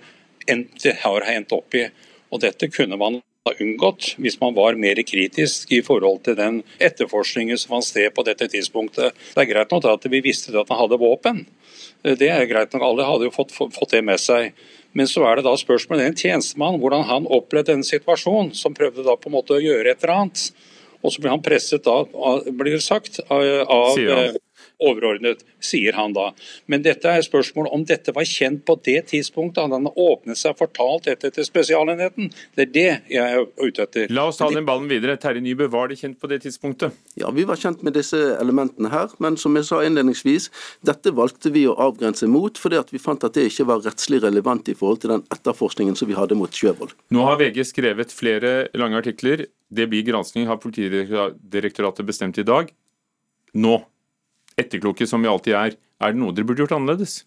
har 1.03 1.31
endt 1.33 1.53
opp 1.57 1.75
i. 1.75 1.87
Og 2.33 2.43
Dette 2.43 2.69
kunne 2.73 2.99
man 3.01 3.21
ha 3.47 3.55
unngått 3.63 4.15
hvis 4.23 4.39
man 4.41 4.55
var 4.57 4.79
mer 4.81 4.99
kritisk 5.07 5.73
i 5.73 5.83
forhold 5.87 6.25
til 6.27 6.37
den 6.39 6.63
etterforskningen 6.83 7.59
som 7.61 7.77
fant 7.77 7.87
sted 7.87 8.11
på 8.15 8.25
dette 8.27 8.49
tidspunktet. 8.51 9.15
Det 9.35 9.45
er 9.45 9.51
greit 9.53 9.75
nok 9.75 9.87
at 9.93 10.09
vi 10.11 10.23
visste 10.25 10.55
at 10.59 10.73
han 10.73 10.81
hadde 10.81 10.99
våpen. 11.01 11.45
Det 12.03 12.31
er 12.31 12.49
greit 12.51 12.75
nok, 12.75 12.83
Alle 12.83 13.07
hadde 13.07 13.29
jo 13.29 13.35
fått, 13.35 13.55
fått 13.55 13.95
det 13.95 14.03
med 14.07 14.21
seg. 14.23 14.55
Men 14.97 15.09
så 15.11 15.27
er 15.29 15.39
det 15.39 15.47
da 15.47 15.53
spørsmålet 15.61 16.07
en 16.07 16.17
tjenestemann, 16.17 16.79
hvordan 16.81 17.05
han 17.11 17.29
opplevde 17.29 17.75
denne 17.75 17.87
situasjonen, 17.87 18.55
som 18.57 18.75
prøvde 18.75 19.05
da 19.05 19.17
på 19.21 19.29
en 19.29 19.37
måte 19.37 19.59
å 19.59 19.63
gjøre 19.63 19.93
et 19.93 20.03
eller 20.03 20.15
annet. 20.15 20.47
Og 21.03 21.13
så 21.13 21.21
blir 21.21 21.35
han 21.35 21.45
presset 21.45 21.85
da, 21.85 22.01
blir 22.49 22.79
det 22.79 22.85
sagt, 22.87 23.21
av, 23.29 23.45
av 23.69 24.39
overordnet, 24.83 25.43
sier 25.63 25.97
han 25.97 26.15
da. 26.17 26.31
Men 26.71 26.85
dette 26.85 27.09
er 27.09 27.25
spørsmål 27.25 27.71
om 27.73 27.85
dette 27.89 28.13
var 28.17 28.27
kjent 28.29 28.65
på 28.69 28.77
det 28.85 29.07
tidspunktet 29.13 29.63
han 29.65 29.75
hadde 29.75 29.93
åpnet 29.97 30.39
seg 30.39 30.57
fortalt 30.59 31.09
dette 31.09 31.31
til 31.33 31.47
Spesialenheten. 31.49 32.31
Det 32.57 32.67
er 32.67 32.73
det 32.75 32.89
jeg 33.13 33.39
er 33.39 33.47
ute 33.63 33.87
etter. 33.87 34.13
La 34.13 34.27
oss 34.31 34.41
ta 34.41 34.51
den 34.53 34.69
ballen 34.69 34.89
videre. 34.91 35.17
Terje 35.21 35.43
Nybø, 35.45 35.71
var 35.73 35.91
det 35.91 35.99
kjent 36.03 36.21
på 36.21 36.31
det 36.31 36.43
tidspunktet? 36.45 36.97
Ja, 37.17 37.33
vi 37.35 37.47
var 37.49 37.61
kjent 37.61 37.85
med 37.87 37.97
disse 37.97 38.21
elementene 38.37 38.93
her, 38.93 39.13
men 39.23 39.39
som 39.41 39.57
jeg 39.57 39.69
sa 39.69 39.81
innledningsvis, 39.87 40.51
dette 40.87 41.15
valgte 41.17 41.53
vi 41.55 41.67
å 41.69 41.77
avgrense 41.89 42.29
mot 42.31 42.61
fordi 42.61 42.81
at 42.81 42.93
vi 42.93 43.03
fant 43.03 43.25
at 43.27 43.37
det 43.37 43.49
ikke 43.51 43.69
var 43.71 43.85
rettslig 43.87 44.23
relevant 44.25 44.69
i 44.69 44.77
forhold 44.77 45.03
til 45.05 45.17
den 45.17 45.27
etterforskningen 45.33 45.97
som 45.99 46.11
vi 46.11 46.19
hadde 46.19 46.39
mot 46.39 46.53
Sjøvold. 46.53 46.95
Nå 47.15 47.25
har 47.27 47.41
VG 47.41 47.63
skrevet 47.73 48.15
flere 48.15 48.57
lange 48.77 49.01
artikler. 49.01 49.47
Det 49.73 49.89
blir 49.91 50.05
gransking, 50.07 50.47
har 50.47 50.61
Politidirektoratet 50.63 52.07
bestemt 52.07 52.39
i 52.39 52.47
dag. 52.47 52.71
Nå 53.57 53.79
etterkloke 54.61 55.07
som 55.09 55.23
vi 55.23 55.31
alltid 55.31 55.57
er, 55.57 55.77
er 55.77 56.13
det 56.13 56.21
noe 56.21 56.35
dere 56.35 56.49
burde 56.49 56.65
gjort 56.65 56.77
annerledes? 56.77 57.21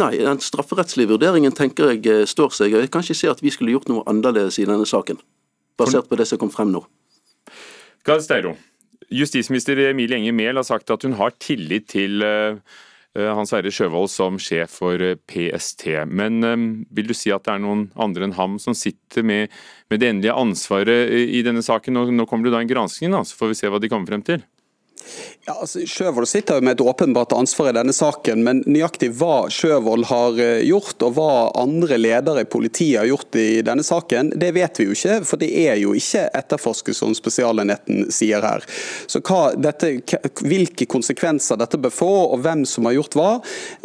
Nei, 0.00 0.16
den 0.18 0.40
strafferettslige 0.42 1.12
vurderingen 1.12 1.54
tenker 1.54 1.92
jeg 1.92 2.06
eh, 2.10 2.24
står 2.26 2.54
seg. 2.56 2.74
Jeg 2.74 2.90
kan 2.90 3.04
ikke 3.04 3.18
se 3.18 3.30
at 3.30 3.42
vi 3.44 3.52
skulle 3.54 3.74
gjort 3.74 3.90
noe 3.90 4.02
annerledes 4.10 4.58
i 4.58 4.66
denne 4.66 4.86
saken, 4.88 5.20
basert 5.78 6.08
på 6.10 6.18
det 6.18 6.26
som 6.30 6.40
kom 6.40 6.50
frem 6.54 6.72
nå. 6.74 6.82
Karl 8.04 8.22
Steiro, 8.24 8.56
justisminister 9.14 9.78
Emilie 9.88 10.18
Enger 10.18 10.34
Mehl 10.36 10.58
har 10.58 10.66
sagt 10.66 10.90
at 10.90 11.06
hun 11.06 11.14
har 11.20 11.36
tillit 11.40 11.86
til 11.94 12.24
uh, 12.26 12.58
Hans 13.14 13.52
Sverre 13.52 13.70
Sjøvold 13.72 14.10
som 14.10 14.40
sjef 14.42 14.74
for 14.80 14.98
PST. 15.30 15.86
Men 16.10 16.42
vil 16.90 17.06
du 17.08 17.14
si 17.14 17.30
at 17.32 17.46
det 17.46 17.54
er 17.54 17.62
noen 17.62 17.86
andre 17.94 18.26
enn 18.26 18.34
ham 18.34 18.58
som 18.60 18.74
sitter 18.76 19.22
med, 19.22 19.54
med 19.88 20.02
det 20.02 20.10
endelige 20.10 20.34
ansvaret 20.34 21.14
i 21.14 21.44
denne 21.46 21.62
saken? 21.62 21.94
Nå, 21.94 22.08
nå 22.10 22.26
kommer 22.26 22.50
det 22.50 22.56
da 22.56 22.64
en 22.64 22.72
gransking, 22.74 23.14
da, 23.14 23.22
så 23.22 23.38
får 23.38 23.54
vi 23.54 23.60
se 23.62 23.70
hva 23.70 23.80
de 23.80 23.92
kommer 23.92 24.10
frem 24.10 24.26
til. 24.26 24.42
Ja, 25.46 25.58
altså, 25.60 25.82
Sjøvold 25.84 26.24
sitter 26.28 26.56
jo 26.56 26.64
med 26.64 26.78
et 26.78 26.80
åpenbart 26.80 27.34
ansvar 27.36 27.68
i 27.68 27.74
denne 27.76 27.92
saken, 27.92 28.40
men 28.46 28.62
nøyaktig 28.64 29.10
hva 29.18 29.50
Sjøvold 29.52 30.06
har 30.08 30.38
eh, 30.40 30.62
gjort 30.64 31.04
og 31.04 31.18
hva 31.18 31.32
andre 31.60 31.98
ledere 32.00 32.46
i 32.46 32.48
politiet 32.48 33.02
har 33.02 33.10
gjort 33.10 33.36
i 33.36 33.60
denne 33.66 33.84
saken, 33.84 34.32
det 34.40 34.54
vet 34.56 34.80
vi 34.80 34.86
jo 34.88 34.96
ikke. 34.96 35.18
For 35.28 35.40
det 35.40 35.50
er 35.66 35.76
jo 35.82 35.92
ikke 35.98 36.22
etterforsket 36.40 36.96
som 36.96 37.12
Spesialenheten 37.16 38.08
sier 38.14 38.44
her. 38.44 38.64
Så 39.06 39.20
dette, 39.60 39.92
Hvilke 40.44 40.86
konsekvenser 40.88 41.60
dette 41.60 41.78
bør 41.80 41.92
få 41.92 42.10
og 42.24 42.40
hvem 42.44 42.64
som 42.68 42.88
har 42.88 42.96
gjort 42.96 43.18
hva, 43.18 43.28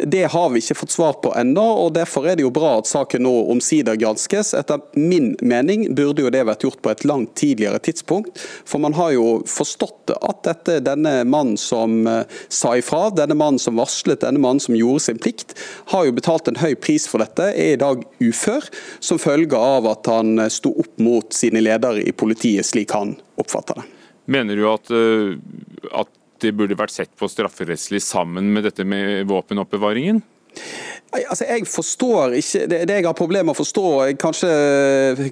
det 0.00 0.24
har 0.32 0.48
vi 0.54 0.64
ikke 0.64 0.78
fått 0.80 0.96
svar 0.96 1.20
på 1.20 1.34
ennå. 1.36 1.66
og 1.84 1.92
Derfor 1.98 2.30
er 2.30 2.40
det 2.40 2.46
jo 2.46 2.54
bra 2.54 2.78
at 2.78 2.88
saken 2.88 3.26
nå 3.26 3.34
omsider 3.52 4.00
granskes. 4.00 4.54
Etter 4.56 4.80
min 4.96 5.34
mening 5.44 5.90
burde 5.94 6.24
jo 6.24 6.32
det 6.32 6.46
vært 6.48 6.64
gjort 6.64 6.80
på 6.80 6.94
et 6.94 7.04
langt 7.04 7.36
tidligere 7.40 7.82
tidspunkt. 7.84 8.40
For 8.64 8.80
man 8.80 8.96
har 8.96 9.12
jo 9.18 9.28
forstått 9.48 10.16
at 10.16 10.44
dette, 10.48 10.80
denne 10.88 11.09
mannen 11.24 11.40
mannen 11.40 11.56
som 11.56 12.06
eh, 12.06 12.22
sa 12.48 12.76
ifra, 12.76 13.10
denne 13.10 13.34
mannen 13.34 13.58
som 13.58 13.76
varslet, 13.76 14.20
denne 14.20 14.40
mannen 14.40 14.60
som 14.60 14.76
gjorde 14.76 15.00
sin 15.00 15.18
plikt, 15.18 15.54
har 15.86 16.06
jo 16.06 16.12
betalt 16.12 16.48
en 16.48 16.60
høy 16.60 16.74
pris 16.74 17.08
for 17.08 17.22
dette, 17.22 17.52
er 17.52 17.74
i 17.74 17.80
dag 17.80 18.04
ufør 18.20 18.64
som 19.00 19.18
følge 19.18 19.56
av 19.56 19.88
at 19.90 20.06
han 20.10 20.38
eh, 20.38 20.50
sto 20.50 20.72
opp 20.80 20.98
mot 20.98 21.32
sine 21.32 21.62
ledere 21.62 22.02
i 22.02 22.12
politiet, 22.12 22.66
slik 22.66 22.92
han 22.92 23.16
oppfatter 23.40 23.80
det. 23.80 23.86
Mener 24.30 24.56
du 24.56 24.66
at, 24.70 24.90
eh, 24.90 25.38
at 25.92 26.10
det 26.40 26.54
burde 26.56 26.78
vært 26.78 26.94
sett 26.94 27.12
på 27.18 27.28
strafferettslig 27.28 28.00
sammen 28.02 28.52
med 28.54 28.64
dette 28.68 28.84
med 28.84 29.26
våpenoppbevaringen? 29.28 30.22
Altså, 31.10 31.42
jeg 31.42 31.64
forstår 31.66 32.36
ikke, 32.38 32.66
det, 32.70 32.76
det 32.86 32.96
jeg 33.00 33.06
har 33.08 33.16
problemer 33.18 33.48
med 33.48 33.56
å 33.56 33.58
forstå, 33.58 33.86
kanskje, 34.22 34.50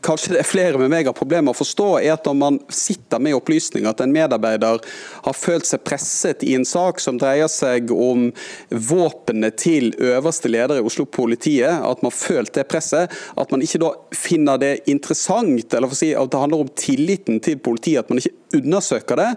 kanskje, 0.02 0.32
det 0.34 0.40
er 0.40 0.48
flere 0.48 0.80
med 0.80 0.90
meg 0.90 1.06
har 1.06 1.14
problemer 1.14 1.46
med 1.46 1.54
å 1.54 1.58
forstå, 1.60 1.86
er 2.00 2.16
at 2.16 2.24
når 2.26 2.34
man 2.40 2.56
sitter 2.74 3.22
med 3.22 3.36
opplysninger 3.36 3.86
at 3.86 4.00
en 4.02 4.14
medarbeider 4.14 4.80
har 5.22 5.36
følt 5.38 5.68
seg 5.68 5.84
presset 5.86 6.42
i 6.42 6.56
en 6.58 6.66
sak 6.66 6.98
som 7.02 7.20
dreier 7.20 7.46
seg 7.52 7.92
om 7.94 8.26
våpenet 8.74 9.60
til 9.62 9.92
øverste 10.02 10.50
leder 10.50 10.80
i 10.80 10.86
Oslo-politiet, 10.90 11.84
at 11.86 12.02
man 12.02 12.14
følt 12.14 12.56
det 12.58 12.66
presset, 12.72 13.14
at 13.38 13.54
man 13.54 13.62
ikke 13.62 13.82
da 13.84 13.92
finner 14.18 14.58
det 14.58 14.72
interessant, 14.90 15.78
eller 15.78 15.94
si 15.94 16.10
at 16.10 16.34
det 16.34 16.42
handler 16.42 16.66
om 16.66 16.74
tilliten 16.74 17.38
til 17.44 17.62
politiet, 17.62 18.02
at 18.02 18.10
man 18.10 18.18
ikke 18.18 18.58
undersøker 18.58 19.22
det, 19.22 19.30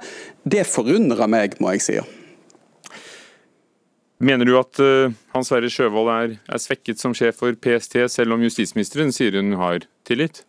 det 0.58 0.66
forundrer 0.74 1.30
meg, 1.30 1.60
må 1.62 1.76
jeg 1.76 1.86
si. 1.86 2.00
Mener 4.22 4.46
du 4.46 4.54
at 4.60 4.78
uh, 4.78 5.10
Hans 5.34 5.50
Sverre 5.50 5.70
Sjøvold 5.74 6.10
er, 6.14 6.34
er 6.46 6.62
svekket 6.62 7.02
som 7.02 7.16
sjef 7.18 7.40
for 7.42 7.58
PST, 7.58 7.98
selv 8.14 8.36
om 8.36 8.44
justisministeren 8.46 9.10
sier 9.16 9.34
hun 9.40 9.56
har 9.58 9.88
tillit? 10.06 10.44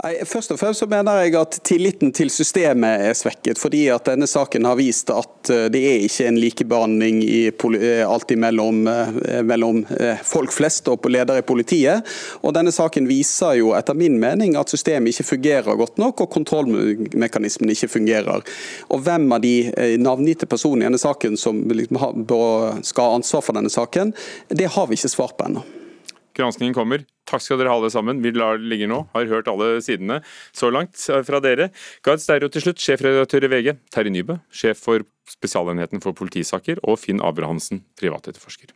Først 0.00 0.54
og 0.54 0.56
fremst 0.56 0.80
så 0.80 0.86
mener 0.88 1.18
jeg 1.20 1.34
at 1.36 1.58
tilliten 1.66 2.12
til 2.16 2.30
systemet 2.32 3.02
er 3.10 3.16
svekket. 3.16 3.58
Fordi 3.60 3.82
at 3.92 4.06
denne 4.08 4.24
saken 4.30 4.64
har 4.64 4.78
vist 4.78 5.10
at 5.12 5.50
eh, 5.52 5.66
det 5.72 5.80
er 5.84 6.04
ikke 6.06 6.28
en 6.28 6.38
likebehandling 6.40 7.18
eh, 7.28 8.00
alltid 8.06 8.40
mellom, 8.40 8.86
eh, 8.88 9.42
mellom, 9.44 9.82
folk 10.24 10.54
flest 10.56 10.88
og 10.88 11.04
ledere 11.12 11.42
i 11.42 11.46
politiet. 11.46 12.06
Og 12.40 12.54
denne 12.56 12.72
saken 12.72 13.08
viser 13.10 13.58
jo 13.58 13.74
etter 13.76 13.98
min 13.98 14.16
mening 14.22 14.56
at 14.56 14.72
systemet 14.72 15.12
ikke 15.12 15.34
fungerer 15.34 15.76
godt 15.76 16.00
nok, 16.00 16.24
og 16.24 16.32
kontrollmekanismen 16.32 17.72
ikke 17.74 17.90
fungerer. 17.98 18.46
Og 18.88 19.04
hvem 19.04 19.28
av 19.36 19.44
de 19.44 19.96
navngitte 20.00 20.48
personene 20.48 20.86
i 20.86 20.88
denne 20.88 21.02
saken 21.02 21.36
som 21.40 21.60
liksom 21.68 22.00
skal 22.86 23.04
ha 23.04 23.18
ansvar 23.18 23.44
for 23.44 23.58
denne 23.58 23.72
saken, 23.72 24.14
det 24.48 24.72
har 24.76 24.88
vi 24.88 24.96
ikke 24.96 25.12
svar 25.12 25.36
på 25.36 25.50
ennå. 25.50 25.66
Granskningen 26.36 26.76
kommer. 26.76 27.04
Takk 27.30 27.44
skal 27.44 27.60
dere 27.60 27.70
ha 27.70 27.78
alle 27.78 27.90
sammen. 27.92 28.22
Vi 28.24 28.32
lar 28.34 28.58
det 28.58 28.70
ligge 28.70 28.88
nå. 28.90 29.04
Har 29.14 29.30
hørt 29.30 29.50
alle 29.50 29.78
sidene 29.84 30.20
så 30.56 30.70
langt 30.72 30.98
fra 31.26 31.40
dere. 31.42 31.70
Gard 32.06 32.22
Steiro 32.22 32.50
til 32.50 32.64
slutt, 32.66 32.82
sjefredaktør 32.82 33.46
i 33.46 33.52
VG. 33.54 33.72
Terje 33.94 34.14
Nybø, 34.14 34.40
sjef 34.50 34.82
for 34.82 35.06
Spesialenheten 35.30 36.02
for 36.02 36.16
politisaker. 36.16 36.82
Og 36.82 36.98
Finn 37.02 37.22
Abrahamsen, 37.22 37.84
privatetterforsker. 38.00 38.74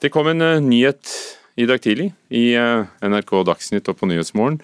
Det 0.00 0.08
kom 0.08 0.30
en 0.30 0.40
uh, 0.40 0.62
nyhet 0.64 1.12
i 1.60 1.66
dag 1.68 1.82
tidlig 1.84 2.08
i 2.32 2.54
uh, 2.56 2.88
NRK 3.04 3.34
Dagsnytt 3.44 3.90
og 3.92 3.98
på 4.00 4.08
Nyhetsmorgen 4.08 4.56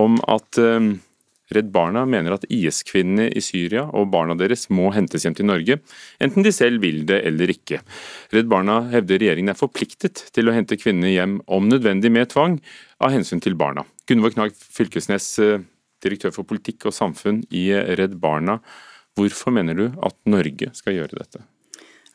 om 0.00 0.16
at 0.26 0.58
uh, 0.58 0.82
Redd 1.54 1.72
Barna 1.74 2.04
mener 2.06 2.36
at 2.36 2.46
IS-kvinnene 2.52 3.28
i 3.34 3.42
Syria 3.42 3.86
og 3.96 4.10
barna 4.12 4.36
deres 4.38 4.68
må 4.70 4.92
hentes 4.94 5.26
hjem 5.26 5.36
til 5.38 5.48
Norge, 5.50 5.80
enten 6.22 6.46
de 6.46 6.52
selv 6.54 6.84
vil 6.84 7.02
det 7.08 7.20
eller 7.26 7.50
ikke. 7.50 7.80
Redd 8.34 8.50
Barna 8.52 8.80
hevder 8.92 9.18
regjeringen 9.22 9.50
er 9.50 9.58
forpliktet 9.58 10.28
til 10.34 10.50
å 10.50 10.54
hente 10.54 10.78
kvinnene 10.78 11.10
hjem, 11.10 11.38
om 11.50 11.66
nødvendig 11.70 12.12
med 12.14 12.30
tvang, 12.30 12.60
av 13.02 13.14
hensyn 13.14 13.42
til 13.42 13.56
barna. 13.58 13.86
Gunvor 14.06 14.34
Knag 14.34 14.54
Fylkesnes, 14.54 15.32
eh, 15.42 15.62
direktør 16.04 16.34
for 16.34 16.48
politikk 16.48 16.86
og 16.90 16.96
samfunn 16.96 17.42
i 17.50 17.70
Redd 17.98 18.20
Barna. 18.20 18.60
Hvorfor 19.18 19.52
mener 19.52 19.74
du 19.74 19.86
at 20.04 20.16
Norge 20.28 20.70
skal 20.76 20.96
gjøre 20.96 21.18
dette? 21.18 21.42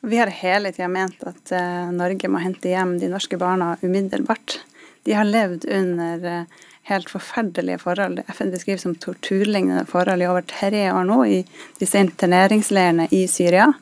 Vi 0.06 0.18
har 0.20 0.30
hele 0.30 0.70
tida 0.74 0.88
ment 0.92 1.22
at 1.26 1.52
eh, 1.56 1.90
Norge 1.94 2.28
må 2.30 2.40
hente 2.42 2.70
hjem 2.70 2.96
de 3.00 3.10
norske 3.10 3.38
barna 3.40 3.74
umiddelbart. 3.82 4.60
De 5.06 5.14
har 5.14 5.28
levd 5.28 5.64
under 5.70 6.24
eh, 6.26 6.64
helt 6.90 7.10
forferdelige 7.10 7.78
forhold. 7.78 8.20
FN 8.26 8.50
beskriver 8.50 8.82
som 8.82 8.94
torturlignende 8.98 9.86
forhold 9.86 10.22
i 10.22 10.26
over 10.26 10.42
tre 10.42 10.88
år 10.90 11.06
nå 11.06 11.22
i 11.26 11.40
disse 11.78 11.98
interneringsleirene 12.02 13.08
i 13.14 13.26
Syria. 13.30 13.72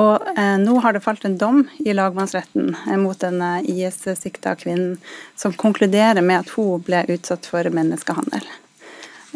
Og 0.00 0.28
eh, 0.36 0.56
nå 0.60 0.78
har 0.84 0.92
det 0.92 1.02
falt 1.04 1.24
en 1.24 1.38
dom 1.40 1.62
i 1.84 1.92
lagmannsretten 1.96 2.74
eh, 2.76 2.96
mot 3.00 3.18
den 3.20 3.40
eh, 3.44 3.70
IS-sikta 3.72 4.54
kvinnen 4.60 4.96
som 5.36 5.56
konkluderer 5.56 6.20
med 6.20 6.42
at 6.44 6.52
hun 6.56 6.84
ble 6.86 7.02
utsatt 7.16 7.48
for 7.48 7.68
menneskehandel. 7.74 8.46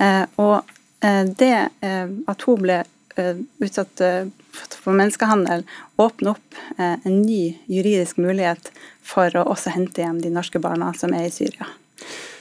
Eh, 0.01 0.25
og 0.41 0.61
eh, 1.05 1.25
det 1.29 1.55
at 1.85 2.47
hun 2.49 2.63
ble 2.63 2.83
utsatt 3.62 4.00
for 4.74 4.96
menneskehandel, 4.96 5.62
åpne 6.00 6.35
opp 6.35 6.59
en 6.79 7.22
ny 7.22 7.55
juridisk 7.70 8.18
mulighet 8.22 8.70
for 9.05 9.35
å 9.37 9.46
også 9.55 9.74
hente 9.74 10.03
hjem 10.03 10.20
de 10.22 10.33
norske 10.35 10.61
barna 10.62 10.92
som 10.98 11.14
er 11.16 11.29
i 11.29 11.35
Syria. 11.35 11.68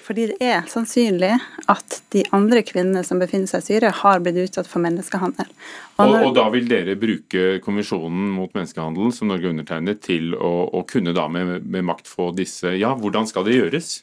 Fordi 0.04 0.26
det 0.34 0.38
er 0.44 0.66
sannsynlig 0.68 1.32
at 1.72 2.00
de 2.12 2.26
andre 2.36 2.64
kvinnene 2.68 3.06
som 3.08 3.22
befinner 3.22 3.48
seg 3.48 3.64
i 3.64 3.68
Syria, 3.70 3.92
har 4.04 4.24
blitt 4.24 4.42
utsatt 4.44 4.68
for 4.68 4.84
menneskehandel. 4.84 5.48
Og, 5.96 6.02
når... 6.02 6.16
og, 6.18 6.26
og 6.28 6.38
da 6.38 6.48
vil 6.54 6.68
dere 6.70 6.98
bruke 7.00 7.60
konvensjonen 7.64 8.32
mot 8.36 8.52
menneskehandel 8.52 9.14
som 9.16 9.32
Norge 9.32 9.54
undertegnet, 9.54 10.02
til 10.04 10.34
å, 10.36 10.54
å 10.76 10.84
kunne 10.90 11.16
da 11.16 11.30
med, 11.32 11.62
med, 11.64 11.86
makt 11.88 12.10
få 12.12 12.32
disse 12.36 12.76
Ja, 12.76 12.94
hvordan 13.00 13.30
skal 13.30 13.48
det 13.48 13.60
gjøres? 13.60 14.02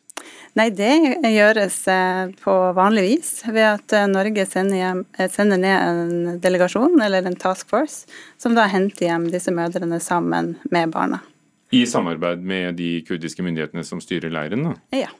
Nei, 0.59 0.69
det 0.75 0.93
gjøres 1.33 1.77
eh, 1.89 2.33
på 2.43 2.55
vanlig 2.77 3.05
vis 3.07 3.31
ved 3.47 3.65
at 3.65 3.95
eh, 3.97 4.09
Norge 4.11 4.45
sender, 4.49 4.81
hjem, 4.81 5.05
eh, 5.17 5.31
sender 5.33 5.61
ned 5.63 5.77
en 5.79 6.41
delegasjon, 6.43 6.99
eller 7.01 7.29
en 7.29 7.39
task 7.41 7.71
force, 7.71 8.09
som 8.41 8.57
da 8.57 8.67
henter 8.69 9.09
hjem 9.09 9.31
disse 9.33 9.55
mødrene 9.55 10.01
sammen 10.03 10.57
med 10.73 10.93
barna. 10.97 11.23
I 11.71 11.85
samarbeid 11.87 12.43
med 12.43 12.75
de 12.81 12.99
kurdiske 13.07 13.45
myndighetene 13.47 13.85
som 13.87 14.01
styrer 14.03 14.33
leiren? 14.35 14.65
Da. 14.67 14.73
Ja. 15.05 15.11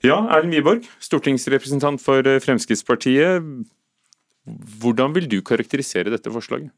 Ja, 0.00 0.16
Erlend 0.32 0.56
Wiborg, 0.56 0.86
stortingsrepresentant 1.04 2.00
for 2.00 2.24
eh, 2.24 2.40
Fremskrittspartiet. 2.40 3.44
Hvordan 4.80 5.12
vil 5.14 5.28
du 5.30 5.42
karakterisere 5.44 6.10
dette 6.14 6.32
forslaget? 6.32 6.72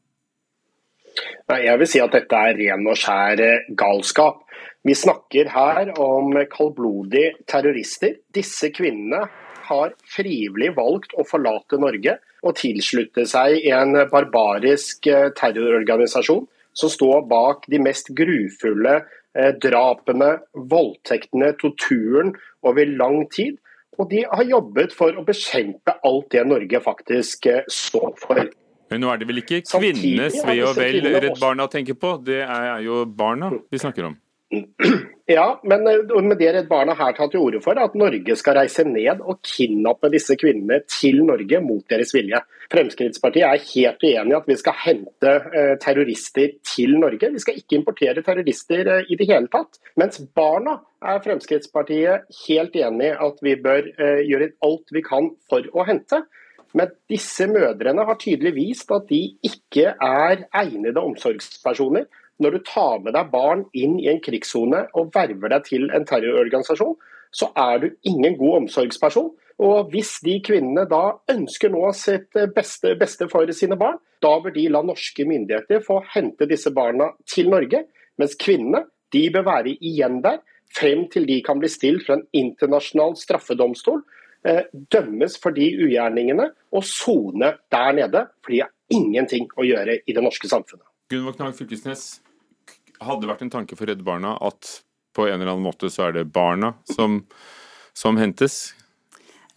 Jeg 1.47 1.79
vil 1.79 1.87
si 1.87 2.01
at 2.03 2.13
dette 2.13 2.35
er 2.35 2.57
ren 2.59 2.83
og 2.91 2.99
skjær 2.99 3.41
eh, 3.45 3.71
galskap. 3.79 4.43
Vi 4.85 4.93
snakker 4.93 5.47
her 5.53 5.93
om 6.01 6.35
kaldblodige 6.51 7.37
terrorister. 7.49 8.19
Disse 8.35 8.69
kvinnene 8.75 9.23
har 9.65 9.95
frivillig 10.11 10.73
valgt 10.75 11.15
å 11.17 11.23
forlate 11.25 11.79
Norge 11.81 12.19
og 12.45 12.59
tilslutte 12.59 13.23
seg 13.29 13.63
en 13.71 13.95
barbarisk 14.11 15.07
eh, 15.07 15.31
terrororganisasjon 15.39 16.43
som 16.75 16.91
står 16.91 17.25
bak 17.29 17.69
de 17.71 17.79
mest 17.81 18.11
grufulle 18.17 18.97
eh, 18.99 19.53
drapene, 19.63 20.35
voldtektene, 20.53 21.53
torturen 21.61 22.35
over 22.65 22.91
lang 22.99 23.23
tid. 23.33 23.57
Og 23.95 24.09
de 24.11 24.25
har 24.27 24.43
jobbet 24.43 24.93
for 24.95 25.15
å 25.15 25.23
bekjempe 25.23 25.95
alt 26.03 26.27
det 26.35 26.43
Norge 26.47 26.81
faktisk 26.83 27.47
eh, 27.51 27.63
står 27.71 28.11
for. 28.19 28.43
Men 28.91 29.01
nå 29.01 29.09
er 29.09 29.21
det 29.21 29.27
vel 29.29 29.41
ikke 29.41 29.63
kvinnenes 29.65 30.37
ve 30.45 30.59
og 30.67 30.75
vel 30.77 30.99
Redd 31.15 31.39
Barna 31.41 31.65
tenker 31.71 31.97
på, 31.97 32.17
det 32.21 32.43
er 32.43 32.83
jo 32.85 33.01
barna 33.09 33.49
vi 33.71 33.81
snakker 33.81 34.11
om? 34.11 34.19
Ja, 35.27 35.59
men 35.63 35.87
eh, 35.87 36.21
med 36.21 36.37
det 36.37 36.51
Redd 36.53 36.67
Barna 36.69 36.93
her 36.93 37.15
tar 37.17 37.31
til 37.33 37.41
orde 37.41 37.57
for, 37.63 37.79
at 37.81 37.95
Norge 37.97 38.35
skal 38.37 38.59
reise 38.59 38.83
ned 38.85 39.23
og 39.25 39.39
kidnappe 39.41 40.11
disse 40.13 40.35
kvinnene 40.37 40.83
til 40.85 41.23
Norge 41.25 41.61
mot 41.65 41.81
deres 41.89 42.11
vilje. 42.13 42.43
Fremskrittspartiet 42.69 43.47
er 43.47 43.63
helt 43.71 44.05
uenig 44.05 44.35
i 44.35 44.37
at 44.37 44.51
vi 44.51 44.57
skal 44.59 44.77
hente 44.83 45.31
eh, 45.49 45.71
terrorister 45.81 46.53
til 46.69 46.93
Norge. 47.01 47.31
Vi 47.33 47.41
skal 47.41 47.57
ikke 47.57 47.79
importere 47.79 48.21
terrorister 48.21 48.91
eh, 48.99 49.09
i 49.09 49.17
det 49.17 49.25
hele 49.31 49.49
tatt. 49.49 49.81
Mens 49.97 50.21
barna 50.37 50.77
er 51.01 51.23
Fremskrittspartiet 51.25 52.29
helt 52.45 52.77
enig 52.77 53.09
i 53.09 53.17
at 53.29 53.41
vi 53.45 53.55
bør 53.65 53.89
gjøre 54.25 54.51
alt 54.65 54.93
vi 54.93 55.01
kan 55.05 55.31
for 55.49 55.65
å 55.73 55.87
hente. 55.89 56.21
Men 56.75 56.93
disse 57.09 57.47
mødrene 57.49 58.05
har 58.05 58.17
tydelig 58.21 58.53
vist 58.57 58.93
at 58.93 59.07
de 59.09 59.23
ikke 59.47 59.95
er 59.95 60.45
egnede 60.53 61.01
omsorgspersoner 61.01 62.05
når 62.41 62.55
du 62.55 62.63
tar 62.67 63.01
med 63.03 63.15
deg 63.15 63.31
barn 63.31 63.65
inn 63.77 63.97
i 64.01 64.09
en 64.11 64.21
krigssone 64.23 64.85
og 64.97 65.11
verver 65.15 65.53
deg 65.53 65.67
til 65.69 65.89
en 65.95 66.07
terrororganisasjon, 66.07 66.95
så 67.35 67.51
er 67.59 67.81
du 67.83 67.89
ingen 68.07 68.37
god 68.39 68.61
omsorgsperson. 68.63 69.31
Og 69.65 69.91
Hvis 69.91 70.17
de 70.23 70.39
kvinnene 70.43 70.83
da 70.89 71.15
ønsker 71.31 71.71
nå 71.71 71.87
sitt 71.95 72.35
beste, 72.55 72.95
beste 72.99 73.29
for 73.31 73.47
sine 73.55 73.77
barn, 73.79 73.99
da 74.23 74.33
bør 74.43 74.51
de 74.55 74.67
la 74.71 74.81
norske 74.83 75.25
myndigheter 75.27 75.83
få 75.83 76.01
hente 76.15 76.47
disse 76.49 76.71
barna 76.75 77.13
til 77.29 77.49
Norge. 77.53 77.85
Mens 78.19 78.35
kvinnene 78.39 78.85
de 79.13 79.29
bør 79.31 79.47
være 79.47 79.77
igjen 79.79 80.19
der 80.25 80.41
frem 80.75 81.05
til 81.11 81.27
de 81.27 81.39
kan 81.45 81.59
bli 81.61 81.69
stilt 81.71 82.03
for 82.07 82.17
en 82.17 82.25
internasjonal 82.35 83.15
straffedomstol, 83.19 84.01
eh, 84.43 84.65
dømmes 84.91 85.37
for 85.39 85.55
de 85.55 85.69
ugjerningene 85.85 86.49
og 86.71 86.83
sone 86.83 87.53
der 87.71 87.91
nede. 87.95 88.25
For 88.43 88.51
de 88.51 88.61
har 88.65 88.73
ingenting 88.91 89.47
å 89.55 89.63
gjøre 89.63 90.01
i 90.05 90.13
det 90.13 90.23
norske 90.23 90.49
samfunnet. 90.51 90.85
Gunvor 91.09 91.35
Knag 91.37 91.55
Fylkesnes, 91.55 92.19
hadde 93.07 93.29
vært 93.29 93.45
en 93.45 93.53
tanke 93.53 93.77
for 93.77 93.89
Redd 93.89 94.03
Barna 94.05 94.35
at 94.43 94.79
på 95.15 95.27
en 95.29 95.39
eller 95.39 95.53
annen 95.53 95.63
måte 95.63 95.89
så 95.89 96.09
er 96.09 96.17
det 96.17 96.25
barna 96.35 96.73
som, 96.91 97.21
som 97.95 98.17
hentes? 98.19 98.73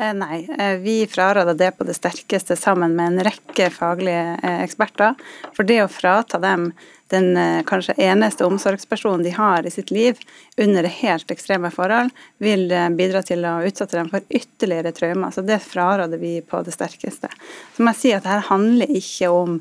Eh, 0.01 0.15
nei, 0.15 0.49
eh, 0.59 0.77
vi 0.79 1.07
fraråder 1.07 1.55
det 1.55 1.71
på 1.71 1.85
det 1.85 1.95
sterkeste 1.95 2.57
sammen 2.57 2.95
med 2.97 3.07
en 3.07 3.25
rekke 3.27 3.67
faglige 3.75 4.37
eh, 4.43 4.61
eksperter. 4.63 5.17
For 5.57 5.67
det 5.67 5.81
å 5.83 5.91
frata 5.91 6.39
dem 6.39 6.71
den 7.09 7.33
kanskje 7.65 7.95
eneste 8.05 8.45
omsorgspersonen 8.45 9.23
de 9.25 9.31
har 9.33 9.65
i 9.65 9.71
sitt 9.73 9.89
liv 9.91 10.19
under 10.61 10.85
helt 10.93 11.31
ekstreme 11.33 11.71
forhold, 11.73 12.13
vil 12.37 12.67
bidra 12.99 13.23
til 13.25 13.47
å 13.49 13.55
utsette 13.65 13.97
dem 13.97 14.11
for 14.13 14.21
ytterligere 14.29 14.93
traumer. 14.93 15.33
Så 15.33 15.41
det 15.41 15.57
fraråder 15.65 16.21
vi 16.21 16.35
på 16.45 16.61
det 16.67 16.77
sterkeste. 16.77 17.31
Så 17.73 17.81
må 17.81 17.95
jeg 17.95 18.01
si 18.03 18.13
at 18.13 18.29
dette 18.29 18.51
handler 18.51 18.93
ikke 19.01 19.33
om 19.33 19.57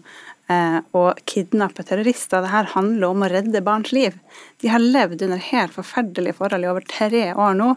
å 0.47 1.01
kidnappe 1.27 1.83
terrorister. 1.83 2.43
Dette 2.43 2.71
handler 2.71 3.09
om 3.09 3.25
å 3.25 3.29
redde 3.31 3.61
barns 3.65 3.91
liv. 3.91 4.15
De 4.61 4.69
har 4.71 4.79
levd 4.79 5.25
under 5.25 5.41
helt 5.49 5.73
forferdelige 5.75 6.37
forhold 6.37 6.63
i 6.63 6.69
over 6.71 6.85
tre 6.87 7.23
år 7.33 7.57
nå, 7.59 7.73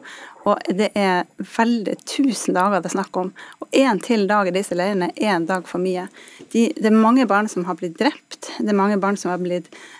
og 0.48 0.70
det 0.78 0.88
er 0.96 1.26
veldig 1.56 1.96
tusen 2.08 2.56
dager 2.56 2.80
det 2.80 2.92
er 2.92 2.94
snakk 2.94 3.18
om. 3.20 3.32
Og 3.60 3.76
én 3.76 4.00
til 4.02 4.26
dag 4.30 4.48
i 4.48 4.54
disse 4.54 4.76
leirene 4.78 5.10
er 5.16 5.34
en 5.34 5.48
dag 5.50 5.66
for 5.68 5.82
mye. 5.82 6.06
De, 6.54 6.68
det 6.76 6.88
er 6.88 6.96
mange 6.96 7.26
barn 7.28 7.50
som 7.50 7.66
har 7.68 7.76
blitt 7.80 7.98
drept. 8.00 8.52
Det 8.56 8.70
er 8.70 8.78
mange 8.78 9.00
barn 9.02 9.18
som 9.20 9.34
har 9.34 9.42
blitt 9.42 9.68
eh, 9.68 9.99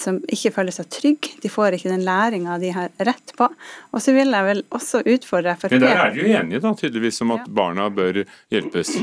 som 0.00 0.16
ikke 0.32 0.50
føler 0.54 0.72
seg 0.72 0.86
trygg, 0.88 1.26
De 1.42 1.50
får 1.52 1.76
ikke 1.76 1.90
den 1.92 2.06
læringa 2.06 2.56
de 2.62 2.70
har 2.72 2.88
rett 3.04 3.34
på. 3.36 3.48
Og 3.92 4.00
så 4.00 4.14
vil 4.16 4.32
jeg 4.32 4.46
vel 4.46 4.62
også 4.72 5.02
utfordre 5.04 5.52
Frp 5.60 5.74
Men 5.76 5.82
der 5.84 6.00
er 6.06 6.14
de 6.14 6.22
jo 6.22 6.30
enige 6.38 6.62
da, 6.64 6.72
tydeligvis 6.78 7.20
om 7.26 7.34
at 7.36 7.44
ja. 7.44 7.52
barna 7.58 7.90
bør 7.92 8.22
hjelpes? 8.52 8.94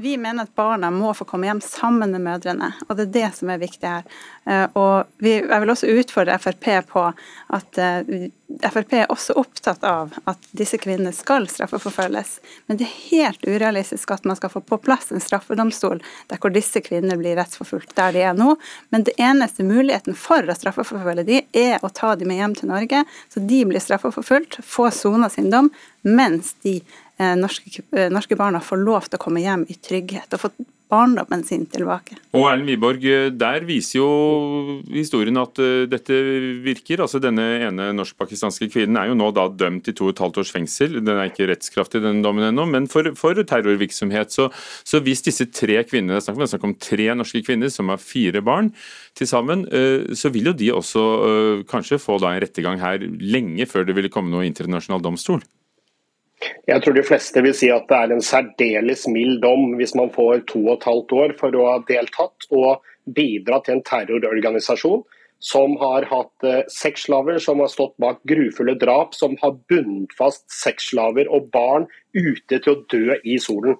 Vi 0.00 0.16
mener 0.20 0.44
at 0.44 0.54
barna 0.56 0.90
må 0.92 1.12
få 1.16 1.24
komme 1.28 1.48
hjem 1.48 1.60
sammen 1.64 2.12
med 2.12 2.24
mødrene, 2.24 2.72
og 2.86 2.96
det 2.96 3.08
er 3.08 3.12
det 3.14 3.28
som 3.38 3.52
er 3.52 3.60
viktig 3.60 3.88
her. 3.88 4.08
Eh, 4.48 4.66
og 4.76 5.22
vi, 5.24 5.38
jeg 5.38 5.62
vil 5.62 5.72
også 5.72 5.92
utfordre 5.92 6.40
Frp 6.40 6.68
på 6.90 7.04
at 7.56 7.80
eh, 7.80 8.28
Frp 8.46 8.92
er 8.94 9.08
også 9.10 9.34
opptatt 9.40 9.82
av 9.84 10.12
at 10.30 10.44
disse 10.54 10.78
kvinnene 10.78 11.10
skal 11.14 11.48
straffeforfølges. 11.50 12.36
Men 12.70 12.78
det 12.78 12.86
er 12.86 12.92
helt 13.10 13.46
urealistisk 13.46 14.12
at 14.14 14.28
man 14.28 14.38
skal 14.38 14.52
få 14.52 14.62
på 14.62 14.78
plass 14.84 15.10
en 15.10 15.22
straffedomstol 15.22 15.98
der 16.30 16.38
hvor 16.40 16.54
disse 16.54 16.80
kvinnene 16.84 17.18
blir 17.18 17.34
rettsforfulgt 17.40 17.96
der 17.98 18.14
de 18.14 18.22
er 18.28 18.38
nå. 18.38 18.54
Men 18.94 19.06
det 19.08 19.16
eneste 19.18 19.66
muligheten 19.66 20.14
for 20.14 20.46
å 20.46 20.56
straffeforfølge 20.56 21.26
de, 21.26 21.40
er 21.58 21.82
å 21.82 21.90
ta 21.90 22.14
de 22.14 22.28
med 22.28 22.38
hjem 22.38 22.54
til 22.60 22.70
Norge, 22.70 23.02
så 23.32 23.42
de 23.42 23.60
blir 23.66 23.82
straffeforfulgt, 23.82 24.60
få 24.62 24.92
sona 24.94 25.30
sin 25.32 25.50
dom, 25.50 25.72
mens 26.06 26.54
de 26.62 26.78
eh, 26.78 27.34
norske, 27.36 27.82
eh, 27.98 28.08
norske 28.14 28.38
barna 28.38 28.62
får 28.62 28.82
lov 28.86 29.10
til 29.10 29.18
å 29.18 29.24
komme 29.26 29.42
hjem 29.42 29.66
i 29.68 29.78
trygghet 29.82 30.38
og 30.38 30.46
få 30.46 30.54
barndommen 30.90 31.42
sin 31.46 31.64
tilbake. 31.70 32.16
Og 32.36 32.46
Erlend 32.50 32.70
Wiborg, 32.70 33.04
der 33.38 33.64
viser 33.66 33.98
jo 33.98 34.08
historien 34.92 35.38
at 35.40 35.58
uh, 35.62 35.84
dette 35.90 36.16
virker. 36.64 37.02
Altså 37.02 37.20
Denne 37.22 37.44
ene 37.66 37.88
norsk-pakistanske 37.96 38.68
kvinnen 38.72 38.98
er 39.00 39.10
jo 39.10 39.16
nå 39.18 39.32
da 39.34 39.48
dømt 39.50 39.86
til 39.86 39.96
to 39.98 40.08
og 40.08 40.14
et 40.14 40.22
halvt 40.22 40.40
års 40.42 40.52
fengsel. 40.54 41.00
Den 41.00 41.14
er 41.16 41.30
ikke 41.30 41.48
rettskraftig, 41.50 42.02
den 42.04 42.22
dommen 42.24 42.46
ennå, 42.48 42.68
men 42.70 42.86
for, 42.90 43.10
for 43.18 43.38
terrorvirksomhet. 43.40 44.34
Så, 44.34 44.48
så, 44.86 45.02
hvis 45.02 45.24
disse 45.26 45.48
tre 45.50 45.80
kvinnene, 45.88 46.20
det 46.20 46.30
er 46.30 46.52
snakk 46.54 46.68
om 46.68 46.76
tre 46.78 47.10
norske 47.18 47.42
kvinner 47.46 47.72
som 47.72 47.90
har 47.92 48.02
fire 48.02 48.44
barn 48.46 48.70
til 49.18 49.30
sammen, 49.30 49.66
uh, 49.72 50.14
så 50.16 50.30
vil 50.34 50.52
jo 50.52 50.56
de 50.56 50.72
også 50.76 51.06
kanskje 51.70 51.98
få 52.00 52.20
da 52.22 52.32
en 52.32 52.42
rettergang 52.42 52.80
her 52.82 53.02
lenge 53.20 53.66
før 53.68 53.86
det 53.86 53.96
vil 53.96 54.12
komme 54.12 54.32
noe 54.32 54.46
internasjonal 54.46 55.02
domstol? 55.02 55.42
Jeg 56.68 56.82
tror 56.84 56.96
de 56.96 57.04
fleste 57.06 57.40
vil 57.44 57.54
si 57.56 57.70
at 57.72 57.86
det 57.88 57.96
er 57.96 58.12
en 58.12 58.24
særdeles 58.24 59.06
mild 59.08 59.40
dom 59.44 59.76
hvis 59.78 59.94
man 59.96 60.12
får 60.12 60.44
to 60.50 60.60
og 60.66 60.74
et 60.76 60.88
halvt 60.90 61.14
år 61.16 61.36
for 61.38 61.56
å 61.56 61.68
ha 61.70 61.76
deltatt 61.88 62.48
og 62.52 62.84
bidratt 63.16 63.68
til 63.68 63.78
en 63.78 63.86
terrororganisasjon 63.86 65.04
som 65.42 65.76
har 65.80 66.06
hatt 66.08 66.44
eh, 66.48 66.62
sexslaver 66.72 67.38
som 67.42 67.60
har 67.60 67.68
stått 67.68 67.94
bak 68.00 68.22
grufulle 68.28 68.74
drap, 68.80 69.14
som 69.14 69.36
har 69.42 69.56
bundet 69.68 70.14
fast 70.16 70.46
sexslaver 70.52 71.28
og 71.28 71.50
barn 71.52 71.86
ute 72.16 72.58
til 72.58 72.72
å 72.72 72.80
dø 72.90 73.18
i 73.22 73.36
solen. 73.42 73.76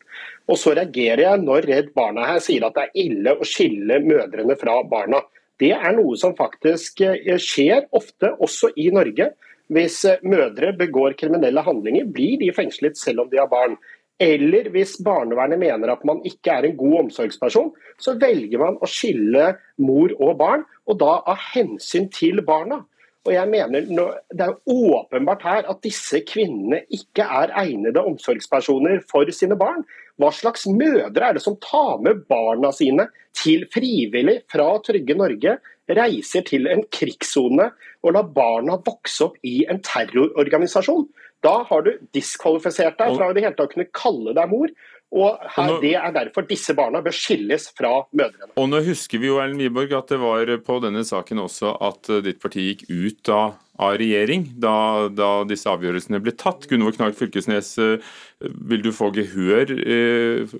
Og 0.46 0.60
Så 0.60 0.76
reagerer 0.76 1.24
jeg 1.24 1.44
når 1.44 1.68
Redd 1.70 1.94
Barna 1.96 2.26
her 2.28 2.42
sier 2.44 2.66
at 2.66 2.76
det 2.76 2.86
er 2.86 3.00
ille 3.06 3.34
å 3.36 3.48
skille 3.48 4.02
mødrene 4.04 4.58
fra 4.60 4.82
barna. 4.88 5.22
Det 5.56 5.72
er 5.72 5.96
noe 5.96 6.16
som 6.20 6.36
faktisk 6.36 7.00
eh, 7.06 7.36
skjer 7.40 7.88
ofte, 7.96 8.34
også 8.36 8.74
i 8.76 8.90
Norge. 8.92 9.32
Hvis 9.72 10.04
eh, 10.06 10.22
mødre 10.22 10.72
begår 10.78 11.16
kriminelle 11.18 11.62
handlinger, 11.66 12.08
blir 12.12 12.38
de 12.40 12.52
fengslet 12.54 12.98
selv 12.98 13.24
om 13.24 13.30
de 13.30 13.40
har 13.40 13.50
barn. 13.50 13.76
Eller 14.22 14.70
hvis 14.72 14.96
barnevernet 15.04 15.60
mener 15.60 15.92
at 15.92 16.04
man 16.08 16.22
ikke 16.24 16.54
er 16.54 16.64
en 16.64 16.76
god 16.78 16.98
omsorgsperson, 17.04 17.72
så 18.00 18.14
velger 18.20 18.62
man 18.62 18.78
å 18.80 18.88
skille 18.88 19.50
mor 19.82 20.14
og 20.16 20.38
barn, 20.40 20.64
og 20.88 21.00
da 21.02 21.18
av 21.28 21.42
hensyn 21.52 22.08
til 22.12 22.40
barna. 22.46 22.80
Og 23.26 23.32
jeg 23.34 23.50
mener 23.50 23.82
Det 24.30 24.44
er 24.44 24.54
åpenbart 24.70 25.42
her 25.42 25.68
at 25.68 25.82
disse 25.82 26.20
kvinnene 26.28 26.84
ikke 26.94 27.26
er 27.26 27.52
egnede 27.58 28.04
omsorgspersoner 28.06 29.02
for 29.10 29.28
sine 29.34 29.58
barn. 29.58 29.82
Hva 30.16 30.30
slags 30.32 30.64
mødre 30.70 31.26
er 31.26 31.36
det 31.36 31.42
som 31.44 31.58
tar 31.60 31.98
med 32.00 32.22
barna 32.30 32.70
sine 32.72 33.08
til 33.36 33.66
frivillig 33.74 34.38
fra 34.48 34.70
trygge 34.86 35.18
Norge 35.18 35.58
reiser 35.88 36.44
til 36.46 36.66
en 36.70 36.82
krigssone 36.92 37.70
og 38.02 38.14
lar 38.14 38.28
barna 38.34 38.78
vokse 38.86 39.28
opp 39.28 39.38
i 39.46 39.60
en 39.70 39.80
terrororganisasjon. 39.84 41.06
Da 41.44 41.60
har 41.68 41.86
du 41.86 41.94
diskvalifisert 42.16 42.98
deg 42.98 43.16
fra 43.16 43.30
å 43.30 43.34
det 43.36 43.44
hele 43.44 43.56
tatt 43.58 43.74
kunne 43.74 43.90
kalle 43.94 44.34
deg 44.36 44.50
mor. 44.50 44.72
Og 45.16 45.38
her, 45.54 45.76
Det 45.80 45.92
er 45.94 46.12
derfor 46.12 46.42
disse 46.48 46.74
barna 46.74 46.98
bør 47.00 47.14
skilles 47.14 47.68
fra 47.78 47.92
mødrene. 48.10 48.50
Og 48.58 48.66
Nå 48.68 48.80
husker 48.88 49.22
vi 49.22 49.30
jo 49.30 49.38
Erlend 49.38 49.62
Wiborg, 49.62 49.94
at 49.94 50.10
det 50.10 50.18
var 50.18 50.50
på 50.66 50.80
denne 50.82 51.04
saken 51.06 51.44
også 51.44 51.76
at 51.78 52.10
eh, 52.10 52.24
ditt 52.26 52.42
parti 52.42 52.66
gikk 52.72 52.82
ut 52.90 53.30
av, 53.30 53.54
av 53.78 53.94
regjering 54.02 54.48
da, 54.58 55.06
da, 55.14 55.30
disse 55.46 55.70
avgjørelsene 55.70 56.20
ble 56.24 56.34
tatt. 56.34 56.66
Gunvor 56.66 56.96
Knag 56.98 57.14
Fylkesnes, 57.14 57.76
eh, 57.78 58.02
vil 58.42 58.82
du 58.82 58.90
få 58.90 59.12
gehør 59.14 59.76
eh, 59.78 60.56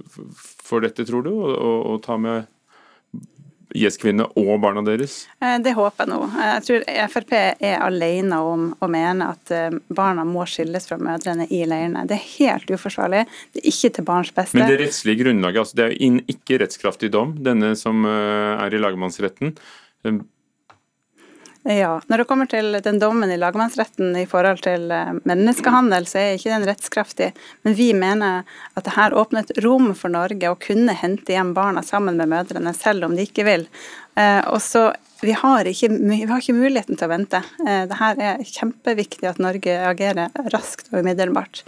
for 0.63 0.87
dette, 0.87 1.09
tror 1.11 1.27
du? 1.27 1.35
å 1.35 1.99
ta 2.05 2.15
med 2.21 2.47
IS-kvinnene 3.77 4.29
og 4.41 4.53
barna 4.63 4.83
deres? 4.87 5.19
Eh, 5.41 5.57
det 5.63 5.75
håper 5.77 6.05
jeg 6.05 6.13
nå. 6.13 6.21
Eh, 6.29 6.51
jeg 6.55 6.65
tror 6.67 6.87
Frp 7.13 7.35
er 7.37 7.77
alene 7.85 8.41
om 8.43 8.69
å 8.81 8.91
mene 8.93 9.31
at 9.35 9.55
eh, 9.55 9.79
barna 9.89 10.27
må 10.29 10.47
skilles 10.51 10.89
fra 10.89 10.99
mødrene 11.01 11.49
i 11.51 11.63
leirene. 11.69 12.07
Det 12.09 12.19
er 12.19 12.29
helt 12.37 12.71
uforsvarlig. 12.73 13.25
Det 13.55 13.63
er 13.63 13.71
ikke 13.73 13.93
til 13.99 14.09
barns 14.09 14.33
beste. 14.37 14.59
Men 14.59 14.73
det 14.73 14.81
rettslige 14.85 15.25
grunnlaget, 15.25 15.63
altså 15.65 15.81
det 15.81 15.89
er 15.89 16.33
ikke 16.37 16.61
rettskraftig 16.65 17.13
dom, 17.15 17.37
denne 17.47 17.75
som 17.79 18.07
er 18.07 18.75
i 18.75 18.81
lagmannsretten. 18.81 19.57
Ja, 21.67 22.01
Når 22.07 22.19
det 22.19 22.25
kommer 22.31 22.47
til 22.47 22.77
den 22.79 23.01
dommen 23.03 23.31
i 23.35 23.37
lagmannsretten 23.41 24.13
i 24.21 24.27
forhold 24.31 24.61
til 24.63 24.85
eh, 24.95 25.17
menneskehandel, 25.27 26.05
så 26.07 26.21
er 26.21 26.37
ikke 26.37 26.53
den 26.53 26.67
rettskraftig. 26.69 27.33
Men 27.67 27.75
vi 27.75 27.89
mener 27.91 28.45
at 28.79 28.87
det 28.87 28.95
her 28.95 29.17
åpner 29.19 29.43
et 29.43 29.65
rom 29.65 29.89
for 29.99 30.15
Norge 30.15 30.53
å 30.53 30.59
kunne 30.63 30.95
hente 30.95 31.35
hjem 31.35 31.57
barna 31.57 31.83
sammen 31.83 32.21
med 32.21 32.31
mødrene, 32.31 32.71
selv 32.77 33.09
om 33.09 33.17
de 33.19 33.25
ikke 33.27 33.49
vil. 33.49 33.67
Eh, 34.15 34.45
og 34.47 34.61
så 34.63 34.93
vi 35.25 35.35
har, 35.35 35.67
ikke, 35.67 35.91
vi 35.91 36.21
har 36.29 36.45
ikke 36.45 36.55
muligheten 36.55 37.01
til 37.01 37.09
å 37.09 37.15
vente. 37.17 37.43
Dette 37.59 37.91
det 37.91 37.99
her 37.99 38.23
er 38.29 38.47
kjempeviktig 38.47 39.27
at 39.33 39.43
Norge 39.43 39.77
agerer 39.89 40.31
raskt 40.55 40.93
og 40.93 41.01
umiddelbart. 41.03 41.65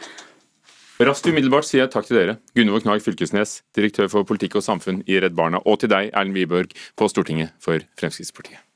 Raskt 1.02 1.26
og 1.26 1.34
umiddelbart 1.34 1.66
sier 1.66 1.86
jeg 1.86 1.92
takk 1.96 2.06
til 2.06 2.20
dere. 2.20 2.38
Gunvor 2.54 2.86
Knag 2.86 3.02
Fylkesnes, 3.02 3.64
direktør 3.74 4.12
for 4.14 4.30
politikk 4.30 4.60
og 4.60 4.66
samfunn 4.68 5.02
i 5.10 5.18
Redd 5.18 5.34
Barna, 5.34 5.64
og 5.66 5.82
til 5.82 5.90
deg, 5.90 6.14
Erlend 6.14 6.38
Wiborg, 6.38 6.78
på 6.94 7.10
Stortinget 7.10 7.56
for 7.64 7.82
Fremskrittspartiet. 7.98 8.67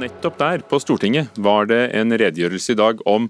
Nettopp 0.00 0.38
der, 0.40 0.62
på 0.66 0.80
Stortinget, 0.82 1.30
var 1.38 1.68
det 1.70 1.90
en 1.96 2.12
redegjørelse 2.12 2.74
i 2.74 2.78
dag 2.78 3.02
om 3.08 3.28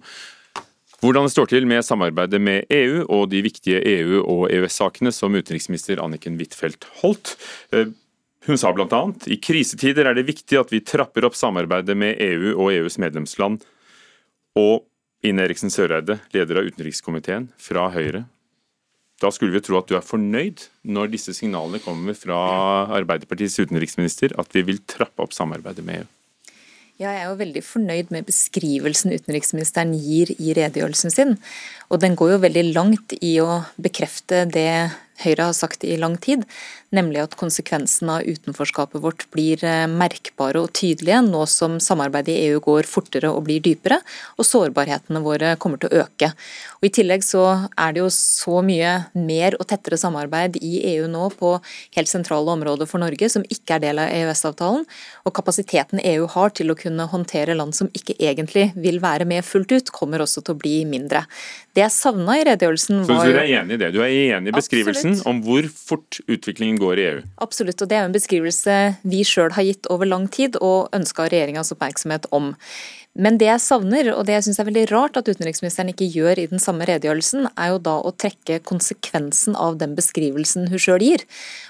hvordan 1.04 1.26
det 1.26 1.34
står 1.34 1.50
til 1.50 1.66
med 1.68 1.84
samarbeidet 1.84 2.40
med 2.40 2.70
EU 2.72 3.02
og 3.12 3.28
de 3.32 3.42
viktige 3.44 3.82
EU- 3.82 4.22
og 4.22 4.46
EØS-sakene 4.48 5.12
som 5.12 5.34
utenriksminister 5.36 6.00
Anniken 6.00 6.38
Huitfeldt 6.40 6.86
holdt. 7.02 7.34
Eh, 7.72 7.92
hun 8.48 8.60
sa 8.60 8.72
bl.a.: 8.72 9.02
I 9.26 9.36
krisetider 9.40 10.08
er 10.08 10.16
det 10.16 10.26
viktig 10.28 10.58
at 10.60 10.72
vi 10.72 10.80
trapper 10.80 11.28
opp 11.28 11.36
samarbeidet 11.36 11.96
med 11.96 12.20
EU 12.20 12.54
og 12.56 12.72
EUs 12.72 12.98
medlemsland. 12.98 13.60
Og 14.56 14.84
Ine 15.24 15.44
Eriksen 15.44 15.72
Søreide, 15.72 16.18
leder 16.32 16.60
av 16.60 16.68
utenrikskomiteen 16.68 17.48
fra 17.56 17.88
Høyre. 17.92 18.26
Da 19.20 19.30
skulle 19.32 19.54
vi 19.54 19.62
tro 19.64 19.78
at 19.78 19.88
du 19.88 19.96
er 19.96 20.04
fornøyd 20.04 20.66
når 20.84 21.12
disse 21.14 21.32
signalene 21.36 21.80
kommer 21.80 22.16
fra 22.18 22.36
Arbeiderpartiets 22.98 23.56
utenriksminister, 23.62 24.34
at 24.36 24.52
vi 24.52 24.64
vil 24.66 24.82
trappe 24.84 25.24
opp 25.24 25.32
samarbeidet 25.32 25.84
med 25.86 26.02
EU. 26.02 26.10
Ja, 26.94 27.10
jeg 27.10 27.24
er 27.24 27.30
jo 27.32 27.38
veldig 27.40 27.62
fornøyd 27.66 28.10
med 28.14 28.26
beskrivelsen 28.28 29.10
utenriksministeren 29.16 29.96
gir 29.98 30.30
i 30.38 30.52
redegjørelsen 30.54 31.10
sin. 31.10 31.32
Og 31.90 31.98
den 32.04 32.14
går 32.14 32.36
jo 32.36 32.42
veldig 32.44 32.62
langt 32.70 33.16
i 33.18 33.32
å 33.42 33.64
bekrefte 33.82 34.44
det 34.46 34.92
Høyre 35.22 35.46
har 35.46 35.54
sagt 35.54 35.84
i 35.86 35.94
lang 36.00 36.16
tid, 36.18 36.42
nemlig 36.94 37.20
at 37.22 37.36
konsekvensene 37.38 38.18
av 38.18 38.26
utenforskapet 38.26 39.02
vårt 39.02 39.24
blir 39.34 39.62
eh, 39.66 39.86
merkbare 39.90 40.62
og 40.64 40.72
tydelige 40.74 41.20
nå 41.26 41.44
som 41.50 41.76
samarbeidet 41.82 42.34
i 42.34 42.48
EU 42.48 42.60
går 42.64 42.88
fortere 42.90 43.30
og 43.30 43.44
blir 43.46 43.62
dypere, 43.62 44.00
og 44.38 44.48
sårbarhetene 44.48 45.22
våre 45.24 45.54
kommer 45.62 45.78
til 45.82 45.92
å 45.92 46.04
øke. 46.04 46.32
Og 46.80 46.88
I 46.88 46.92
tillegg 46.98 47.24
så 47.26 47.44
er 47.80 47.94
det 47.94 48.02
jo 48.02 48.10
så 48.12 48.58
mye 48.66 48.94
mer 49.14 49.58
og 49.60 49.68
tettere 49.70 49.98
samarbeid 50.00 50.58
i 50.60 50.74
EU 50.94 51.06
nå 51.10 51.30
på 51.38 51.54
helt 51.96 52.10
sentrale 52.10 52.50
områder 52.54 52.90
for 52.90 53.02
Norge 53.02 53.30
som 53.30 53.46
ikke 53.46 53.78
er 53.78 53.84
del 53.86 54.02
av 54.02 54.10
EØS-avtalen, 54.10 54.84
og 55.24 55.36
kapasiteten 55.36 56.02
EU 56.02 56.26
har 56.34 56.54
til 56.58 56.74
å 56.74 56.78
kunne 56.78 57.06
håndtere 57.10 57.56
land 57.58 57.74
som 57.78 57.90
ikke 57.94 58.18
egentlig 58.18 58.70
vil 58.74 59.00
være 59.02 59.28
med 59.30 59.46
fullt 59.46 59.72
ut, 59.78 59.94
kommer 59.94 60.26
også 60.26 60.42
til 60.44 60.58
å 60.58 60.60
bli 60.60 60.76
mindre. 60.88 61.24
Det 61.74 61.82
jeg 61.82 61.94
savna 61.94 62.36
i 62.38 62.44
redegjørelsen 62.46 63.02
var 63.08 63.24
Så 63.24 63.32
du 63.34 63.40
er 63.40 63.56
enig 63.62 63.78
i 63.78 63.80
det? 63.80 63.90
Du 63.94 64.00
er 64.04 64.12
enig 64.12 64.52
i 64.52 64.54
beskrivelsen 64.54 65.03
Absolutt. 65.04 65.26
om 65.30 65.40
hvor 65.44 65.68
fort 65.68 66.20
utviklingen 66.26 66.80
går 66.80 66.98
i 66.98 67.06
EU? 67.10 67.22
Absolutt, 67.44 67.80
og 67.82 67.90
det 67.90 67.98
er 67.98 68.08
en 68.08 68.16
beskrivelse 68.16 68.76
vi 69.04 69.22
sjøl 69.28 69.54
har 69.56 69.66
gitt 69.66 69.88
over 69.92 70.08
lang 70.08 70.28
tid 70.32 70.58
og 70.60 70.92
ønska 70.96 71.28
regjeringas 71.28 71.72
oppmerksomhet 71.74 72.28
om. 72.34 72.54
Men 73.14 73.36
det 73.38 73.46
jeg 73.46 73.62
savner, 73.62 74.08
og 74.10 74.24
det 74.26 74.34
jeg 74.34 74.44
syns 74.48 74.58
er 74.58 74.66
veldig 74.66 74.88
rart 74.90 75.18
at 75.20 75.28
utenriksministeren 75.30 75.92
ikke 75.92 76.08
gjør 76.10 76.40
i 76.42 76.48
den 76.50 76.58
samme 76.58 76.82
redegjørelsen, 76.88 77.46
er 77.54 77.68
jo 77.70 77.76
da 77.86 77.92
å 78.02 78.10
trekke 78.10 78.58
konsekvensen 78.66 79.54
av 79.54 79.76
den 79.78 79.94
beskrivelsen 79.94 80.66
hun 80.72 80.82
sjøl 80.82 81.04
gir. 81.04 81.22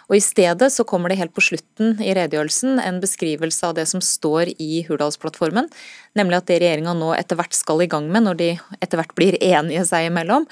Og 0.08 0.16
I 0.16 0.22
stedet 0.24 0.70
så 0.72 0.86
kommer 0.88 1.12
det 1.12 1.18
helt 1.20 1.34
på 1.36 1.44
slutten 1.44 2.00
i 2.00 2.14
redegjørelsen 2.16 2.80
en 2.80 3.02
beskrivelse 3.02 3.68
av 3.68 3.76
det 3.76 3.84
som 3.92 4.00
står 4.00 4.54
i 4.56 4.86
Hurdalsplattformen, 4.88 5.68
nemlig 6.16 6.40
at 6.40 6.48
det 6.48 6.62
regjeringa 6.62 6.96
nå 6.96 7.12
etter 7.18 7.36
hvert 7.36 7.56
skal 7.56 7.84
i 7.84 7.90
gang 7.92 8.08
med, 8.08 8.24
når 8.24 8.40
de 8.40 8.50
etter 8.80 9.02
hvert 9.02 9.14
blir 9.18 9.36
enige 9.44 9.84
seg 9.90 10.08
imellom, 10.08 10.48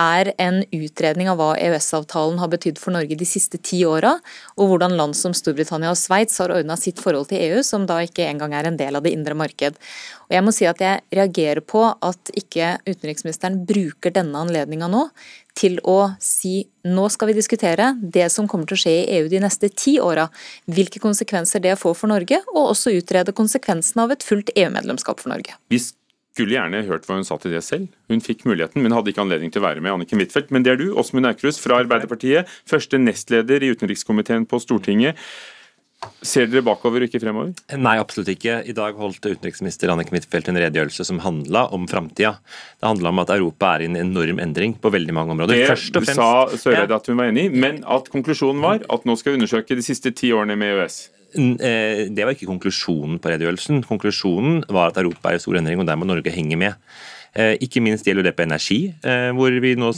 er 0.00 0.32
en 0.40 0.62
utredning 0.72 1.28
av 1.28 1.36
hva 1.40 1.50
EØS-avtalen 1.60 2.38
har 2.40 2.50
betydd 2.52 2.80
for 2.80 2.94
Norge 2.94 3.16
de 3.18 3.28
siste 3.28 3.60
ti 3.60 3.82
åra, 3.84 4.14
og 4.56 4.70
hvordan 4.70 4.96
land 4.96 5.16
som 5.18 5.34
Storbritannia 5.36 5.92
og 5.92 6.00
Sveits 6.00 6.40
har 6.40 6.54
ordna 6.54 6.78
sitt 6.80 7.02
forhold 7.02 7.28
til 7.30 7.42
EU, 7.44 7.60
som 7.66 7.84
da 7.88 8.00
ikke 8.04 8.24
engang 8.28 8.56
er 8.56 8.70
en 8.70 8.78
del 8.80 8.96
av 8.96 9.04
det 9.04 9.12
indre 9.12 9.36
marked. 9.36 9.76
Og 10.30 10.36
jeg 10.36 10.46
må 10.46 10.54
si 10.56 10.68
at 10.68 10.80
jeg 10.80 11.04
reagerer 11.12 11.60
på 11.60 11.84
at 11.92 12.32
ikke 12.38 12.78
utenriksministeren 12.88 13.60
bruker 13.68 14.14
denne 14.14 14.40
anledninga 14.46 14.88
nå 14.88 15.06
til 15.58 15.76
å 15.84 16.14
si 16.22 16.62
nå 16.88 17.04
skal 17.12 17.28
vi 17.28 17.36
diskutere 17.36 17.92
det 18.00 18.30
som 18.32 18.48
kommer 18.48 18.66
til 18.66 18.78
å 18.78 18.82
skje 18.82 18.94
i 19.02 19.18
EU 19.18 19.28
de 19.28 19.42
neste 19.44 19.68
ti 19.76 19.98
åra, 20.00 20.24
hvilke 20.72 21.02
konsekvenser 21.02 21.60
det 21.62 21.76
får 21.78 21.98
for 21.98 22.10
Norge, 22.10 22.40
og 22.54 22.72
også 22.72 22.94
utrede 22.96 23.36
konsekvensene 23.36 24.06
av 24.06 24.16
et 24.16 24.24
fullt 24.24 24.54
EU-medlemskap 24.56 25.20
for 25.20 25.34
Norge. 25.34 25.58
Hvis 25.68 25.92
skulle 26.32 26.56
gjerne 26.56 26.84
hørt 26.88 27.06
hva 27.08 27.18
hun 27.18 27.26
sa 27.28 27.36
til 27.40 27.52
det 27.54 27.62
selv. 27.66 27.88
Hun 28.10 28.22
fikk 28.24 28.46
muligheten, 28.48 28.82
men 28.82 28.94
hadde 28.96 29.12
ikke 29.12 29.24
anledning 29.24 29.52
til 29.52 29.62
å 29.62 29.68
være 29.68 29.84
med. 29.84 29.92
Anniken 29.92 30.22
Huitfeldt. 30.22 30.52
Men 30.54 30.64
det 30.64 30.74
er 30.74 30.80
du, 30.80 30.88
Åsmund 30.98 31.28
Aukrust 31.28 31.60
fra 31.60 31.82
Arbeiderpartiet, 31.82 32.48
første 32.68 33.00
nestleder 33.00 33.64
i 33.64 33.72
utenrikskomiteen 33.74 34.48
på 34.48 34.60
Stortinget. 34.62 35.20
Ser 36.22 36.48
dere 36.50 36.64
bakover 36.66 37.04
og 37.04 37.10
ikke 37.10 37.20
fremover? 37.22 37.52
Nei, 37.78 37.94
absolutt 38.00 38.32
ikke. 38.32 38.56
I 38.66 38.74
dag 38.74 38.96
holdt 38.98 39.22
utenriksminister 39.22 39.92
Anniken 39.92 40.16
Huitfeldt 40.16 40.50
en 40.50 40.58
redegjørelse 40.58 41.06
som 41.06 41.20
handla 41.22 41.68
om 41.76 41.86
framtida. 41.90 42.34
Det 42.80 42.88
handla 42.88 43.12
om 43.12 43.22
at 43.22 43.30
Europa 43.36 43.76
er 43.76 43.84
i 43.84 43.90
en 43.90 44.00
enorm 44.00 44.42
endring 44.42 44.74
på 44.82 44.90
veldig 44.90 45.14
mange 45.14 45.36
områder. 45.36 45.60
Det 45.60 45.70
Først 45.70 46.00
og 46.00 46.08
fremst, 46.08 46.18
sa 46.18 46.64
Søreide 46.64 46.98
at 46.98 47.10
hun 47.10 47.20
var 47.20 47.30
enig 47.30 47.46
i, 47.46 47.54
men 47.54 47.84
at 47.86 48.10
konklusjonen 48.10 48.64
var 48.64 48.82
at 48.82 49.06
nå 49.06 49.18
skal 49.20 49.34
vi 49.34 49.42
undersøke 49.42 49.78
de 49.78 49.84
siste 49.86 50.14
ti 50.16 50.32
årene 50.34 50.58
med 50.58 50.74
EØS. 50.74 51.02
Eh, 51.32 52.08
det 52.12 52.26
var 52.26 52.34
ikke 52.34 52.50
konklusjonen 52.50 53.20
på 53.22 53.32
redegjørelsen. 53.32 53.82
Konklusjonen 53.88 54.62
var 54.68 54.92
at 54.92 55.00
Europa 55.00 55.30
er 55.30 55.40
i 55.40 55.42
stor 55.42 55.56
endring, 55.56 55.80
og 55.80 55.88
der 55.88 55.96
må 55.96 56.08
Norge 56.08 56.34
henge 56.34 56.58
med. 56.60 56.76
Eh, 57.32 57.54
ikke 57.64 57.80
minst 57.80 58.04
gjelder 58.04 58.26
det 58.26 58.34
på 58.36 58.44
energi, 58.44 58.92
eh, 59.08 59.30
hvor 59.32 59.54
vi 59.64 59.72
nå 59.78 59.88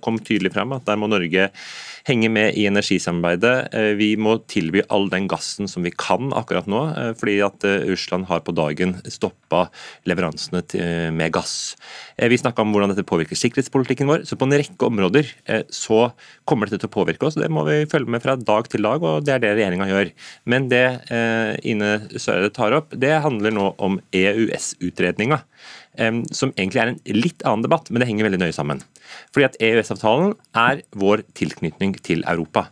kom 0.00 0.16
tydelig 0.24 0.54
frem 0.54 0.72
at 0.72 0.86
der 0.88 0.96
må 0.96 1.08
Norge 1.10 1.50
henge 2.08 2.30
med 2.32 2.56
i 2.56 2.64
energisamarbeidet. 2.64 3.74
Eh, 3.76 3.92
vi 3.98 4.14
må 4.16 4.38
tilby 4.48 4.80
all 4.88 5.10
den 5.12 5.28
gassen 5.28 5.68
som 5.68 5.84
vi 5.84 5.92
kan 5.92 6.32
akkurat 6.32 6.66
nå, 6.66 6.80
fordi 7.20 7.36
at 7.44 7.64
Russland 7.88 8.26
har 8.30 8.40
på 8.40 8.54
dagen 8.56 8.96
stoppa 9.04 9.68
leveransene 10.08 10.62
med 11.12 11.32
gass. 11.32 11.76
Vi 12.16 12.38
snakka 12.40 12.62
om 12.62 12.72
hvordan 12.72 12.94
dette 12.94 13.04
påvirker 13.04 13.36
sikkerhetspolitikken 13.36 14.08
vår. 14.08 14.24
Så 14.24 14.38
på 14.38 14.48
en 14.48 14.56
rekke 14.56 14.88
områder 14.88 15.28
så 15.68 16.12
kommer 16.48 16.66
dette 16.66 16.80
til 16.80 16.88
å 16.88 16.96
påvirke 16.96 17.28
oss. 17.28 17.36
Det 17.36 17.50
må 17.50 17.66
vi 17.68 17.84
følge 17.90 18.08
med 18.08 18.22
fra 18.24 18.36
dag 18.36 18.68
til 18.68 18.82
dag, 18.82 19.02
og 19.02 19.26
det 19.26 19.34
er 19.34 19.44
det 19.44 19.54
regjeringa 19.58 19.88
gjør. 19.90 20.12
Men 20.46 20.68
det 20.72 20.86
Ine 21.68 22.08
Søreide 22.16 22.54
tar 22.56 22.76
opp, 22.78 22.94
det 22.96 23.12
handler 23.24 23.54
nå 23.54 23.74
om 23.78 24.00
EØS-utredninga 24.12 25.42
som 26.34 26.52
egentlig 26.54 26.82
er 26.82 26.92
en 26.92 27.00
litt 27.16 27.44
annen 27.44 27.64
debatt, 27.66 27.90
men 27.90 28.02
det 28.02 28.08
henger 28.10 28.28
veldig 28.28 28.42
nøye 28.44 28.54
sammen. 28.56 28.82
Fordi 29.34 29.48
at 29.48 29.56
EØS-avtalen 29.64 30.34
er 30.58 30.82
vår 30.98 31.24
tilknytning 31.38 31.96
til 32.06 32.22
Europa. 32.22 32.68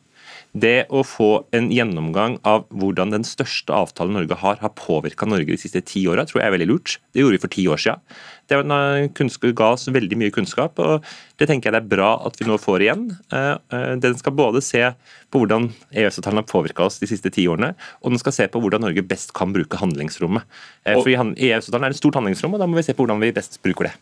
Det 0.56 0.86
å 0.88 1.02
få 1.04 1.30
en 1.56 1.66
gjennomgang 1.74 2.38
av 2.48 2.64
hvordan 2.72 3.10
den 3.12 3.26
største 3.28 3.74
avtalen 3.76 4.14
Norge 4.16 4.38
har, 4.40 4.56
har 4.62 4.72
påvirka 4.78 5.28
Norge 5.28 5.50
de 5.50 5.58
siste 5.60 5.82
ti 5.84 6.06
åra, 6.08 6.24
tror 6.24 6.40
jeg 6.40 6.48
er 6.48 6.54
veldig 6.54 6.68
lurt. 6.70 6.94
Det 7.12 7.20
gjorde 7.20 7.36
vi 7.36 7.42
for 7.42 7.52
ti 7.52 7.66
år 7.68 7.82
siden. 7.82 8.00
Det 8.48 9.52
ga 9.58 9.68
oss 9.74 9.88
veldig 9.92 10.20
mye 10.20 10.32
kunnskap, 10.32 10.80
og 10.80 11.04
det 11.36 11.50
tenker 11.50 11.68
jeg 11.68 11.76
det 11.76 11.82
er 11.82 11.92
bra 11.92 12.14
at 12.24 12.40
vi 12.40 12.48
nå 12.48 12.56
får 12.62 12.86
igjen. 12.86 13.04
Eh, 13.34 13.52
eh, 13.74 13.92
den 14.00 14.16
skal 14.16 14.36
både 14.38 14.64
se 14.64 14.84
på 15.28 15.42
hvordan 15.42 15.68
EØS-avtalen 15.92 16.40
har 16.40 16.48
påvirka 16.48 16.86
oss 16.86 17.00
de 17.02 17.10
siste 17.10 17.32
ti 17.34 17.44
årene, 17.50 17.74
og 18.00 18.14
den 18.14 18.22
skal 18.22 18.38
se 18.38 18.48
på 18.48 18.62
hvordan 18.62 18.86
Norge 18.86 19.04
best 19.04 19.36
kan 19.36 19.52
bruke 19.52 19.82
handlingsrommet. 19.82 20.46
Eh, 20.86 20.96
for 20.96 21.10
EØS-avtalen 21.12 21.90
er 21.90 21.96
et 21.96 22.00
stort 22.00 22.16
handlingsrom, 22.16 22.56
og 22.56 22.62
da 22.62 22.70
må 22.70 22.80
vi 22.80 22.86
se 22.86 22.96
på 22.96 23.04
hvordan 23.04 23.20
vi 23.20 23.34
best 23.36 23.60
bruker 23.66 23.90
det. 23.90 23.96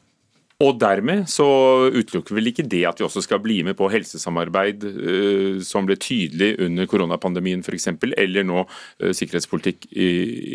Og 0.62 0.76
dermed 0.78 1.24
så 1.30 1.46
utelukker 1.90 2.36
vel 2.36 2.52
ikke 2.52 2.66
det 2.70 2.84
at 2.86 3.00
vi 3.00 3.06
også 3.06 3.24
skal 3.24 3.40
bli 3.42 3.58
med 3.66 3.74
på 3.78 3.88
helsesamarbeid 3.90 4.84
uh, 4.86 5.62
som 5.66 5.88
ble 5.88 5.98
tydelig 5.98 6.54
under 6.62 6.86
koronapandemien 6.90 7.64
f.eks., 7.64 7.90
eller 8.14 8.46
nå 8.46 8.62
uh, 8.62 9.10
sikkerhetspolitikk 9.10 9.88
i, 9.90 10.10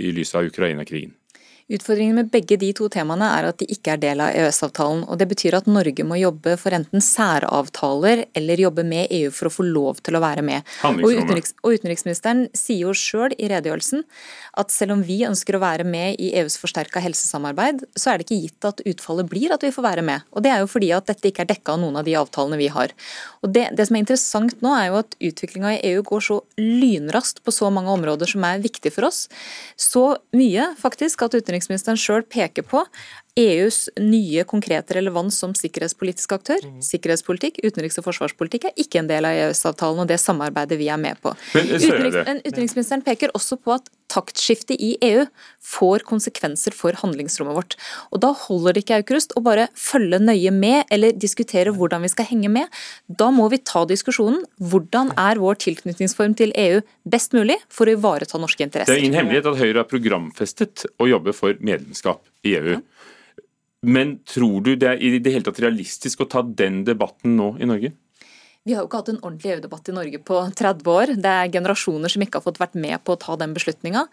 i 0.07 0.13
lys 0.15 0.31
av 0.39 0.47
Ukraina-krigen? 0.47 1.12
Utfordringen 1.69 2.15
med 2.17 2.32
begge 2.34 2.55
de 2.58 2.71
to 2.73 2.88
temaene 2.89 3.27
er 3.29 3.45
at 3.45 3.60
de 3.62 3.67
ikke 3.69 3.93
er 3.93 3.99
del 4.01 4.21
av 4.25 4.34
EØS-avtalen. 4.34 5.03
og 5.05 5.19
Det 5.21 5.27
betyr 5.29 5.53
at 5.60 5.67
Norge 5.69 6.01
må 6.01 6.17
jobbe 6.17 6.55
for 6.58 6.73
enten 6.73 7.03
særavtaler 7.03 8.23
eller 8.34 8.63
jobbe 8.63 8.82
med 8.89 9.12
EU 9.13 9.29
for 9.29 9.49
å 9.49 9.53
få 9.53 9.65
lov 9.67 9.99
til 10.01 10.17
å 10.17 10.21
være 10.23 10.41
med. 10.41 10.65
Og, 10.89 11.05
utenriks, 11.13 11.53
og 11.62 11.77
Utenriksministeren 11.77 12.47
sier 12.58 12.88
jo 12.88 12.95
sjøl 12.97 13.36
i 13.38 13.51
redegjørelsen 13.51 14.01
at 14.58 14.73
selv 14.73 14.95
om 14.95 15.03
vi 15.05 15.19
ønsker 15.27 15.60
å 15.60 15.62
være 15.62 15.86
med 15.86 16.17
i 16.17 16.32
EUs 16.41 16.58
forsterka 16.58 17.03
helsesamarbeid, 17.05 17.86
så 17.93 18.12
er 18.12 18.17
det 18.17 18.25
ikke 18.25 18.39
gitt 18.47 18.69
at 18.71 18.82
utfallet 18.89 19.29
blir 19.29 19.53
at 19.53 19.62
vi 19.62 19.71
får 19.75 19.86
være 19.86 20.08
med. 20.10 20.25
Og 20.34 20.41
Det 20.41 20.51
er 20.55 20.63
jo 20.63 20.71
fordi 20.73 20.89
at 20.97 21.05
dette 21.05 21.29
ikke 21.29 21.45
er 21.45 21.51
dekka 21.53 21.77
av 21.77 21.84
noen 21.84 22.01
av 22.01 22.10
de 22.10 22.17
avtalene 22.17 22.58
vi 22.58 22.71
har. 22.73 22.95
Og 23.45 23.53
det, 23.53 23.67
det 23.77 23.86
som 23.86 23.99
er 23.99 24.08
interessant 24.08 24.58
nå, 24.65 24.73
er 24.73 24.89
jo 24.89 24.97
at 25.03 25.13
utviklinga 25.21 25.77
i 25.77 25.93
EU 25.93 26.01
går 26.10 26.25
så 26.32 26.41
lynraskt 26.58 27.43
på 27.45 27.53
så 27.53 27.69
mange 27.69 27.93
områder 27.93 28.34
som 28.34 28.49
er 28.49 28.65
viktige 28.65 28.97
for 28.97 29.05
oss. 29.12 29.27
Så 29.77 30.17
mye 30.34 30.71
faktisk 30.82 31.21
at 31.29 31.38
utenriksministeren 31.38 31.59
utenriksministeren 31.60 32.00
sjøl 32.00 32.24
peker 32.24 32.63
på 32.67 32.84
EUs 33.39 33.88
nye 34.00 34.43
konkrete 34.48 34.95
relevans 34.98 35.38
som 35.39 35.54
sikkerhetspolitisk 35.56 36.34
aktør. 36.36 36.63
Mm. 36.65 36.82
Sikkerhetspolitikk, 36.84 37.62
utenriks- 37.63 38.00
og 38.00 38.08
forsvarspolitikk 38.08 38.69
er 38.69 38.80
ikke 38.80 39.00
en 39.00 39.10
del 39.10 39.28
av 39.28 39.38
EØS-avtalen 39.38 40.04
og 40.04 40.10
det 40.10 40.19
samarbeidet 40.19 40.80
vi 40.80 40.89
er 40.91 41.00
med 41.00 41.19
på. 41.22 41.34
Men, 41.56 41.72
Utenriks, 41.76 42.19
utenriksministeren 42.48 43.06
peker 43.06 43.32
også 43.38 43.60
på 43.60 43.78
at 43.78 43.88
taktskiftet 44.10 44.80
i 44.80 44.95
EU 45.06 45.26
får 45.63 46.06
konsekvenser 46.10 46.76
for 46.76 46.98
handlingsrommet 46.98 47.58
vårt. 47.58 47.76
Og 48.12 48.22
Da 48.24 48.32
holder 48.34 48.76
det 48.76 48.84
ikke 48.84 49.00
Aukrust 49.00 49.36
å 49.38 49.43
bare 49.45 49.67
følge 49.78 50.19
nøye 50.22 50.52
med 50.56 50.89
eller 50.91 51.13
diskutere 51.13 51.74
hvordan 51.76 52.04
vi 52.06 52.12
skal 52.12 52.28
henge 52.30 52.52
med. 52.52 52.67
Da 53.08 53.30
må 53.32 53.50
vi 53.54 53.62
ta 53.62 53.86
diskusjonen. 53.89 54.43
Hvordan 54.60 55.13
er 55.17 55.41
vår 55.41 55.60
tilknytningsform 55.65 56.36
til 56.39 56.54
EU 56.56 56.82
best 57.06 57.38
mulig 57.38 57.60
for 57.69 57.88
å 57.88 57.95
ivareta 57.98 58.41
norske 58.41 58.65
interesser? 58.65 58.93
Det 58.93 59.00
er 59.00 59.06
ingen 59.06 59.22
hemmelighet 59.22 59.52
at 59.54 59.62
Høyre 59.62 59.84
har 59.84 59.89
programfestet 59.89 60.86
å 61.00 61.10
jobbe 61.10 61.36
for 61.38 61.56
medlemskap 61.62 62.24
i 62.43 62.58
EU. 62.60 62.78
Ja. 62.80 62.84
Men 63.82 64.17
tror 64.28 64.60
du 64.65 64.74
det 64.76 64.89
er 64.89 65.00
i 65.00 65.19
det 65.24 65.32
hele 65.32 65.48
tatt 65.48 65.62
realistisk 65.63 66.26
å 66.26 66.28
ta 66.28 66.43
den 66.43 66.82
debatten 66.88 67.38
nå 67.39 67.54
i 67.63 67.67
Norge? 67.69 67.93
Vi 68.69 68.75
har 68.77 68.84
jo 68.84 68.89
ikke 68.89 68.99
hatt 69.01 69.08
en 69.10 69.23
ordentlig 69.23 69.49
EU-debatt 69.55 69.89
i 69.89 69.93
Norge 69.95 70.17
på 70.21 70.39
30 70.60 70.89
år. 70.93 71.12
Det 71.17 71.29
er 71.41 71.47
generasjoner 71.55 72.12
som 72.13 72.21
ikke 72.21 72.38
har 72.38 72.45
fått 72.45 72.60
vært 72.62 72.75
med 72.77 73.01
på 73.01 73.15
å 73.15 73.17
ta 73.17 73.34
den 73.41 73.55
beslutninga. 73.55 74.03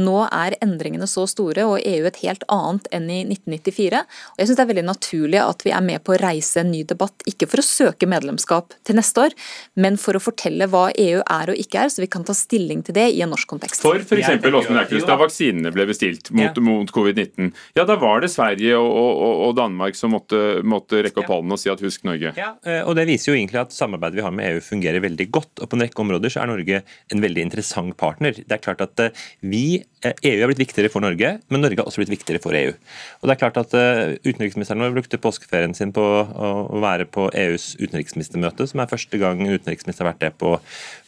Nå 0.00 0.14
er 0.32 0.56
endringene 0.64 1.04
så 1.10 1.26
store 1.28 1.66
og 1.68 1.82
EU 1.84 2.06
et 2.08 2.20
helt 2.22 2.46
annet 2.48 2.88
enn 2.96 3.10
i 3.12 3.18
1994. 3.26 4.00
Og 4.32 4.40
jeg 4.40 4.48
syns 4.48 4.56
det 4.56 4.64
er 4.64 4.70
veldig 4.70 4.84
naturlig 4.86 5.40
at 5.42 5.64
vi 5.66 5.74
er 5.76 5.84
med 5.84 6.00
på 6.06 6.14
å 6.14 6.18
reise 6.22 6.62
en 6.62 6.72
ny 6.72 6.80
debatt, 6.88 7.26
ikke 7.28 7.44
for 7.52 7.60
å 7.60 7.66
søke 7.66 8.08
medlemskap 8.08 8.72
til 8.88 8.96
neste 8.96 9.26
år, 9.26 9.36
men 9.76 10.00
for 10.00 10.16
å 10.16 10.22
fortelle 10.22 10.70
hva 10.72 10.86
EU 10.96 11.20
er 11.20 11.52
og 11.52 11.60
ikke 11.60 11.84
er, 11.84 11.92
så 11.92 12.00
vi 12.00 12.08
kan 12.16 12.24
ta 12.24 12.32
stilling 12.36 12.86
til 12.86 12.96
det 12.96 13.10
i 13.12 13.20
en 13.26 13.34
norsk 13.34 13.52
kontekst. 13.52 13.84
For 13.84 14.00
f.eks. 14.00 14.96
da 15.04 15.18
vaksinene 15.20 15.74
ble 15.76 15.88
bestilt 15.92 16.32
mot, 16.32 16.56
mot 16.64 16.94
covid-19, 16.96 17.52
ja 17.76 17.84
da 17.84 17.98
var 18.00 18.24
det 18.24 18.32
Sverige 18.32 18.80
og, 18.80 18.88
og, 18.96 19.44
og 19.50 19.54
Danmark 19.60 20.00
som 20.00 20.16
måtte, 20.16 20.62
måtte 20.64 21.04
rekke 21.04 21.20
opp 21.20 21.34
hånden 21.36 21.52
og 21.52 21.60
si 21.60 21.68
at 21.68 21.84
husk 21.84 22.08
Norge. 22.08 22.32
Ja, 22.40 22.54
eh, 22.64 22.80
og 22.80 22.96
det 22.96 23.04
viser 23.12 23.34
jo 23.34 23.36
egentlig 23.36 23.60
at 23.66 23.76
samarbeid 23.76 24.05
samarbeidet 24.06 24.16
vi 24.16 24.24
har 24.24 24.34
med 24.34 24.54
EU 24.54 24.60
fungerer 24.60 25.02
veldig 25.02 25.30
godt. 25.30 25.60
og 25.60 25.68
På 25.68 25.76
en 25.76 25.82
rekke 25.82 26.02
områder 26.02 26.30
så 26.30 26.42
er 26.42 26.50
Norge 26.50 26.82
en 27.10 27.22
veldig 27.22 27.42
interessant 27.42 27.96
partner. 27.96 28.32
Det 28.32 28.52
er 28.52 28.62
klart 28.62 28.80
at 28.80 29.00
eh, 29.00 29.26
vi, 29.42 29.82
EU 30.12 30.30
eh, 30.30 30.36
e 30.36 30.42
har 30.42 30.50
blitt 30.50 30.62
viktigere 30.62 30.90
for 30.92 31.04
Norge, 31.04 31.32
men 31.50 31.62
Norge 31.62 31.80
har 31.80 31.88
også 31.88 32.02
blitt 32.02 32.12
viktigere 32.12 32.42
for 32.42 32.56
EU. 32.56 32.72
Og 33.20 33.28
det 33.28 33.34
er 33.34 33.40
klart 33.40 33.60
at 33.60 33.74
eh, 33.76 34.16
Utenriksministeren 34.26 34.82
vår 34.84 34.94
brukte 34.96 35.20
påskeferien 35.22 35.74
sin 35.76 35.92
på 35.96 36.02
å 36.02 36.80
være 36.82 37.06
på 37.10 37.28
EUs 37.34 37.74
utenriksministermøte, 37.80 38.66
som 38.70 38.82
er 38.82 38.90
første 38.90 39.20
gang 39.20 39.42
utenriksministeren 39.44 40.06
har 40.06 40.14
vært 40.14 40.24
det 40.24 40.32
på, 40.40 40.56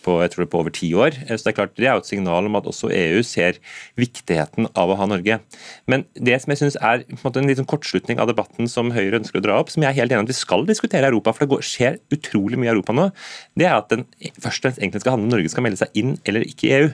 på, 0.07 0.17
jeg 0.23 0.33
tror 0.33 0.45
det 0.45 0.51
på 0.53 0.63
over 0.63 0.75
ti 0.75 0.91
år. 0.95 1.19
Så 1.29 1.43
Det 1.43 1.53
er 1.53 1.59
klart 1.59 1.77
det 1.77 1.89
er 1.89 1.97
jo 1.97 2.05
et 2.05 2.11
signal 2.11 2.49
om 2.49 2.59
at 2.59 2.69
også 2.71 2.91
EU 2.95 3.23
ser 3.27 3.61
viktigheten 3.99 4.71
av 4.75 4.93
å 4.93 4.99
ha 5.01 5.09
Norge. 5.11 5.41
Men 5.91 6.07
det 6.15 6.41
som 6.43 6.55
jeg 6.55 6.63
synes 6.63 6.79
er 6.81 7.05
en, 7.05 7.21
måte, 7.23 7.43
en 7.43 7.51
liten 7.51 7.69
kortslutning 7.69 8.23
av 8.23 8.31
debatten 8.31 8.71
som 8.71 8.93
Høyre 8.95 9.21
ønsker 9.21 9.41
å 9.41 9.45
dra 9.45 9.59
opp, 9.63 9.73
som 9.73 9.85
jeg 9.85 9.93
er 9.93 10.01
helt 10.01 10.15
enig 10.15 10.29
i 10.29 10.31
at 10.31 10.35
vi 10.35 10.41
skal 10.41 10.67
diskutere 10.69 11.11
Europa, 11.11 11.35
for 11.35 11.45
det 11.45 11.53
går, 11.55 11.67
skjer 11.67 12.01
utrolig 12.15 12.61
mye 12.61 12.71
i 12.71 12.75
Europa 12.75 12.97
nå, 12.97 13.11
det 13.59 13.69
er 13.69 13.79
at 13.79 13.91
den 13.93 14.07
først 14.39 14.63
og 14.63 14.69
fremst 14.69 14.83
egentlig 14.83 15.05
skal 15.05 15.17
handle 15.17 15.29
om 15.29 15.37
Norge 15.37 15.53
skal 15.53 15.67
melde 15.67 15.81
seg 15.81 15.99
inn 15.99 16.17
eller 16.29 16.47
ikke 16.49 16.69
i 16.69 16.75
EU. 16.79 16.91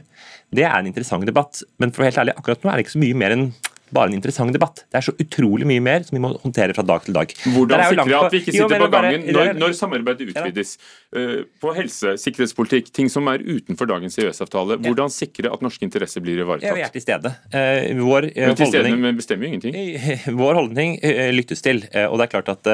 Det 0.55 0.65
er 0.67 0.75
en 0.77 0.87
interessant 0.87 1.27
debatt, 1.27 1.63
men 1.83 1.91
for 1.91 2.03
å 2.03 2.05
være 2.05 2.13
helt 2.13 2.23
ærlig, 2.25 2.35
akkurat 2.39 2.63
nå 2.63 2.71
er 2.71 2.79
det 2.79 2.85
ikke 2.85 2.95
så 2.95 3.03
mye 3.03 3.19
mer 3.19 3.35
enn 3.35 3.49
bare 3.95 4.11
en 4.11 4.17
interessant 4.19 4.53
debatt. 4.55 4.83
Det 4.91 4.99
er 4.99 5.07
så 5.07 5.15
utrolig 5.21 5.67
mye 5.69 5.83
mer 5.85 6.05
som 6.07 6.17
vi 6.17 6.23
må 6.23 6.33
håndtere 6.43 6.75
fra 6.77 6.85
dag 6.87 7.05
til 7.07 7.17
dag. 7.17 7.33
Hvordan 7.55 7.85
sikrer 7.89 8.09
vi 8.09 8.17
at 8.19 8.35
vi 8.35 8.41
ikke 8.43 8.55
sitter 8.57 8.85
på 8.85 8.91
gangen 8.93 9.27
når, 9.35 9.53
når 9.59 9.77
samarbeidet 9.79 10.29
utvides 10.33 10.75
uh, 11.17 11.45
på 11.63 11.75
helse, 11.77 12.15
sikkerhetspolitikk, 12.23 12.91
ting 12.95 13.11
som 13.13 13.31
er 13.33 13.45
utenfor 13.45 13.89
dagens 13.91 14.19
EØS-avtale? 14.21 14.79
Hvordan 14.85 15.13
sikre 15.15 15.53
at 15.55 15.65
norske 15.65 15.87
interesser 15.87 16.25
blir 16.25 16.43
ivaretatt? 16.43 16.77
Vi 16.79 16.85
er 16.87 16.95
til 16.95 17.05
stede. 17.05 17.35
Uh, 17.55 18.03
vår, 18.03 18.29
uh, 18.33 18.49
men 18.51 18.59
til 18.61 18.73
stede 18.73 18.95
men 18.95 19.19
bestemmer 19.19 19.49
jo 19.49 19.55
ingenting. 19.55 19.79
Vår 20.45 20.57
holdning 20.57 20.97
lyttes 21.35 21.63
til. 21.65 21.83
og 22.09 22.19
det 22.19 22.25
er 22.27 22.31
klart 22.33 22.49
at, 22.51 22.69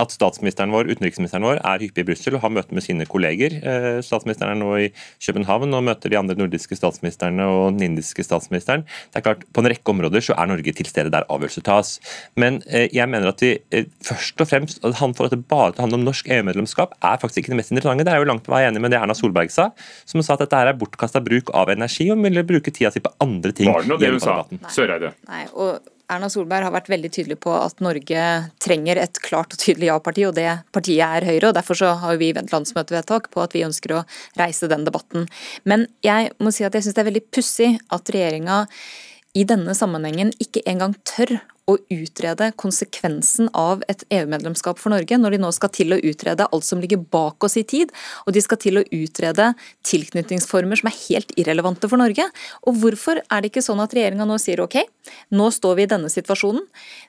at 0.00 0.12
statsministeren 0.12 0.72
vår, 0.74 0.88
utenriksministeren 0.92 1.44
vår, 1.46 1.60
er 1.60 1.82
hyppig 1.82 2.04
i 2.04 2.06
Brussel 2.08 2.36
og 2.36 2.42
har 2.44 2.52
møte 2.54 2.76
med 2.76 2.84
sine 2.84 3.06
kolleger. 3.08 3.56
Statsministeren 4.04 4.54
er 4.54 4.60
nå 4.60 4.70
i 4.84 4.88
København 5.24 5.74
og 5.74 5.84
møter 5.86 6.12
de 6.12 6.18
andre 6.18 6.36
nordiske 6.38 6.76
statsministrene 6.78 7.46
og 7.48 7.76
den 7.76 7.88
indiske 7.90 8.24
statsministeren. 8.26 8.84
Det 9.12 9.20
er 9.20 9.26
klart, 9.28 9.44
På 9.54 9.62
en 9.62 9.70
rekke 9.72 9.94
områder 9.94 10.24
så 10.24 10.36
er 10.38 10.43
Norge 10.50 10.74
til 10.76 10.88
stede 10.88 11.12
der 11.14 11.26
avgjørelser 11.32 11.64
tas. 11.66 11.94
Men 12.40 12.60
eh, 12.68 12.88
jeg 12.94 13.08
mener 13.10 13.32
at 13.32 13.44
vi 13.44 13.54
eh, 13.74 13.88
først 14.04 14.40
og 14.44 14.50
fremst 14.50 14.84
han 15.00 15.16
får 15.16 15.30
at 15.30 15.36
det 15.36 15.44
bare 15.50 15.74
handler 15.78 16.00
om 16.00 16.08
norsk 16.08 16.28
EU-medlemskap, 16.28 16.96
er 17.02 17.22
faktisk 17.22 17.44
ikke 17.44 17.54
det 17.54 17.60
mest 17.62 17.74
interessante. 17.74 18.06
Det 18.06 18.14
er 18.14 18.22
jo 18.22 18.28
langt 18.30 18.46
på 18.46 18.54
vei 18.54 18.64
enig 18.68 18.82
med 18.84 18.94
det 18.94 19.00
Erna 19.00 19.16
Solberg 19.16 19.52
sa, 19.54 19.70
som 20.08 20.22
sa 20.24 20.36
at 20.36 20.44
dette 20.44 20.60
her 20.60 20.72
er 20.72 20.78
bortkasta 20.78 21.22
bruk 21.24 21.52
av 21.56 21.72
energi, 21.74 22.10
og 22.12 22.22
ville 22.24 22.46
bruke 22.46 22.74
tida 22.74 22.92
si 22.94 23.02
på 23.04 23.12
andre 23.24 23.54
ting. 23.56 23.72
Var 23.72 23.84
det 23.84 23.92
noe 23.92 24.00
det 24.02 24.14
hun 24.14 24.22
sa? 24.22 24.38
Søreide. 24.74 25.14
Nei, 25.30 25.44
og 25.52 25.82
Erna 26.12 26.28
Solberg 26.28 26.66
har 26.66 26.74
vært 26.74 26.90
veldig 26.92 27.08
tydelig 27.14 27.38
på 27.40 27.52
at 27.56 27.80
Norge 27.84 28.24
trenger 28.62 28.98
et 29.00 29.20
klart 29.24 29.54
og 29.56 29.60
tydelig 29.60 29.88
ja-parti, 29.88 30.26
og 30.28 30.34
det 30.36 30.50
partiet 30.74 31.04
er 31.06 31.24
Høyre. 31.24 31.48
og 31.48 31.56
Derfor 31.56 31.80
så 31.80 31.94
har 32.02 32.20
vi 32.20 32.32
vendt 32.36 32.52
landsmøtevedtak 32.52 33.30
på 33.32 33.40
at 33.44 33.56
vi 33.56 33.64
ønsker 33.64 33.96
å 33.96 34.04
reise 34.40 34.68
den 34.68 34.84
debatten. 34.84 35.24
Men 35.64 35.88
jeg 36.04 36.34
må 36.44 36.52
si 36.52 36.66
at 36.66 36.76
jeg 36.76 36.84
syns 36.84 36.98
det 36.98 37.04
er 37.04 37.10
veldig 37.10 37.24
pussig 37.32 37.70
at 37.96 38.12
regjeringa 38.12 38.64
i 39.34 39.44
denne 39.48 39.74
sammenhengen 39.74 40.32
ikke 40.42 40.62
engang 40.70 40.94
tør 41.06 41.40
å 41.64 41.76
utrede 41.92 42.50
konsekvensen 42.60 43.48
av 43.56 43.82
et 43.88 44.04
EU-medlemskap 44.12 44.80
for 44.80 44.92
Norge, 44.92 45.16
når 45.16 45.34
de 45.34 45.40
nå 45.40 45.50
skal 45.56 45.72
til 45.72 45.94
å 45.96 46.00
utrede 46.10 46.46
alt 46.52 46.66
som 46.66 46.80
ligger 46.82 47.00
bak 47.00 47.46
oss 47.46 47.56
i 47.56 47.64
tid, 47.64 47.92
og 48.26 48.36
de 48.36 48.42
skal 48.44 48.60
til 48.60 48.80
å 48.80 48.84
utrede 48.92 49.50
tilknytningsformer 49.88 50.80
som 50.80 50.90
er 50.90 50.98
helt 51.06 51.32
irrelevante 51.40 51.88
for 51.88 52.00
Norge. 52.00 52.26
Og 52.68 52.76
hvorfor 52.82 53.22
er 53.24 53.40
det 53.40 53.52
ikke 53.52 53.64
sånn 53.64 53.80
at 53.84 53.96
regjeringa 53.96 54.28
nå 54.28 54.36
sier 54.42 54.60
ok, 54.64 54.76
nå 55.32 55.48
står 55.56 55.80
vi 55.80 55.86
i 55.86 55.90
denne 55.94 56.12
situasjonen. 56.12 56.66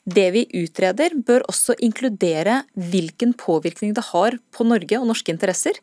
Det 0.07 0.29
vi 0.35 0.45
utreder 0.63 1.17
bør 1.27 1.47
også 1.51 1.75
inkludere 1.83 2.61
hvilken 2.79 3.35
påvirkning 3.39 3.95
det 3.95 4.07
har 4.13 4.39
på 4.55 4.67
Norge 4.67 5.01
og 5.01 5.09
norske 5.11 5.35
interesser 5.35 5.79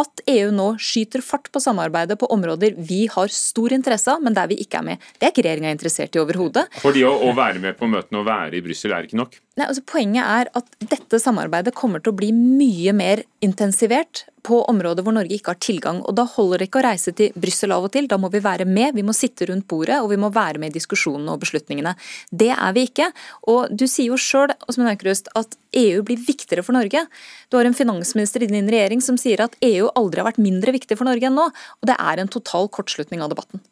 at 0.00 0.24
EU 0.30 0.50
nå 0.54 0.68
skyter 0.82 1.22
fart 1.22 1.50
på 1.54 1.62
samarbeidet 1.62 2.18
på 2.18 2.28
områder 2.34 2.74
vi 2.88 3.04
har 3.10 3.30
stor 3.30 3.74
interesse 3.76 4.10
av, 4.10 4.22
men 4.24 4.34
der 4.34 4.50
vi 4.50 4.58
ikke 4.64 4.80
er 4.80 4.88
med. 4.88 5.08
Det 5.18 5.28
er 5.28 5.34
ikke 5.34 5.46
regjeringa 5.46 5.74
interessert 5.74 6.16
i 6.16 6.22
overhodet. 6.22 6.66
Fordi 6.82 7.04
å, 7.06 7.14
å, 7.28 7.30
være 7.36 7.62
med 7.62 7.78
på 7.78 7.88
møtene 7.90 8.22
og 8.22 8.28
være 8.28 8.58
i 8.58 8.64
Brussel 8.64 8.94
er 8.96 9.06
ikke 9.06 9.20
nok? 9.22 9.38
Nei, 9.54 9.68
altså 9.68 9.84
Poenget 9.86 10.26
er 10.26 10.48
at 10.58 10.72
dette 10.90 11.18
samarbeidet 11.22 11.76
kommer 11.78 12.02
til 12.02 12.10
å 12.10 12.16
bli 12.18 12.32
mye 12.34 12.90
mer 12.96 13.20
intensivert 13.44 14.24
på 14.44 14.56
områder 14.66 15.04
hvor 15.06 15.14
Norge 15.14 15.36
ikke 15.36 15.52
har 15.52 15.60
tilgang. 15.62 16.00
og 16.02 16.16
Da 16.18 16.24
holder 16.26 16.58
det 16.58 16.66
ikke 16.66 16.80
å 16.80 16.86
reise 16.88 17.12
til 17.14 17.36
Brussel 17.38 17.70
av 17.72 17.86
og 17.86 17.92
til, 17.94 18.08
da 18.10 18.18
må 18.18 18.32
vi 18.32 18.42
være 18.42 18.66
med. 18.66 18.96
Vi 18.98 19.04
må 19.06 19.14
sitte 19.14 19.46
rundt 19.46 19.68
bordet 19.70 20.00
og 20.02 20.10
vi 20.10 20.18
må 20.18 20.32
være 20.34 20.58
med 20.58 20.72
i 20.72 20.76
diskusjonene 20.80 21.36
og 21.36 21.44
beslutningene. 21.44 21.94
Det 22.34 22.50
er 22.50 22.74
vi 22.74 22.88
ikke. 22.88 23.06
Og 23.52 23.70
Du 23.70 23.86
sier 23.86 24.10
jo 24.10 24.18
sjøl 24.18 24.50
at 24.50 25.56
EU 25.74 26.02
blir 26.02 26.18
viktigere 26.18 26.66
for 26.66 26.74
Norge. 26.74 27.06
Du 27.48 27.56
har 27.56 27.70
en 27.70 27.78
finansminister 27.78 28.42
i 28.42 28.50
din 28.50 28.66
regjering 28.66 29.00
som 29.06 29.18
sier 29.20 29.46
at 29.46 29.54
EU 29.62 29.86
aldri 29.94 30.18
har 30.18 30.32
vært 30.32 30.42
mindre 30.42 30.74
viktig 30.74 30.98
for 30.98 31.06
Norge 31.06 31.30
enn 31.30 31.38
nå. 31.38 31.46
Og 31.46 31.86
det 31.86 31.94
er 31.94 32.18
en 32.18 32.34
total 32.40 32.66
kortslutning 32.74 33.22
av 33.22 33.30
debatten. 33.30 33.62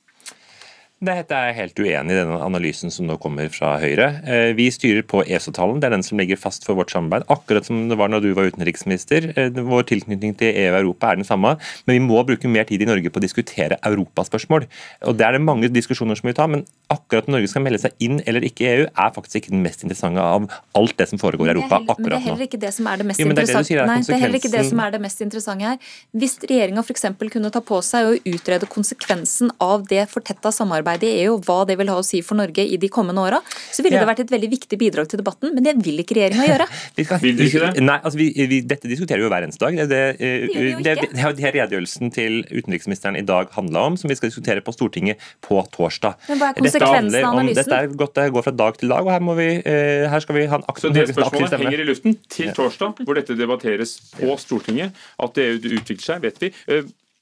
Dette 1.02 1.34
er 1.34 1.48
jeg 1.48 1.56
helt 1.56 1.80
uenig 1.82 2.14
i 2.14 2.16
denne 2.20 2.36
analysen 2.46 2.92
som 2.94 3.08
nå 3.08 3.16
kommer 3.18 3.48
fra 3.50 3.72
Høyre. 3.82 4.04
Eh, 4.22 4.52
vi 4.54 4.68
styrer 4.70 5.02
på 5.02 5.24
EØS-avtalen, 5.24 5.80
det 5.82 5.88
er 5.88 5.96
den 5.96 6.04
som 6.06 6.20
ligger 6.20 6.38
fast 6.38 6.62
for 6.62 6.78
vårt 6.78 6.92
samarbeid. 6.94 7.24
Akkurat 7.32 7.66
som 7.66 7.88
det 7.90 7.96
var 7.98 8.12
når 8.12 8.22
du 8.22 8.28
var 8.36 8.46
utenriksminister. 8.46 9.32
Eh, 9.34 9.50
vår 9.50 9.88
tilknytning 9.88 10.36
til 10.38 10.54
EU 10.54 10.68
og 10.70 10.78
Europa 10.78 11.10
er 11.10 11.18
den 11.18 11.26
samme, 11.26 11.56
men 11.88 11.96
vi 11.96 12.04
må 12.04 12.22
bruke 12.28 12.46
mer 12.46 12.68
tid 12.68 12.84
i 12.84 12.86
Norge 12.86 13.10
på 13.10 13.18
å 13.18 13.24
diskutere 13.24 13.80
europaspørsmål. 13.82 14.68
Og 15.10 15.18
Det 15.18 15.26
er 15.26 15.34
det 15.34 15.40
mange 15.42 15.72
diskusjoner 15.74 16.14
som 16.20 16.28
vi 16.30 16.36
tar, 16.38 16.46
men 16.46 16.62
akkurat 16.86 17.26
når 17.26 17.40
Norge 17.40 17.50
skal 17.50 17.66
melde 17.66 17.82
seg 17.82 17.98
inn 17.98 18.22
eller 18.22 18.46
ikke 18.46 18.62
i 18.62 18.70
EU, 18.70 18.86
er 18.86 19.10
faktisk 19.18 19.40
ikke 19.40 19.56
den 19.56 19.66
mest 19.66 19.82
interessante 19.82 20.22
av 20.22 20.46
alt 20.78 20.96
det 21.02 21.08
som 21.10 21.18
foregår 21.18 21.50
i 21.50 21.54
Europa 21.56 21.82
akkurat 21.82 21.98
nå. 21.98 22.06
Men 22.06 22.14
det 22.14 22.30
heller 22.30 22.46
ikke 22.46 22.62
det 22.62 22.72
som 22.78 22.86
det 22.86 23.08
mest 23.10 23.24
interessante. 23.26 24.06
Det 24.06 24.14
er 24.14 24.22
heller 24.22 24.38
ikke 24.38 24.54
det 24.54 24.64
som 24.70 24.86
er 24.86 24.94
det 24.94 25.02
mest 25.02 25.26
interessante 25.26 25.66
her. 25.66 25.82
Hvis 26.14 26.38
regjeringa 26.46 26.86
f.eks. 26.86 27.10
kunne 27.26 27.50
ta 27.50 27.66
på 27.74 27.82
seg 27.82 28.06
å 28.06 28.16
utrede 28.36 28.70
konsekvensen 28.70 29.50
av 29.58 29.88
det 29.90 30.06
fortetta 30.12 30.54
samarbeidet 30.54 30.91
samarbeidet 30.92 31.08
i 31.08 31.24
EU 31.24 31.36
og 31.36 31.46
hva 31.46 31.64
det 31.66 31.76
vil 31.78 31.90
ha 31.90 31.98
å 32.00 32.04
si 32.04 32.20
for 32.22 32.38
Norge 32.38 32.64
i 32.64 32.76
de 32.76 32.88
kommende 32.92 33.22
åra, 33.22 33.40
så 33.72 33.82
ville 33.82 33.96
ja. 33.96 34.02
det 34.02 34.10
vært 34.10 34.22
et 34.24 34.32
veldig 34.32 34.50
viktig 34.52 34.78
bidrag 34.78 35.08
til 35.08 35.20
debatten. 35.20 35.52
Men 35.54 35.64
det 35.64 35.74
vil 35.82 36.00
ikke 36.02 36.16
regjeringa 36.18 36.46
gjøre. 36.48 36.66
vil 37.22 37.36
du 37.36 37.44
ikke 37.46 37.62
det? 37.64 37.84
Nei, 37.84 37.98
altså 38.02 38.18
vi, 38.18 38.28
vi, 38.50 38.60
Dette 38.62 38.90
diskuterer 38.90 39.22
vi 39.22 39.26
jo 39.26 39.32
hver 39.32 39.46
eneste 39.46 39.62
dag. 39.62 39.78
Det, 39.78 39.88
det, 39.90 40.30
det, 40.52 40.74
det, 40.84 40.96
det 41.38 41.48
er 41.48 41.56
redegjørelsen 41.58 42.12
til 42.14 42.40
utenriksministeren 42.50 43.18
i 43.20 43.24
dag 43.26 43.52
handla 43.56 43.86
om, 43.90 43.98
som 44.00 44.12
vi 44.12 44.18
skal 44.18 44.32
diskutere 44.32 44.64
på 44.64 44.74
Stortinget 44.74 45.22
på 45.44 45.60
torsdag. 45.74 46.18
Men 46.30 46.40
hva 46.40 46.52
er 46.52 46.60
konsekvensen 46.60 47.18
av 47.20 47.30
analysen? 47.32 47.62
Dette 47.62 47.80
er 47.80 47.92
godt, 48.04 48.16
det 48.18 48.28
går 48.36 48.48
fra 48.48 48.56
dag 48.62 48.80
til 48.80 48.92
dag, 48.92 49.06
og 49.06 49.14
her, 49.14 49.24
må 49.24 49.36
vi, 49.38 49.50
eh, 49.58 50.08
her 50.12 50.24
skal 50.24 50.38
vi 50.38 50.46
ha 50.50 50.60
en 50.60 50.66
aktiv 50.68 50.88
Så 50.88 50.94
det 50.96 51.08
spørsmålet 51.12 51.58
henger 51.62 51.84
i 51.84 51.88
luften 51.88 52.18
til 52.32 52.52
torsdag, 52.56 53.04
hvor 53.06 53.18
dette 53.18 53.38
debatteres 53.38 53.98
på 54.16 54.36
Stortinget. 54.40 54.98
At 55.22 55.36
det 55.38 55.54
utvikler 55.62 56.04
seg, 56.04 56.26
vet 56.26 56.42
vi. 56.42 56.52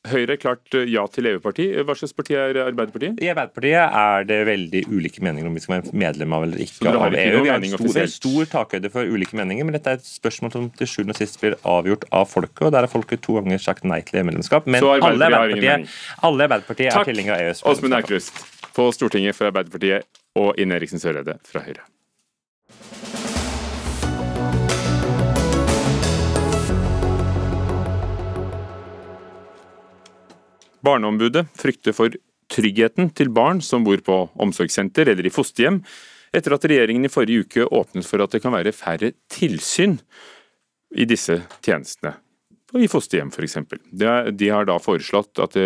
Høyre 0.08 0.38
klart 0.40 0.72
eh, 0.78 0.86
ja 0.88 1.02
til 1.12 1.26
EU-parti. 1.28 1.66
Hva 1.84 1.92
slags 1.98 2.14
parti 2.16 2.32
er 2.32 2.56
Arbeiderpartiet? 2.62 3.18
I 3.20 3.28
Arbeiderpartiet 3.34 3.98
er 4.00 4.24
det 4.30 4.38
veldig 4.48 4.80
ulike 4.88 5.20
meninger 5.26 5.50
om 5.50 5.58
vi 5.58 5.60
skal 5.60 5.74
være 5.74 5.92
medlem 6.00 6.32
av 6.32 6.46
eller 6.46 6.62
ikke 6.64 6.88
av 6.88 7.16
EU. 7.20 7.42
Vi 7.44 7.50
har 7.52 7.66
stor, 7.68 8.00
stor 8.14 8.48
takhøyde 8.54 8.92
for 8.94 9.04
ulike 9.04 9.36
meninger, 9.36 9.68
men 9.68 9.76
dette 9.76 9.92
er 9.92 10.00
et 10.00 10.08
spørsmål 10.08 10.54
som 10.56 10.70
til 10.80 10.88
sjuende 10.88 11.12
og 11.12 11.20
sist 11.20 11.36
blir 11.42 11.58
avgjort 11.68 12.08
av 12.16 12.32
folket. 12.32 12.64
og 12.70 12.72
Der 12.72 12.88
har 12.88 12.92
folket 12.92 13.20
to 13.28 13.36
ganger 13.36 13.60
sagt 13.60 13.84
nei 13.84 14.00
til 14.08 14.22
EU-medlemskap. 14.22 14.64
Men 14.72 14.88
alle 14.88 15.28
Arbeiderpartiet, 15.28 16.00
alle 16.24 16.48
Arbeiderpartiet 16.48 16.94
er 16.94 17.12
tilhengere 17.12 17.36
av 17.36 17.50
EØS. 17.50 17.64
Åsmund 17.68 18.00
Aukrust 18.00 18.44
på 18.72 18.88
Stortinget 18.96 19.36
for 19.36 19.52
Arbeiderpartiet 19.52 20.08
og 20.40 20.54
Ine 20.56 20.80
Eriksen 20.80 21.02
Søreide 21.02 21.36
fra 21.44 21.66
Høyre. 21.68 21.89
Barneombudet 30.86 31.46
frykter 31.58 31.94
for 31.96 32.14
tryggheten 32.50 33.10
til 33.14 33.30
barn 33.34 33.60
som 33.62 33.84
bor 33.86 34.00
på 34.04 34.22
omsorgssenter 34.40 35.12
eller 35.12 35.26
i 35.26 35.32
fosterhjem, 35.32 35.80
etter 36.34 36.54
at 36.54 36.66
regjeringen 36.66 37.06
i 37.06 37.12
forrige 37.12 37.46
uke 37.46 37.66
åpnet 37.66 38.06
for 38.06 38.22
at 38.22 38.34
det 38.34 38.42
kan 38.44 38.54
være 38.54 38.74
færre 38.74 39.12
tilsyn 39.32 39.98
i 40.96 41.06
disse 41.08 41.40
tjenestene. 41.62 42.16
I 42.78 42.86
fosterhjem 42.90 43.32
f.eks. 43.34 43.56
De 44.38 44.50
har 44.50 44.66
da 44.68 44.78
foreslått 44.82 45.40
at 45.42 45.58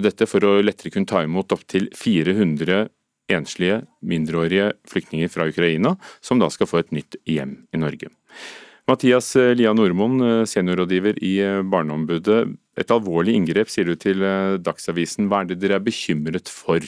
dette 0.00 0.28
for 0.28 0.44
å 0.48 0.54
lettere 0.64 0.92
kunne 0.94 1.08
ta 1.08 1.20
imot 1.24 1.52
opptil 1.52 1.90
400 1.96 2.86
enslige 3.32 3.82
mindreårige 4.04 4.72
flyktninger 4.88 5.28
fra 5.32 5.46
Ukraina, 5.48 5.96
som 6.24 6.40
da 6.40 6.48
skal 6.52 6.68
få 6.68 6.82
et 6.82 6.92
nytt 6.96 7.18
hjem 7.28 7.58
i 7.72 7.80
Norge. 7.80 8.10
Mathias 8.92 9.32
Lia 9.56 9.72
Nordmoen, 9.72 10.44
seniorrådgiver 10.48 11.16
i 11.24 11.36
Barneombudet. 11.72 12.42
Et 12.76 12.92
alvorlig 12.92 13.34
inngrep, 13.38 13.70
sier 13.72 13.88
du 13.88 13.96
til 13.96 14.20
Dagsavisen. 14.60 15.30
Hva 15.32 15.42
er 15.42 15.52
det 15.52 15.62
dere 15.62 15.80
er 15.80 15.86
bekymret 15.86 16.52
for? 16.52 16.84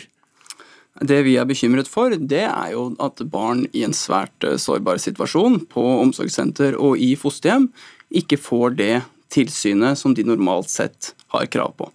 Det 1.03 1.25
vi 1.27 1.35
er 1.41 1.47
bekymret 1.47 1.89
for, 1.91 2.15
det 2.15 2.45
er 2.47 2.69
jo 2.71 2.93
at 3.03 3.19
barn 3.27 3.65
i 3.75 3.83
en 3.83 3.97
svært 3.97 4.47
eh, 4.47 4.55
sårbar 4.63 5.01
situasjon 5.03 5.65
på 5.71 5.83
omsorgssenter 6.05 6.77
og 6.79 7.01
i 7.03 7.17
fosterhjem 7.19 7.67
ikke 8.15 8.39
får 8.39 8.77
det 8.79 8.95
tilsynet 9.35 9.99
som 9.99 10.15
de 10.15 10.23
normalt 10.23 10.71
sett 10.71 11.11
har 11.35 11.51
krav 11.51 11.75
på. 11.81 11.91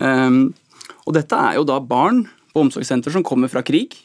Um, 0.00 0.54
og 1.04 1.12
dette 1.18 1.36
er 1.36 1.58
jo 1.58 1.66
da 1.68 1.76
barn 1.84 2.22
på 2.54 2.64
omsorgssenter 2.64 3.12
som 3.12 3.26
kommer 3.26 3.52
fra 3.52 3.60
krig 3.66 3.98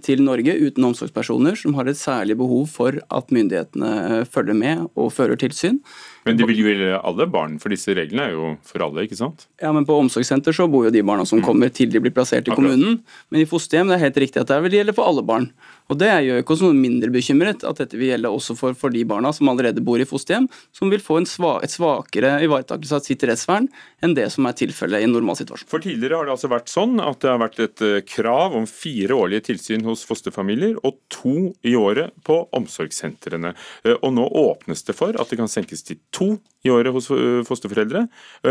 til 0.00 0.22
Norge 0.24 0.54
uten 0.56 0.86
omsorgspersoner, 0.88 1.56
som 1.58 1.74
har 1.76 1.88
et 1.90 1.98
særlig 2.00 2.38
behov 2.40 2.64
for 2.72 2.96
at 2.96 3.34
myndighetene 3.34 3.90
uh, 4.20 4.24
følger 4.24 4.56
med 4.56 4.86
og 4.96 5.12
fører 5.12 5.36
tilsyn. 5.36 5.82
Men 6.24 6.36
de 6.36 6.46
vil 6.48 6.60
jo 6.60 6.68
gjelde 6.68 7.00
alle 7.00 7.26
barn, 7.32 7.56
for 7.62 7.72
disse 7.72 7.94
reglene 7.96 8.26
er 8.28 8.34
jo 8.36 8.52
for 8.66 8.84
alle, 8.84 9.06
ikke 9.06 9.18
sant? 9.18 9.46
Ja, 9.62 9.72
men 9.72 9.86
på 9.88 9.96
omsorgssenter 9.96 10.54
så 10.56 10.66
bor 10.70 10.84
jo 10.86 10.92
de 10.92 11.02
barna 11.06 11.24
som 11.28 11.40
mm. 11.40 11.46
kommer 11.46 11.72
til 11.72 11.92
de 11.92 12.02
blir 12.02 12.12
plassert 12.14 12.48
i 12.48 12.54
kommunen. 12.54 12.98
Men 13.32 13.42
i 13.42 13.48
fosterhjem 13.48 13.88
det 13.88 13.96
er 13.96 14.04
helt 14.04 14.20
riktig 14.20 14.42
at 14.42 14.52
det 14.52 14.60
vil 14.66 14.80
gjelde 14.80 14.96
for 14.96 15.08
alle 15.08 15.24
barn. 15.26 15.48
Og 15.90 15.98
Det 15.98 16.10
gjør 16.22 16.42
ikke 16.42 16.54
oss 16.54 16.62
noe 16.62 16.76
mindre 16.76 17.10
bekymret 17.10 17.64
at 17.66 17.80
dette 17.82 17.98
vil 17.98 18.12
gjelde 18.12 18.30
også 18.30 18.54
for, 18.58 18.76
for 18.78 18.94
de 18.94 19.02
barna 19.08 19.32
som 19.34 19.48
allerede 19.50 19.82
bor 19.82 19.98
i 19.98 20.06
fosterhjem, 20.06 20.46
som 20.76 20.92
vil 20.92 21.02
få 21.02 21.18
sva, 21.26 21.56
et 21.64 21.72
svakere 21.72 22.36
ivaretakelse 22.44 23.00
av 23.00 23.06
sitt 23.06 23.24
rettsvern 23.26 23.66
enn 24.04 24.14
det 24.14 24.28
som 24.32 24.46
er 24.46 24.54
tilfellet 24.60 25.02
i 25.02 25.08
en 25.08 25.16
normal 25.16 25.38
situasjon. 25.40 25.68
For 25.70 25.82
Tidligere 25.82 26.20
har 26.20 26.28
det 26.28 26.36
altså 26.36 26.52
vært 26.52 26.70
sånn 26.70 27.00
at 27.02 27.18
det 27.24 27.32
har 27.32 27.42
vært 27.42 27.58
et 27.64 27.84
eh, 27.84 27.98
krav 28.06 28.54
om 28.56 28.68
fire 28.70 29.16
årlige 29.16 29.48
tilsyn 29.50 29.84
hos 29.88 30.04
fosterfamilier 30.06 30.78
og 30.86 31.00
to 31.12 31.50
i 31.66 31.74
året 31.76 32.14
på 32.26 32.38
omsorgssentrene. 32.56 33.56
Eh, 33.82 33.96
og 33.98 34.14
Nå 34.14 34.28
åpnes 34.30 34.86
det 34.86 34.94
for 34.94 35.18
at 35.18 35.32
det 35.32 35.40
kan 35.40 35.50
senkes 35.50 35.82
til 35.88 35.98
to 36.16 36.34
i 36.66 36.72
året 36.72 36.92
hos 36.94 37.10
eh, 37.14 37.40
fosterforeldre, 37.46 38.04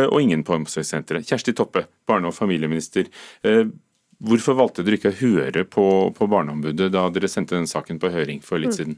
og 0.06 0.18
ingen 0.22 0.46
på 0.46 0.56
omsorgssenteret. 0.58 1.28
Kjersti 1.28 1.54
Toppe, 1.58 1.86
barne- 2.10 2.32
og 2.32 2.36
familieminister. 2.38 3.10
Hvorfor 4.20 4.58
valgte 4.60 4.84
dere 4.84 4.98
ikke 5.00 5.14
å 5.14 5.20
høre 5.22 5.64
på, 5.64 5.86
på 6.16 6.28
Barneombudet 6.28 6.90
da 6.92 7.06
dere 7.14 7.30
sendte 7.32 7.56
den 7.56 7.70
saken 7.70 8.02
på 8.02 8.12
høring 8.12 8.42
for 8.44 8.60
litt 8.60 8.76
mm. 8.76 8.98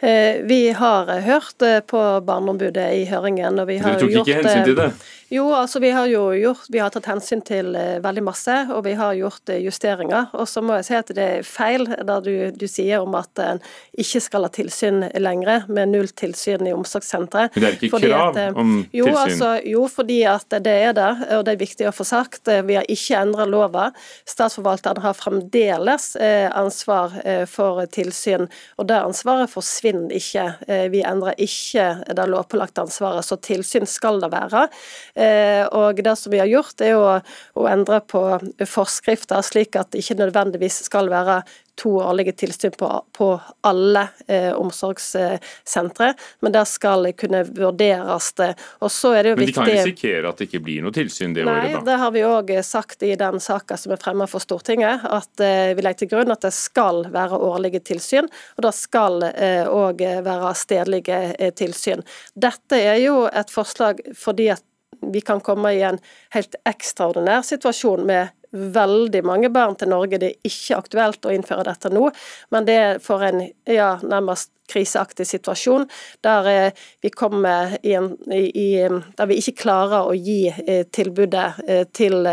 Siden? 0.00 0.48
Vi 0.48 0.70
har 0.70 1.20
hørt 1.20 1.62
på 1.86 2.20
Barneombudet 2.20 2.94
i 2.94 3.04
høringen. 3.08 3.58
og 3.58 3.66
vi 3.66 3.78
har 3.78 3.96
Dere 3.96 4.00
tok 4.00 4.28
ikke 4.28 4.42
hensyn 4.42 4.64
til 4.64 4.76
det? 4.76 4.90
Jo, 5.28 5.48
altså 5.50 5.80
vi 5.82 5.88
har 5.90 6.06
jo 6.06 6.28
gjort, 6.38 6.68
vi 6.70 6.78
har 6.78 6.92
tatt 6.94 7.08
hensyn 7.10 7.40
til 7.42 7.72
veldig 7.74 8.22
masse, 8.22 8.54
og 8.70 8.84
vi 8.86 8.92
har 8.94 9.16
gjort 9.18 9.50
justeringer. 9.58 10.28
Og 10.38 10.46
så 10.46 10.62
må 10.62 10.76
jeg 10.76 10.86
si 10.86 10.94
at 10.94 11.08
det 11.16 11.24
er 11.40 11.42
feil 11.42 11.82
da 12.06 12.20
du, 12.22 12.52
du 12.54 12.66
sier 12.70 13.02
om 13.02 13.16
at 13.18 13.42
en 13.42 13.58
ikke 13.98 14.20
skal 14.22 14.46
ha 14.46 14.50
tilsyn 14.54 15.02
lenger, 15.18 15.64
med 15.66 15.90
null 15.90 16.12
tilsyn 16.14 16.68
i 16.68 16.74
omsorgssentre. 16.76 17.48
Men 17.56 17.64
det 17.64 17.70
er 17.72 17.78
ikke 17.80 17.90
fordi 17.96 18.12
krav 18.12 18.38
at, 18.38 18.54
om 18.54 18.60
om 18.60 18.76
tilsyn? 18.84 19.00
Jo, 19.00 19.16
altså, 19.24 19.50
jo, 19.66 19.82
fordi 19.96 20.20
at 20.30 20.58
det 20.62 20.76
er 20.84 20.94
det, 20.94 21.10
og 21.40 21.42
det 21.48 21.56
er 21.56 21.64
viktig 21.64 21.90
å 21.90 21.94
få 21.96 22.06
sagt. 22.06 22.46
Vi 22.46 22.78
har 22.78 22.86
ikke 22.86 23.18
endra 23.18 23.48
lova. 23.50 23.88
Statsforvalteren 24.30 25.02
har 25.02 25.18
fremdeles 25.18 26.12
ansvar 26.54 27.18
for 27.50 27.82
tilsyn, 27.90 28.46
og 28.78 28.86
det 28.92 29.02
ansvaret 29.02 29.50
forsvinner 29.50 29.85
ikke. 29.86 30.44
Vi 30.92 31.02
endrer 31.06 31.38
ikke 31.42 31.86
det 32.16 32.26
lovpålagte 32.30 32.84
ansvaret, 32.86 33.24
så 33.26 33.38
tilsyn 33.40 33.86
skal 33.88 34.20
det 34.22 34.30
være. 34.32 34.66
Eh, 35.14 35.64
og 35.76 36.02
det 36.02 36.16
som 36.18 36.32
vi 36.34 36.40
har 36.42 36.50
gjort, 36.50 36.80
er 36.84 36.96
å, 36.98 37.12
å 37.56 37.68
endre 37.70 38.00
på 38.08 38.22
forskrifter, 38.68 39.44
slik 39.46 39.78
at 39.78 39.92
det 39.92 40.02
ikke 40.04 40.20
nødvendigvis 40.22 40.82
skal 40.88 41.10
være 41.12 41.42
to 41.76 41.96
årlige 42.00 42.32
tilsyn 42.40 42.72
på, 42.78 42.88
på 43.12 43.28
alle 43.68 44.06
eh, 44.26 44.52
omsorgssentre, 44.56 46.12
men 46.40 46.54
det 46.54 46.64
skal 46.70 47.10
kunne 47.18 47.42
vurderes. 47.44 48.32
Og 48.80 48.92
så 48.92 49.12
er 49.16 49.22
det 49.26 49.34
jo 49.34 49.36
men 49.36 49.46
viktig... 49.46 49.60
Men 49.60 49.70
de 49.70 49.76
kan 49.76 49.84
risikere 49.84 50.30
at 50.30 50.40
det 50.40 50.48
ikke 50.48 50.62
blir 50.66 50.86
noe 50.86 50.96
tilsyn 50.96 51.36
det 51.36 51.44
Nei, 51.44 51.52
året, 51.52 51.72
da? 51.72 51.80
Nei, 51.80 51.86
det 51.90 51.98
har 52.02 52.14
vi 52.16 52.24
òg 52.26 52.54
sagt 52.66 53.04
i 53.06 53.12
den 53.20 53.42
saka 53.44 53.78
som 53.80 53.92
er 53.94 54.00
fremma 54.00 54.28
for 54.30 54.44
Stortinget, 54.44 55.04
at 55.04 55.44
eh, 55.44 55.74
vi 55.76 55.84
legger 55.84 56.04
til 56.04 56.12
grunn 56.14 56.32
at 56.34 56.44
det 56.46 56.54
skal 56.56 57.04
være 57.12 57.40
årlige 57.50 57.84
tilsyn, 57.92 58.30
og 58.56 58.66
det 58.66 58.74
skal 58.76 59.28
òg 59.68 60.00
eh, 60.04 60.22
være 60.24 60.54
stedlige 60.56 61.18
eh, 61.38 61.52
tilsyn. 61.56 62.04
Dette 62.34 62.78
er 62.80 63.00
jo 63.02 63.26
et 63.28 63.52
forslag 63.52 64.02
fordi 64.16 64.50
at 64.54 64.64
vi 65.12 65.20
kan 65.20 65.42
komme 65.44 65.74
i 65.76 65.82
en 65.84 65.98
helt 66.34 66.56
ekstraordinær 66.66 67.44
situasjon 67.46 68.06
med 68.08 68.32
veldig 68.56 69.22
mange 69.26 69.50
barn 69.52 69.76
til 69.78 69.90
Norge. 69.92 70.20
Det 70.22 70.32
er 70.32 70.50
ikke 70.50 70.80
aktuelt 70.80 71.28
å 71.28 71.34
innføre 71.34 71.66
dette 71.68 71.92
nå, 71.92 72.10
men 72.54 72.68
det 72.68 72.80
får 73.04 73.26
en 73.30 73.42
ja, 73.70 73.96
nærmest 74.02 74.52
kriseaktig 74.70 75.26
situasjon 75.26 75.86
der 76.26 76.48
eh, 76.50 76.72
vi 77.00 77.10
kommer 77.10 77.76
i 77.82 77.94
en 77.94 78.12
i, 78.32 78.88
der 79.16 79.28
vi 79.30 79.38
ikke 79.40 79.62
klarer 79.62 80.08
å 80.08 80.14
gi 80.14 80.46
eh, 80.50 80.84
tilbudet 80.92 81.62
eh, 81.66 81.84
til 81.92 82.26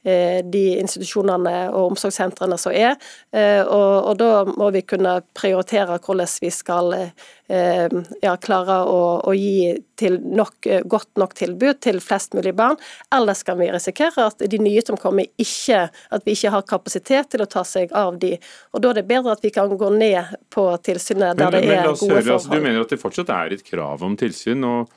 de 0.00 0.62
institusjonene 0.80 1.66
og 1.76 1.90
omsorgssentrene 1.90 2.56
som 2.56 2.72
er. 2.72 2.94
Og, 3.36 4.06
og, 4.08 4.14
da 4.16 4.46
må 4.48 4.70
vi 4.72 4.80
kunne 4.88 5.18
prioritere 5.36 5.98
hvordan 6.00 6.30
vi 6.40 6.48
skal 6.48 6.94
ja, 7.44 8.32
klare 8.40 8.78
å, 8.88 9.02
å 9.20 9.34
gi 9.36 9.76
nok, 10.24 10.70
godt 10.88 11.20
nok 11.20 11.36
tilbud 11.36 11.82
til 11.84 12.00
flest 12.00 12.32
mulig 12.32 12.54
barn. 12.56 12.80
Ellers 13.12 13.44
kan 13.44 13.60
vi 13.60 13.68
risikere 13.68 14.24
at 14.30 14.40
de 14.40 14.62
nye 14.64 14.80
som 14.80 14.96
kommer, 14.96 15.28
ikke, 15.36 15.82
at 15.92 16.24
vi 16.24 16.32
ikke 16.32 16.54
har 16.56 16.64
kapasitet 16.72 17.28
til 17.34 17.44
å 17.44 17.50
ta 17.52 17.66
seg 17.68 17.92
av 17.92 18.16
de. 18.24 18.38
Og 18.72 18.80
Da 18.80 18.94
er 18.94 19.02
det 19.02 19.08
bedre 19.12 19.36
at 19.36 19.44
vi 19.44 19.52
kan 19.52 19.68
gå 19.68 19.92
ned 20.00 20.32
på 20.48 20.64
tilsynet 20.80 21.36
der 21.36 21.58
det 21.58 21.66
er 21.76 21.88
oss 21.90 22.02
høre, 22.06 22.34
Altså, 22.34 22.50
du 22.50 22.60
mener 22.60 22.80
at 22.80 22.90
det 22.90 23.00
fortsatt 23.00 23.30
er 23.34 23.56
et 23.56 23.64
krav 23.64 24.02
om 24.02 24.16
tilsyn? 24.16 24.64
og 24.64 24.90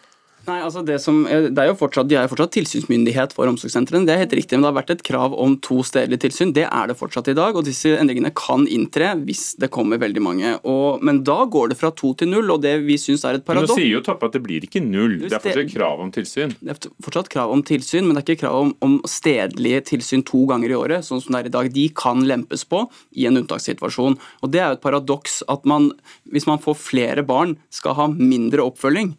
Nei, 0.44 0.58
altså 0.60 0.82
det 0.84 0.98
som, 1.00 1.22
det 1.24 1.60
er 1.62 1.70
jo 1.70 1.76
fortsatt, 1.80 2.10
De 2.12 2.18
er 2.20 2.26
jo 2.26 2.34
fortsatt 2.34 2.52
tilsynsmyndighet 2.58 3.32
for 3.36 3.48
omsorgssentrene, 3.48 4.04
det 4.08 4.16
er 4.16 4.24
helt 4.26 4.36
riktig. 4.36 4.58
Men 4.58 4.66
det 4.66 4.72
har 4.72 4.78
vært 4.82 4.92
et 4.98 5.04
krav 5.08 5.36
om 5.40 5.56
to 5.64 5.78
stedlig 5.88 6.20
tilsyn. 6.20 6.52
Det 6.56 6.66
er 6.68 6.90
det 6.90 6.98
fortsatt 7.00 7.30
i 7.32 7.36
dag. 7.38 7.56
og 7.56 7.64
Disse 7.64 7.94
endringene 7.96 8.34
kan 8.36 8.66
inntre 8.68 9.14
hvis 9.24 9.54
det 9.62 9.70
kommer 9.72 10.02
veldig 10.02 10.24
mange. 10.24 10.56
Og, 10.68 11.04
men 11.06 11.22
da 11.24 11.38
går 11.48 11.72
det 11.72 11.78
fra 11.80 11.94
to 11.96 12.12
til 12.20 12.32
null, 12.34 12.52
og 12.52 12.60
det 12.66 12.76
vi 12.84 12.98
syns 13.00 13.24
er 13.24 13.40
et 13.40 13.46
paradoks 13.48 13.72
Nå 13.72 13.80
sier 13.80 13.92
jo 13.94 14.02
Toppe 14.04 14.28
at 14.28 14.36
det 14.36 14.42
blir 14.44 14.66
ikke 14.68 14.82
null. 14.84 15.16
Det 15.22 15.32
er 15.32 15.46
fortsatt 15.46 15.72
krav 15.78 16.04
om 16.04 16.12
tilsyn. 16.12 16.56
Det 16.60 16.76
er 16.76 16.90
fortsatt 17.08 17.32
krav 17.32 17.54
om 17.56 17.64
tilsyn, 17.64 18.04
men 18.04 18.18
det 18.18 18.24
er 18.24 18.28
ikke 18.34 18.44
krav 18.44 18.58
om, 18.66 18.74
om 18.84 18.98
stedlige 19.08 19.86
tilsyn 19.94 20.26
to 20.28 20.44
ganger 20.50 20.74
i 20.74 20.80
året, 20.80 21.08
sånn 21.08 21.24
som 21.24 21.38
det 21.38 21.46
er 21.46 21.52
i 21.52 21.54
dag. 21.56 21.70
De 21.78 21.86
kan 21.96 22.26
lempes 22.28 22.68
på 22.68 22.84
i 23.16 23.30
en 23.30 23.40
unntakssituasjon. 23.40 24.20
Og 24.44 24.52
Det 24.52 24.60
er 24.60 24.74
jo 24.74 24.82
et 24.82 24.84
paradoks 24.84 25.40
at 25.48 25.64
man, 25.70 25.94
hvis 26.36 26.50
man 26.52 26.60
får 26.60 26.76
flere 26.84 27.24
barn, 27.24 27.56
skal 27.72 27.96
ha 27.96 28.10
mindre 28.12 28.68
oppfølging. 28.68 29.16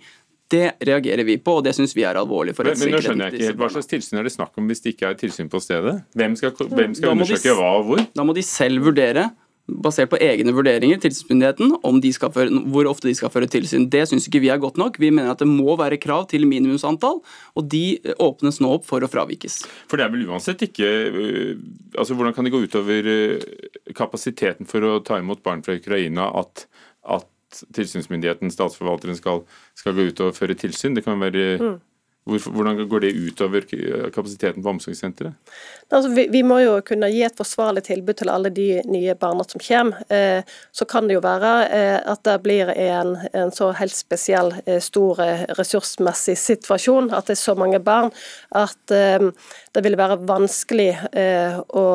Det 0.53 0.65
reagerer 0.85 1.25
vi 1.25 1.39
på, 1.41 1.59
og 1.59 1.65
det 1.65 1.73
syns 1.77 1.95
vi 1.97 2.05
er 2.05 2.19
alvorlig. 2.21 2.55
for 2.57 2.69
men, 2.69 2.77
men 2.79 2.93
nå 2.93 3.01
skjønner 3.05 3.31
jeg 3.31 3.39
ikke 3.39 3.49
helt, 3.49 3.63
Hva 3.63 3.71
slags 3.73 3.89
tilsyn 3.91 4.21
er 4.21 4.29
det 4.29 4.35
snakk 4.35 4.61
om 4.61 4.69
hvis 4.69 4.85
det 4.85 4.95
ikke 4.95 5.13
er 5.13 5.17
tilsyn 5.21 5.49
på 5.53 5.61
stedet? 5.63 5.95
Hvem 6.19 6.37
skal, 6.37 6.53
hvem 6.69 6.95
skal 6.99 7.15
undersøke 7.15 7.49
de, 7.49 7.57
hva 7.57 7.71
og 7.79 7.89
hvor? 7.89 8.05
Da 8.15 8.27
må 8.29 8.37
de 8.37 8.45
selv 8.45 8.85
vurdere, 8.85 9.31
basert 9.65 10.11
på 10.13 10.19
egne 10.21 10.53
vurderinger, 10.53 10.99
tilsynsmyndigheten, 11.01 11.73
om 11.89 12.01
de 12.05 12.11
skal 12.13 12.33
føre, 12.35 12.53
hvor 12.73 12.89
ofte 12.91 13.09
de 13.09 13.15
skal 13.17 13.33
føre 13.33 13.49
tilsyn. 13.49 13.87
Det 13.91 14.03
syns 14.11 14.29
ikke 14.29 14.43
vi 14.45 14.51
er 14.53 14.61
godt 14.61 14.77
nok. 14.81 14.99
Vi 15.01 15.09
mener 15.15 15.33
at 15.33 15.41
det 15.41 15.49
må 15.49 15.79
være 15.81 15.99
krav 16.03 16.27
til 16.29 16.45
minimumsantall, 16.49 17.23
og 17.57 17.71
de 17.73 17.85
åpnes 18.21 18.61
nå 18.61 18.75
opp 18.77 18.85
for 18.89 19.05
å 19.05 19.11
fravikes. 19.11 19.63
For 19.89 20.01
det 20.01 20.07
er 20.07 20.13
vel 20.13 20.29
uansett 20.29 20.67
ikke 20.69 20.91
øh, 21.09 21.55
altså 21.97 22.17
Hvordan 22.19 22.37
kan 22.37 22.47
det 22.47 22.53
gå 22.53 22.61
utover 22.67 23.09
øh, 23.09 23.47
kapasiteten 23.97 24.69
for 24.69 24.85
å 24.85 24.99
ta 25.05 25.19
imot 25.23 25.43
barn 25.45 25.65
fra 25.65 25.79
Ukraina 25.81 26.29
at, 26.37 26.67
at 27.09 27.31
tilsynsmyndigheten, 27.75 28.53
statsforvalteren, 28.53 29.17
skal, 29.19 29.43
skal, 29.79 29.97
gå 29.97 30.11
ut 30.11 30.23
og 30.25 30.37
føre 30.37 30.57
tilsyn. 30.59 30.97
Det 30.97 31.05
kan 31.07 31.21
være 31.21 31.49
mm. 31.61 31.75
Hvordan 32.25 32.89
går 32.89 33.01
det 33.01 33.13
utover 33.13 33.67
kapasiteten 34.11 34.63
på 34.63 34.69
omsorgssenteret? 34.71 35.35
Altså, 35.91 36.09
vi, 36.09 36.25
vi, 36.33 36.41
må 36.43 36.57
jo 36.63 36.79
kunne 36.81 37.11
gi 37.13 37.21
et 37.27 37.37
forsvarlig 37.37 37.83
tilbud 37.85 38.17
til 38.17 38.33
alle 38.33 38.49
de 38.49 38.81
nye 38.89 39.13
barna 39.21 39.45
som 39.45 39.61
kommer. 39.61 40.01
Eh, 40.09 40.41
så 40.73 40.87
kan 40.89 41.05
det 41.05 41.19
jo 41.19 41.25
være 41.25 41.51
eh, 41.69 41.99
at 42.01 42.23
det 42.25 42.39
blir 42.47 42.73
en, 42.73 43.19
en 43.37 43.53
så 43.53 43.75
helt 43.77 43.93
spesiell 43.93 44.55
eh, 44.65 44.81
stor 44.81 45.21
eh, 45.21 45.45
ressursmessig 45.59 46.39
situasjon, 46.41 47.13
at 47.13 47.29
det 47.29 47.37
er 47.37 47.43
så 47.43 47.57
mange 47.61 47.83
barn, 47.85 48.09
at 48.57 48.97
eh, 48.97 49.29
det 49.75 49.83
vil 49.83 49.97
være 49.99 50.21
vanskelig 50.29 50.91
eh, 51.19 51.57
å 51.59 51.87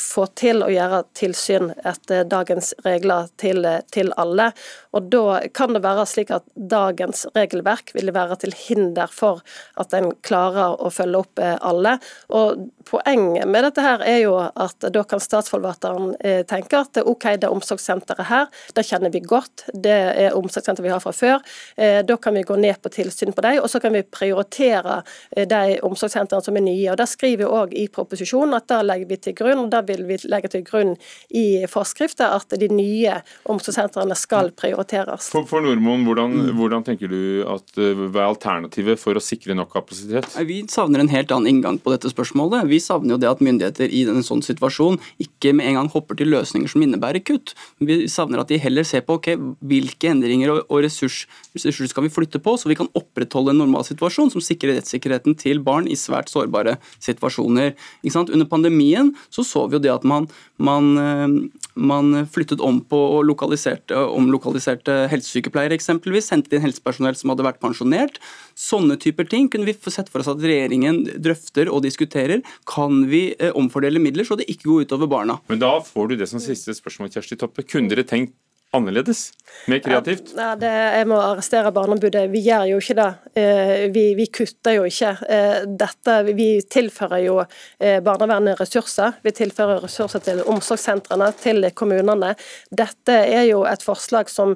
få 0.00 0.24
til 0.38 0.64
å 0.66 0.70
gjøre 0.72 1.04
tilsyn 1.16 1.70
etter 1.86 2.26
dagens 2.26 2.72
regler 2.84 3.28
til, 3.40 3.62
til 3.94 4.10
alle. 4.18 4.50
Og 4.96 5.10
Da 5.12 5.40
kan 5.54 5.76
det 5.76 5.84
være 5.84 6.06
slik 6.10 6.32
at 6.34 6.46
dagens 6.56 7.26
regelverk 7.36 7.94
vil 7.94 8.10
være 8.16 8.40
til 8.42 8.56
hinder 8.58 9.12
for 9.12 9.44
at 9.78 9.94
en 9.94 10.10
klarer 10.26 10.74
å 10.82 10.90
følge 10.90 11.22
opp 11.22 11.44
alle. 11.44 11.96
Og 12.34 12.66
Poenget 12.86 13.48
med 13.50 13.66
dette 13.66 13.82
her 13.82 14.02
er 14.06 14.20
jo 14.22 14.36
at 14.38 14.86
da 14.94 15.02
kan 15.08 15.22
statsforvalteren 15.22 16.14
tenke 16.48 16.78
at 16.78 17.00
OK, 17.02 17.28
det 17.40 17.50
omsorgssenteret 17.50 18.28
her, 18.28 18.46
det 18.76 18.84
kjenner 18.86 19.12
vi 19.12 19.22
godt, 19.26 19.66
det 19.74 19.96
er 20.26 20.36
omsorgssenter 20.36 20.84
vi 20.84 20.92
har 20.92 21.02
fra 21.02 21.12
før. 21.14 21.42
Da 21.76 22.16
kan 22.22 22.36
vi 22.36 22.44
gå 22.46 22.56
ned 22.60 22.78
på 22.82 22.92
tilsyn 22.94 23.34
på 23.34 23.42
dem, 23.44 23.58
og 23.62 23.70
så 23.70 23.80
kan 23.82 23.94
vi 23.94 24.04
prioritere 24.06 25.00
de 25.34 25.78
omsorgssentrene 25.86 26.44
som 26.44 26.58
er 26.58 26.64
nye. 26.66 26.90
og 26.92 27.00
Det 27.00 27.08
skriver 27.10 27.42
vi 27.42 27.50
òg 27.60 27.74
i 27.76 27.86
proposisjonen 27.92 28.56
at 28.58 28.68
da 28.70 28.80
legger 28.86 29.10
vi 29.10 29.18
til 29.26 29.36
grunn, 29.38 29.64
og 29.64 29.70
da 29.74 29.82
vil 29.86 30.04
vi 30.08 30.18
legge 30.30 30.50
til 30.52 30.64
grunn 30.66 30.94
i 31.34 31.64
forskrifter 31.70 32.36
at 32.36 32.56
de 32.60 32.68
nye 32.72 33.18
omsorgssentrene 33.50 34.16
skal 34.18 34.52
prioriteres. 34.56 35.30
For, 35.32 35.46
for 35.48 35.64
Nordmoen, 35.64 36.06
hvordan, 36.06 36.36
hvordan, 36.56 36.86
tenker 36.86 37.10
du 37.10 37.20
at 37.50 37.74
hva 37.76 38.22
er 38.22 38.30
alternativet 38.30 39.00
for 39.00 39.18
å 39.18 39.22
sikre 39.22 39.56
nok 39.58 39.72
kapasitet? 39.74 40.28
Vi 40.46 40.62
savner 40.70 41.02
en 41.02 41.12
helt 41.12 41.32
annen 41.34 41.50
inngang 41.50 41.80
på 41.82 41.94
dette 41.94 42.10
spørsmålet. 42.12 42.68
Vi 42.70 42.75
savner 42.82 43.14
jo 43.14 43.20
det 43.20 43.30
at 43.30 43.42
myndigheter 43.44 43.92
i 43.92 44.04
en 44.10 44.24
sånn 44.26 44.42
situasjon 44.44 44.98
ikke 45.22 45.52
med 45.56 45.70
en 45.70 45.78
gang 45.80 45.90
hopper 45.92 46.18
til 46.18 46.30
løsninger 46.32 46.70
som 46.70 46.84
innebærer 46.84 47.24
kutt. 47.26 47.54
Vi 47.78 48.04
savner 48.12 48.42
at 48.42 48.52
de 48.52 48.60
heller 48.62 48.86
ser 48.86 49.04
på 49.06 49.18
okay, 49.18 49.38
hvilke 49.60 50.10
endringer 50.12 50.52
og 50.56 50.78
ressurs, 50.84 51.24
ressurser 51.56 51.90
skal 51.92 52.06
vi 52.06 52.12
flytte 52.12 52.40
på, 52.42 52.56
så 52.58 52.70
vi 52.70 52.78
kan 52.78 52.90
opprettholde 52.98 53.54
en 53.54 53.62
normal 53.64 53.86
situasjon 53.88 54.32
som 54.34 54.44
sikrer 54.44 54.76
rettssikkerheten 54.78 55.36
til 55.40 55.62
barn 55.64 55.88
i 55.90 55.98
svært 55.98 56.32
sårbare 56.32 56.76
situasjoner. 57.04 57.74
Under 58.16 58.48
pandemien 58.50 59.12
så 59.30 59.44
så 59.46 59.66
vi 59.66 59.78
jo 59.78 59.84
det 59.84 59.94
at 59.94 60.04
man, 60.08 60.28
man, 60.58 60.92
eh, 60.98 61.65
man 61.76 62.26
flyttet 62.32 62.62
om 62.64 62.80
på 62.84 62.98
og 63.18 63.26
lokaliserte, 63.28 63.96
omlokaliserte 64.16 65.04
helsesykepleiere 65.12 65.76
eksempelvis, 65.76 66.30
sendte 66.32 66.56
inn 66.56 66.64
helsepersonell 66.64 67.18
som 67.18 67.32
hadde 67.32 67.46
vært 67.46 67.60
pensjonert. 67.62 68.18
Sånne 68.56 68.98
typer 69.00 69.28
ting 69.28 69.50
kunne 69.52 69.68
vi 69.68 69.76
sett 69.92 70.10
for 70.12 70.24
oss 70.24 70.32
at 70.32 70.42
regjeringen 70.42 71.04
drøfter 71.22 71.70
og 71.72 71.84
diskuterer. 71.86 72.42
Kan 72.68 73.04
vi 73.10 73.28
eh, 73.38 73.52
omfordele 73.56 74.02
midler 74.02 74.26
så 74.26 74.38
det 74.40 74.48
ikke 74.52 74.70
går 74.70 74.88
utover 74.88 75.10
barna? 75.12 75.38
Men 75.52 75.62
da 75.62 75.76
får 75.84 76.10
du 76.12 76.18
det 76.20 76.30
som 76.32 76.42
siste 76.42 76.74
spørsmål, 76.76 77.12
Kjersti 77.12 77.38
Toppe. 77.40 77.66
Kunne 77.68 77.92
dere 77.92 78.06
tenkt 78.08 78.34
annerledes? 78.76 79.30
Mer 79.66 79.78
kreativt? 79.78 80.30
Ja, 80.36 80.52
det, 80.58 80.70
jeg 80.70 81.06
må 81.10 81.16
arrestere 81.18 81.72
Barneombudet. 81.74 82.26
Vi 82.30 82.42
gjør 82.44 82.68
jo 82.70 82.78
ikke 82.82 82.96
det. 82.98 83.08
Eh, 83.40 83.86
vi, 83.94 84.04
vi, 84.18 84.26
kutter 84.30 84.76
jo 84.76 84.84
ikke. 84.86 85.12
Eh, 85.32 85.56
dette, 85.66 86.16
vi 86.28 86.48
tilfører 86.70 87.22
jo 87.24 87.38
eh, 87.42 87.98
barnevernet 88.04 88.60
ressurser. 88.60 89.16
Vi 89.24 89.32
tilfører 89.34 89.82
ressurser 89.82 90.22
til 90.22 90.42
omsorgssentrene, 90.46 91.32
til 91.40 91.66
kommunene. 91.78 92.34
Dette 92.70 93.16
er 93.16 93.46
jo 93.48 93.64
et 93.66 93.82
forslag 93.82 94.30
som 94.30 94.54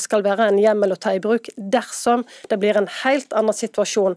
skal 0.00 0.22
være 0.24 0.46
en 0.48 0.58
hjemmel 0.60 0.94
å 0.94 0.98
ta 1.00 1.12
i 1.14 1.20
bruk 1.22 1.48
dersom 1.56 2.22
det 2.50 2.58
blir 2.62 2.76
en 2.78 2.88
helt 3.02 3.32
annen 3.36 3.54
situasjon, 3.56 4.14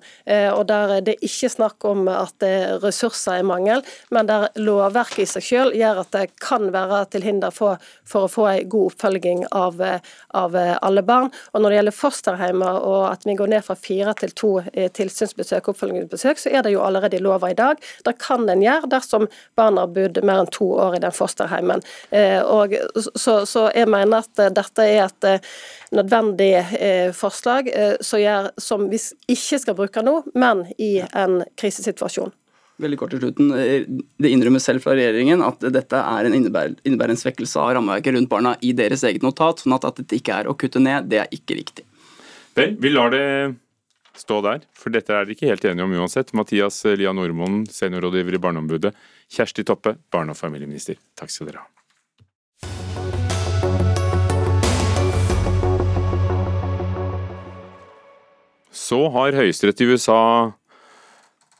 og 0.53 0.61
der 0.69 0.93
det 1.05 1.15
ikke 1.25 1.47
er 1.47 1.53
snakk 1.53 1.85
om 1.87 2.07
at 2.11 2.45
ressurser 2.83 3.39
er 3.39 3.47
mangel, 3.47 3.83
men 4.13 4.29
der 4.29 4.47
lovverket 4.59 5.23
i 5.23 5.29
seg 5.29 5.45
selv 5.47 5.77
gjør 5.77 6.01
at 6.03 6.13
det 6.15 6.25
kan 6.43 6.69
være 6.73 7.03
til 7.13 7.25
hinder 7.25 7.53
for, 7.53 7.81
for 8.07 8.27
å 8.27 8.31
få 8.31 8.47
en 8.51 8.69
god 8.69 8.91
oppfølging 8.91 9.36
oppfølging 9.37 9.47
av, 9.51 9.99
av, 10.29 10.55
alle 10.81 11.03
barn. 11.03 11.31
Og 11.53 11.61
Når 11.61 11.69
det 11.69 11.77
gjelder 11.77 11.95
fosterhjemmer 11.95 12.79
og 12.85 13.11
at 13.11 13.25
vi 13.25 13.35
går 13.35 13.47
ned 13.47 13.65
fra 13.65 13.75
fire 13.75 14.13
til 14.17 14.31
to 14.35 14.51
eh, 14.73 14.89
tilsynsbesøk 14.91 15.69
oppfølgingsbesøk, 15.69 16.39
så 16.39 16.49
er 16.49 16.63
det 16.63 16.73
jo 16.73 16.83
allerede 16.83 17.17
i 17.17 17.21
lova 17.21 17.51
i 17.51 17.57
dag. 17.57 17.77
Det 18.05 18.17
kan 18.19 18.47
en 18.49 18.61
gjøre 18.63 18.89
dersom 18.89 19.27
barn 19.55 19.77
har 19.77 19.87
bodd 19.87 20.19
mer 20.23 20.43
enn 20.43 20.51
to 20.51 20.69
år 20.77 20.97
i 20.97 21.03
den 21.03 21.11
fosterhjemmen. 21.11 21.83
Eh, 22.11 22.41
og 22.41 22.75
så, 23.15 23.45
så 23.45 23.69
jeg 23.75 23.89
mener 23.89 24.23
at 24.23 24.53
dette 24.55 24.83
er 24.87 25.05
et 25.05 25.27
eh, 25.27 25.53
nødvendig 25.91 27.13
forslag 27.15 27.69
som 28.03 28.87
vi 28.91 28.99
ikke 29.31 29.59
skal 29.61 29.75
bruke 29.77 30.01
nå, 30.03 30.17
men 30.35 30.65
i 30.77 30.97
en 31.15 31.39
krisesituasjon 31.59 32.33
veldig 32.81 32.97
kort 32.99 33.13
til 33.13 33.21
slutten, 33.21 33.51
eh, 33.57 33.85
Det 34.21 34.31
innrømmes 34.31 34.63
selv 34.63 34.81
fra 34.81 34.93
regjeringen 34.97 35.41
at 35.45 35.59
dette 35.73 35.97
er 35.97 36.25
en 36.25 36.33
innebærer, 36.33 36.77
innebærer 36.85 37.15
en 37.15 37.21
svekkelse 37.21 37.57
av 37.57 37.75
rammeverket 37.75 38.13
rundt 38.13 38.29
barna 38.29 38.55
i 38.61 38.73
deres 38.73 39.03
eget 39.03 39.21
notat. 39.21 39.63
sånn 39.63 39.75
at, 39.75 39.85
at 39.85 39.95
dette 39.95 40.19
ikke 40.19 40.41
er 40.41 40.45
å 40.45 40.57
kutte 40.57 40.79
ned, 40.79 41.09
det 41.09 41.19
er 41.19 41.27
ikke 41.31 41.57
riktig. 41.57 41.85
Vel, 42.55 42.75
vi 42.75 42.89
lar 42.89 43.09
det 43.11 43.55
stå 44.17 44.41
der, 44.41 44.61
for 44.73 44.89
dette 44.89 45.13
er 45.13 45.25
dere 45.25 45.35
ikke 45.35 45.49
helt 45.49 45.65
enige 45.65 45.85
om 45.85 45.93
uansett. 45.93 46.33
Mathias 46.33 46.83
Lia 46.97 47.13
Nordmoen, 47.13 47.65
seniorrådgiver 47.69 48.33
i 48.33 48.41
Barneombudet. 48.41 48.93
Kjersti 49.29 49.63
Toppe, 49.63 49.97
barne- 50.11 50.31
og 50.31 50.37
familieminister. 50.37 50.97
Takk 51.15 51.29
skal 51.29 51.47
dere 51.47 51.61
ha. 51.61 51.67
Så 58.71 59.09
har 59.11 59.35
Høyesterett 59.35 59.81
i 59.81 59.85
USA 59.91 60.53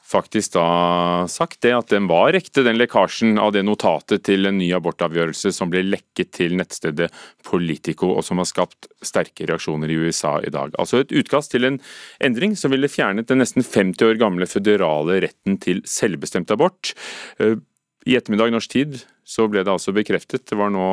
faktisk 0.07 0.53
da 0.55 1.25
sagt 1.31 1.59
det 1.65 1.73
at 1.75 1.91
den 1.91 2.07
var 2.09 2.35
ekte, 2.37 2.63
den 2.65 2.79
lekkasjen 2.79 3.37
av 3.41 3.51
det 3.55 3.63
notatet 3.67 4.23
til 4.27 4.47
en 4.47 4.57
ny 4.59 4.69
abortavgjørelse 4.77 5.51
som 5.55 5.71
ble 5.71 5.83
lekket 5.85 6.31
til 6.39 6.55
nettstedet 6.59 7.09
Politico, 7.47 8.13
og 8.15 8.25
som 8.25 8.41
har 8.41 8.47
skapt 8.49 8.89
sterke 9.05 9.47
reaksjoner 9.49 9.91
i 9.91 9.99
USA 10.07 10.37
i 10.43 10.53
dag. 10.53 10.73
Altså 10.79 11.03
et 11.03 11.13
utkast 11.15 11.53
til 11.53 11.67
en 11.67 11.81
endring 12.23 12.55
som 12.59 12.73
ville 12.73 12.91
fjernet 12.91 13.27
den 13.29 13.43
nesten 13.43 13.65
50 13.65 14.07
år 14.07 14.21
gamle 14.21 14.47
føderale 14.49 15.21
retten 15.27 15.59
til 15.63 15.83
selvbestemt 15.87 16.51
abort. 16.55 16.93
Eh, 17.43 17.59
I 18.07 18.19
ettermiddag 18.19 18.55
norsk 18.55 18.71
tid 18.71 19.01
så 19.27 19.49
ble 19.51 19.65
det 19.65 19.73
altså 19.73 19.91
bekreftet, 19.95 20.47
det 20.47 20.55
var 20.55 20.71
nå 20.71 20.87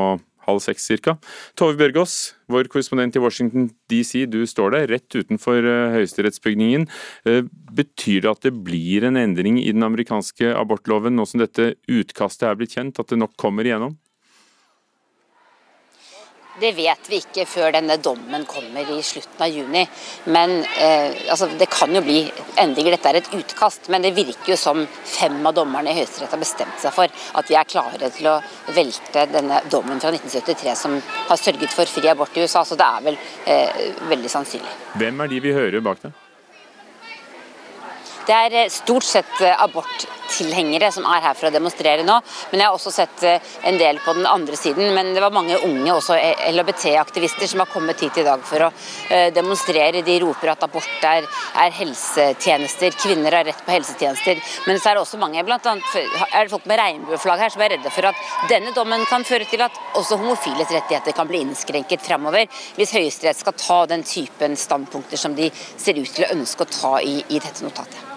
halv 0.46 0.62
seks 0.64 0.86
cirka. 0.88 1.16
Tove 1.58 1.76
Bjørgaas, 1.80 2.34
vår 2.52 2.68
korrespondent 2.72 3.16
i 3.16 3.22
Washington 3.22 3.68
DC, 3.90 4.26
du 4.30 4.42
står 4.48 4.74
der 4.76 4.88
rett 4.94 5.18
utenfor 5.18 5.64
uh, 5.64 5.94
høyesterettsbygningen. 5.96 6.88
Uh, 7.28 7.42
betyr 7.74 8.24
det 8.24 8.32
at 8.32 8.48
det 8.48 8.54
blir 8.66 9.08
en 9.08 9.20
endring 9.20 9.60
i 9.62 9.70
den 9.72 9.86
amerikanske 9.86 10.54
abortloven 10.54 11.16
nå 11.16 11.26
som 11.28 11.42
dette 11.42 11.74
utkastet 11.90 12.48
er 12.50 12.58
blitt 12.60 12.76
kjent, 12.76 13.00
at 13.00 13.12
det 13.12 13.20
nok 13.20 13.36
kommer 13.40 13.66
igjennom? 13.66 13.98
Det 16.60 16.70
vet 16.76 17.08
vi 17.10 17.18
ikke 17.18 17.44
før 17.50 17.72
denne 17.74 17.96
dommen 17.98 18.44
kommer 18.46 18.86
i 18.94 19.00
slutten 19.02 19.42
av 19.42 19.50
juni. 19.50 19.82
Men 20.30 20.60
eh, 20.62 21.16
altså, 21.32 21.48
Det 21.58 21.66
kan 21.72 21.94
jo 21.94 22.02
bli 22.04 22.20
endringer. 22.62 22.94
Dette 22.94 23.10
er 23.10 23.18
et 23.18 23.30
utkast, 23.34 23.88
men 23.90 24.04
det 24.06 24.14
virker 24.14 24.52
jo 24.52 24.58
som 24.60 24.84
fem 24.86 25.40
av 25.42 25.56
dommerne 25.56 25.90
i 25.90 25.98
Høyesterett 25.98 26.36
har 26.36 26.42
bestemt 26.42 26.78
seg 26.82 26.94
for 26.94 27.10
at 27.10 27.50
de 27.50 27.58
er 27.58 27.70
klare 27.70 28.10
til 28.14 28.30
å 28.30 28.36
velte 28.76 29.26
denne 29.32 29.64
dommen 29.72 29.98
fra 30.02 30.12
1973 30.14 30.76
som 30.78 30.94
har 31.28 31.40
sørget 31.40 31.74
for 31.74 31.90
fri 31.90 32.06
abort 32.12 32.38
i 32.38 32.46
USA. 32.46 32.62
Så 32.62 32.78
det 32.78 32.86
er 32.86 33.08
vel 33.08 33.18
eh, 33.50 33.88
veldig 34.12 34.30
sannsynlig. 34.30 34.78
Hvem 35.00 35.26
er 35.26 35.34
de 35.34 35.42
vi 35.42 35.56
hører 35.58 35.82
bak 35.82 36.06
det? 36.06 36.14
Det 38.24 38.36
er 38.46 38.60
eh, 38.62 38.70
stort 38.72 39.04
sett 39.04 39.40
eh, 39.42 39.58
aborttilhengere 40.34 40.90
som 40.92 41.04
er 41.06 41.22
her 41.22 41.34
for 41.34 41.48
å 41.48 41.52
demonstrere 41.52 42.04
nå. 42.04 42.18
Men 42.50 42.60
jeg 42.60 42.66
har 42.66 42.74
også 42.74 42.92
sett 42.92 43.22
eh, 43.22 43.40
en 43.68 43.78
del 43.78 43.98
på 44.04 44.14
den 44.14 44.26
andre 44.26 44.56
siden. 44.56 44.94
Men 44.94 45.14
det 45.14 45.22
var 45.22 45.32
mange 45.32 45.58
unge, 45.64 45.92
også 45.94 46.16
LHBT-aktivister, 46.50 47.46
som 47.46 47.62
har 47.62 47.70
kommet 47.72 48.00
hit 48.00 48.18
i 48.18 48.24
dag 48.26 48.42
for 48.44 48.66
å 48.66 48.70
demonstrere. 49.34 50.02
De 50.04 50.18
roper 50.22 50.52
at 50.52 50.62
abort 50.64 51.04
er, 51.06 51.26
er 51.60 51.74
helsetjenester, 51.74 52.94
kvinner 52.98 53.38
har 53.38 53.46
rett 53.46 53.64
på 53.64 53.74
helsetjenester. 53.74 54.40
Men 54.66 54.80
så 54.80 54.90
er 54.90 54.98
det 54.98 55.04
også 55.04 55.20
mange, 55.20 55.42
annet 55.44 55.66
er 55.94 56.44
det 56.44 56.52
folk 56.52 56.66
med 56.68 56.80
regnbueflagg 56.80 57.44
her, 57.44 57.52
som 57.54 57.64
er 57.64 57.74
redde 57.76 57.92
for 57.94 58.08
at 58.10 58.50
denne 58.50 58.72
dommen 58.76 59.04
kan 59.08 59.26
føre 59.26 59.48
til 59.50 59.62
at 59.64 59.76
også 59.98 60.18
homofiles 60.20 60.72
rettigheter 60.72 61.16
kan 61.16 61.28
bli 61.30 61.44
innskrenket 61.44 62.04
fremover, 62.04 62.48
hvis 62.78 62.94
Høyesterett 62.96 63.40
skal 63.40 63.58
ta 63.58 63.78
den 63.90 64.04
typen 64.08 64.58
standpunkter 64.58 65.20
som 65.20 65.36
de 65.36 65.50
ser 65.54 66.00
ut 66.00 66.10
til 66.10 66.26
å 66.26 66.34
ønske 66.34 66.66
å 66.66 66.74
ta 66.74 66.96
i, 67.04 67.20
i 67.28 67.40
dette 67.40 67.64
notatet. 67.66 68.13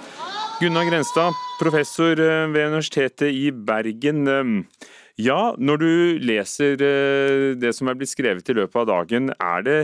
Gunnar 0.58 0.88
Grenstad, 0.90 1.36
professor 1.60 2.18
eh, 2.18 2.48
ved 2.50 2.72
Universitetet 2.72 3.30
i 3.30 3.52
Bergen. 3.52 4.24
Ehm, 4.26 4.56
ja, 5.22 5.52
når 5.54 5.78
du 5.78 5.92
leser 6.26 6.82
eh, 6.82 7.44
det 7.62 7.76
som 7.78 7.92
er 7.92 7.98
blitt 8.00 8.10
skrevet 8.10 8.50
i 8.50 8.56
løpet 8.58 8.80
av 8.82 8.88
dagen, 8.90 9.30
er 9.38 9.68
det, 9.68 9.78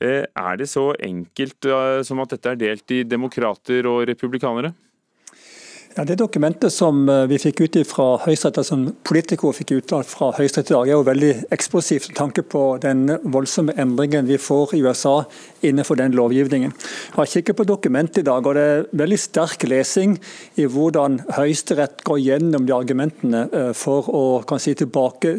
eh, 0.00 0.24
er 0.24 0.56
det 0.56 0.70
så 0.72 0.86
enkelt 0.96 1.68
som 2.08 2.24
at 2.24 2.32
dette 2.32 2.54
er 2.54 2.62
delt 2.62 2.96
i 2.96 3.02
demokrater 3.04 3.84
og 3.90 4.06
republikanere? 4.08 4.72
Ja, 5.96 6.04
Det 6.04 6.14
dokumentet 6.14 6.72
som 6.72 7.08
eh, 7.08 7.26
vi 7.30 7.36
fikk 7.38 7.60
ut 7.60 7.76
fra 7.86 8.16
Høyesterett, 8.24 8.66
som 8.66 8.80
politikere 9.06 9.54
fikk 9.54 9.76
ut 9.76 9.92
fra 10.10 10.32
Høyesterett 10.34 10.72
i 10.72 10.74
dag, 10.74 10.88
er 10.88 10.96
jo 10.96 11.04
veldig 11.06 11.28
eksplosivt 11.54 12.08
med 12.10 12.16
tanke 12.18 12.42
på 12.42 12.62
den 12.82 13.04
voldsomme 13.22 13.76
endringen 13.78 14.26
vi 14.26 14.34
får 14.42 14.74
i 14.74 14.80
USA 14.82 15.20
innenfor 15.62 16.00
den 16.00 16.16
lovgivningen. 16.18 16.72
Jeg 16.74 17.14
har 17.14 17.30
kikket 17.30 17.58
på 17.60 17.66
dokumentet 17.68 18.24
i 18.24 18.26
dag, 18.26 18.42
og 18.42 18.58
det 18.58 18.64
er 18.72 18.82
veldig 19.04 19.18
sterk 19.22 19.68
lesing 19.70 20.16
i 20.58 20.66
hvordan 20.66 21.20
Høyesterett 21.36 22.02
går 22.02 22.18
gjennom 22.24 22.66
de 22.66 22.74
argumentene 22.74 23.44
eh, 23.54 23.70
for 23.78 24.10
å 24.10 24.24
kan 24.50 24.58
si 24.58 24.74
tilbake, 24.74 25.36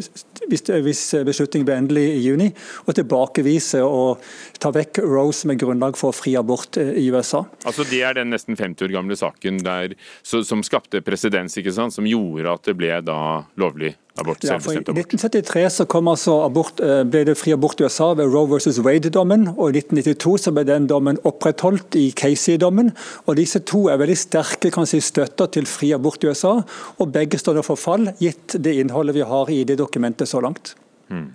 hvis 0.48 1.04
beslutningen 1.26 1.68
blir 1.68 1.76
endelig 1.82 2.06
i 2.14 2.24
juni, 2.30 2.48
og 2.88 2.96
tilbakevise 2.96 3.84
og 3.84 4.24
ta 4.56 4.72
vekk 4.72 5.02
Rose 5.04 5.52
med 5.52 5.60
grunnlag 5.60 6.00
for 6.00 6.16
fri 6.16 6.32
abort 6.40 6.80
eh, 6.80 6.96
i 6.96 7.10
USA. 7.12 7.44
Altså 7.68 7.84
Det 7.92 8.00
er 8.00 8.16
den 8.16 8.32
nesten 8.32 8.56
50 8.56 8.88
år 8.88 8.96
gamle 8.96 9.20
saken 9.20 9.60
der 9.60 9.98
så 10.24 10.45
som 10.46 10.62
skapte 10.66 11.02
presedens, 11.04 11.58
som 11.94 12.06
gjorde 12.06 12.52
at 12.52 12.68
det 12.68 12.74
ble 12.78 13.00
da 13.04 13.18
lovlig 13.60 13.94
abort. 14.16 14.44
Ja, 14.46 14.58
for 14.62 14.72
I 14.72 14.80
1973 14.80 15.64
så 15.70 15.86
kom 15.90 16.08
altså 16.08 16.38
abort, 16.44 16.80
eh, 16.80 17.02
ble 17.04 17.24
det 17.28 17.36
fri 17.38 17.52
abort 17.52 17.80
i 17.80 17.84
USA 17.84 18.12
ved 18.14 18.32
Roe 18.32 18.48
versus 18.48 18.78
Wade-dommen. 18.80 19.48
og 19.56 19.70
I 19.70 19.80
1992 19.80 20.36
så 20.46 20.52
ble 20.56 20.64
den 20.64 20.86
dommen 20.86 21.18
opprettholdt 21.24 21.96
i 21.96 22.10
Casey-dommen. 22.16 22.92
og 23.26 23.36
Disse 23.36 23.60
to 23.60 23.88
er 23.88 23.98
veldig 23.98 24.16
sterke 24.16 24.72
kan 24.72 24.86
si, 24.86 25.00
støtter 25.00 25.46
til 25.46 25.66
fri 25.66 25.92
abort 25.92 26.24
i 26.24 26.28
USA. 26.28 26.62
og 26.98 27.12
Begge 27.12 27.38
står 27.38 27.54
nå 27.54 27.64
for 27.64 27.76
fall, 27.76 28.12
gitt 28.18 28.56
det 28.62 28.76
innholdet 28.80 29.14
vi 29.14 29.22
har 29.22 29.50
i 29.50 29.64
det 29.64 29.78
dokumentet 29.78 30.28
så 30.28 30.40
langt. 30.40 30.74
Hmm. 31.08 31.34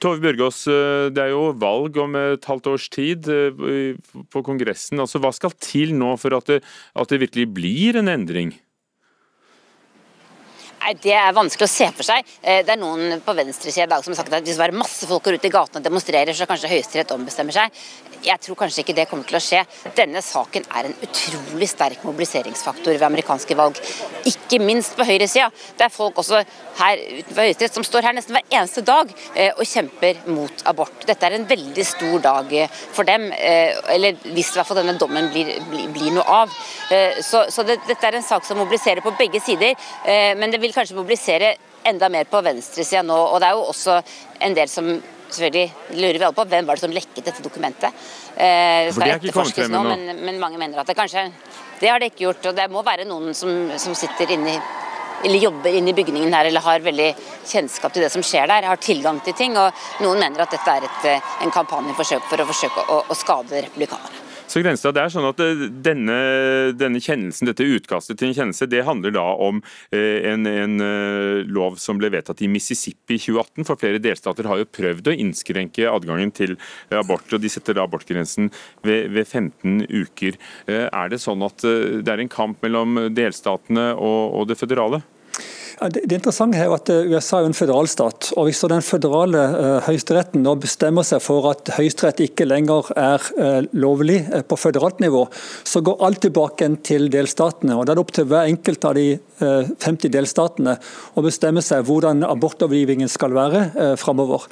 Tove 0.00 0.22
Bjørgaas, 0.22 0.62
eh, 0.72 1.10
det 1.12 1.26
er 1.26 1.34
jo 1.34 1.50
valg 1.60 1.98
om 2.00 2.16
et 2.16 2.46
halvt 2.48 2.70
års 2.72 2.88
tid 2.92 3.28
eh, 3.28 3.92
på 4.32 4.42
Kongressen. 4.46 5.00
Altså, 5.02 5.20
hva 5.20 5.32
skal 5.36 5.52
til 5.60 5.92
nå 5.96 6.14
for 6.20 6.36
at 6.38 6.48
det, 6.48 6.60
at 6.96 7.12
det 7.12 7.20
virkelig 7.26 7.46
blir 7.56 8.00
en 8.00 8.08
endring? 8.08 8.54
Nei, 10.80 10.94
Det 10.96 11.12
er 11.12 11.34
vanskelig 11.36 11.66
å 11.66 11.70
se 11.70 11.86
for 11.92 12.08
seg. 12.08 12.28
Eh, 12.40 12.62
det 12.64 12.72
er 12.72 12.80
noen 12.80 13.20
på 13.24 13.34
venstresida 13.36 13.84
i 13.84 13.90
dag 13.90 14.04
som 14.04 14.14
har 14.14 14.22
sagt 14.22 14.32
at 14.32 14.46
hvis 14.46 14.56
det 14.56 14.64
er 14.64 14.76
masse 14.76 15.06
folk 15.08 15.26
går 15.26 15.36
ut 15.36 15.44
i 15.44 15.52
gatene 15.52 15.82
og 15.82 15.84
demonstrerer, 15.84 16.32
så 16.32 16.48
kanskje 16.48 16.70
Høyesterett 16.72 17.12
ombestemmer 17.12 17.52
seg. 17.52 17.74
Jeg 18.24 18.40
tror 18.44 18.56
kanskje 18.62 18.82
ikke 18.82 18.96
det 18.96 19.06
kommer 19.08 19.28
til 19.28 19.36
å 19.36 19.42
skje. 19.44 19.60
Denne 19.96 20.20
saken 20.24 20.64
er 20.76 20.88
en 20.88 20.96
utrolig 21.04 21.68
sterk 21.68 22.02
mobiliseringsfaktor 22.04 22.96
ved 22.96 23.04
amerikanske 23.06 23.56
valg. 23.56 23.80
Ikke 24.28 24.60
minst 24.60 24.96
på 24.96 25.04
høyresida. 25.08 25.50
Det 25.76 25.86
er 25.86 25.92
folk 25.92 26.20
også 26.20 26.40
her 26.80 27.04
utenfor 27.20 27.42
Høyesterett 27.44 27.76
som 27.76 27.84
står 27.84 28.08
her 28.08 28.16
nesten 28.16 28.36
hver 28.36 28.48
eneste 28.48 28.84
dag 28.84 29.12
eh, 29.34 29.52
og 29.52 29.68
kjemper 29.68 30.24
mot 30.32 30.64
abort. 30.68 31.04
Dette 31.08 31.28
er 31.28 31.36
en 31.36 31.48
veldig 31.48 31.86
stor 31.88 32.24
dag 32.24 32.56
eh, 32.56 32.72
for 32.96 33.08
dem, 33.08 33.28
eller 33.30 34.16
hvis 34.32 34.52
i 34.52 34.58
hvert 34.58 34.68
fall 34.68 34.80
denne 34.80 34.96
dommen 35.00 35.28
blir, 35.32 35.52
blir, 35.68 35.88
blir 35.92 36.12
noe 36.14 36.24
av. 36.40 36.52
Så, 37.24 37.42
så 37.52 37.62
det, 37.66 37.76
dette 37.86 38.06
er 38.06 38.16
en 38.18 38.24
sak 38.24 38.44
som 38.46 38.58
mobiliserer 38.58 39.02
på 39.04 39.12
begge 39.18 39.40
sider. 39.42 39.76
men 40.38 40.50
det 40.50 40.58
vil 40.62 40.69
vil 40.70 40.76
kanskje 40.78 40.98
mobilisere 40.98 41.54
enda 41.90 42.08
mer 42.12 42.28
på 42.30 42.42
venstresida 42.44 43.02
nå. 43.06 43.16
Og 43.16 43.40
det 43.40 43.50
er 43.50 43.58
jo 43.58 43.70
også 43.72 44.00
en 44.46 44.56
del 44.56 44.70
som 44.70 44.90
selvfølgelig 45.30 45.96
lurer 46.00 46.18
vi 46.18 46.26
alle 46.26 46.36
på 46.36 46.46
hvem 46.50 46.66
var 46.66 46.78
det 46.78 46.84
som 46.84 46.94
lekket 46.94 47.26
dette 47.26 47.44
dokumentet. 47.44 48.04
Eh, 48.34 48.86
det 48.88 48.94
skal 48.96 49.16
etterforskes 49.16 49.70
nå, 49.70 49.82
men, 49.86 50.06
men, 50.18 50.40
mange 50.42 50.58
mener 50.58 50.82
at 50.82 50.90
det 50.90 50.98
kanskje 50.98 51.30
Det 51.80 51.88
har 51.88 51.98
det 51.98 52.10
ikke 52.10 52.26
gjort. 52.26 52.46
Og 52.50 52.56
det 52.56 52.68
må 52.70 52.82
være 52.84 53.08
noen 53.08 53.34
som, 53.34 53.70
som 53.80 53.94
sitter 53.96 54.34
inne 54.36 54.58
eller 55.24 55.36
jobber 55.36 55.74
inne 55.76 55.92
i 55.92 55.96
bygningen 55.96 56.32
her 56.32 56.48
eller 56.48 56.64
har 56.64 56.80
veldig 56.80 57.10
kjennskap 57.44 57.92
til 57.92 58.06
det 58.06 58.08
som 58.12 58.24
skjer 58.24 58.48
der, 58.48 58.68
har 58.68 58.80
tilgang 58.80 59.20
til 59.24 59.36
ting. 59.36 59.56
og 59.60 59.72
Noen 60.00 60.20
mener 60.20 60.44
at 60.44 60.56
dette 60.56 60.76
er 60.76 60.88
et, 60.88 61.04
eh, 61.12 61.36
en 61.44 61.52
kampanjeforsøk 61.52 62.24
for 62.30 62.40
å 62.40 62.48
forsøke 62.48 62.88
å, 62.88 63.02
å 63.04 63.18
skade 63.18 63.64
republikanerne. 63.68 64.19
Så 64.50 64.58
Grenstad, 64.64 64.96
det 64.96 65.02
er 65.04 65.12
sånn 65.14 65.28
at 65.28 65.40
eh, 65.44 65.60
denne, 65.84 66.14
denne, 66.74 66.98
kjennelsen, 66.98 67.46
dette 67.46 67.62
utkastet 67.62 68.18
til 68.18 68.32
en 68.32 68.34
kjennelse, 68.34 68.66
det 68.66 68.82
handler 68.82 69.14
da 69.14 69.22
om 69.46 69.60
eh, 69.94 70.26
en, 70.26 70.48
en, 70.50 70.74
eh, 70.82 71.44
lov 71.46 71.76
som 71.78 72.00
ble 72.00 72.10
vedtatt 72.10 72.42
i 72.42 72.48
Mississippi 72.50 73.14
i 73.14 73.22
2018. 73.22 73.68
For 73.68 73.78
flere 73.78 74.02
delstater 74.02 74.48
har 74.50 74.58
jo 74.58 74.66
prøvd 74.66 75.12
å 75.12 75.14
innskrenke 75.14 75.86
adgangen 75.86 76.34
til 76.34 76.56
abort, 76.90 77.30
og 77.30 77.44
de 77.44 77.52
setter 77.52 77.78
da 77.78 77.86
abortgrensen 77.86 78.50
ved, 78.82 79.12
ved 79.14 79.28
15 79.28 79.86
uker. 79.86 80.40
Er 80.66 81.12
det 81.12 81.22
sånn 81.22 81.46
at 81.46 81.62
det 81.62 82.10
er 82.10 82.22
en 82.22 82.32
kamp 82.32 82.58
mellom 82.66 82.98
delstatene 83.14 83.92
og, 83.94 84.34
og 84.40 84.50
det 84.50 84.58
føderale? 84.58 85.04
Det 85.80 86.12
interessante 86.12 86.58
er 86.60 86.66
jo 86.68 86.74
at 86.76 86.90
eh, 86.92 87.06
USA 87.08 87.38
er 87.40 87.46
en 87.48 87.56
føderalstat. 87.56 88.34
og 88.36 88.50
Hvis 88.50 88.60
den 88.68 88.84
føderale 88.84 89.40
uh, 89.48 89.86
høyesteretten 89.86 90.42
nå 90.44 90.52
bestemmer 90.60 91.06
seg 91.08 91.22
for 91.24 91.46
at 91.48 91.70
høyesterett 91.72 92.20
ikke 92.26 92.44
lenger 92.44 92.90
er 93.00 93.24
uh, 93.38 93.62
lovlig 93.72 94.18
på 94.44 94.58
føderalt 94.60 95.00
nivå, 95.00 95.24
så 95.64 95.80
går 95.80 96.04
alt 96.04 96.20
tilbake 96.26 96.68
til 96.84 97.08
delstatene. 97.08 97.78
og 97.78 97.86
Det 97.88 97.94
er 97.94 98.02
opp 98.02 98.12
til 98.12 98.28
hver 98.28 98.50
enkelt 98.50 98.84
av 98.84 98.98
de 98.98 99.08
50 99.40 100.10
delstatene 100.12 100.74
å 101.16 101.22
bestemme 101.24 101.62
seg 101.64 101.86
hvordan 101.88 102.26
abortlovgivningen 102.28 103.08
skal 103.08 103.32
være 103.32 103.94
framover. 103.96 104.42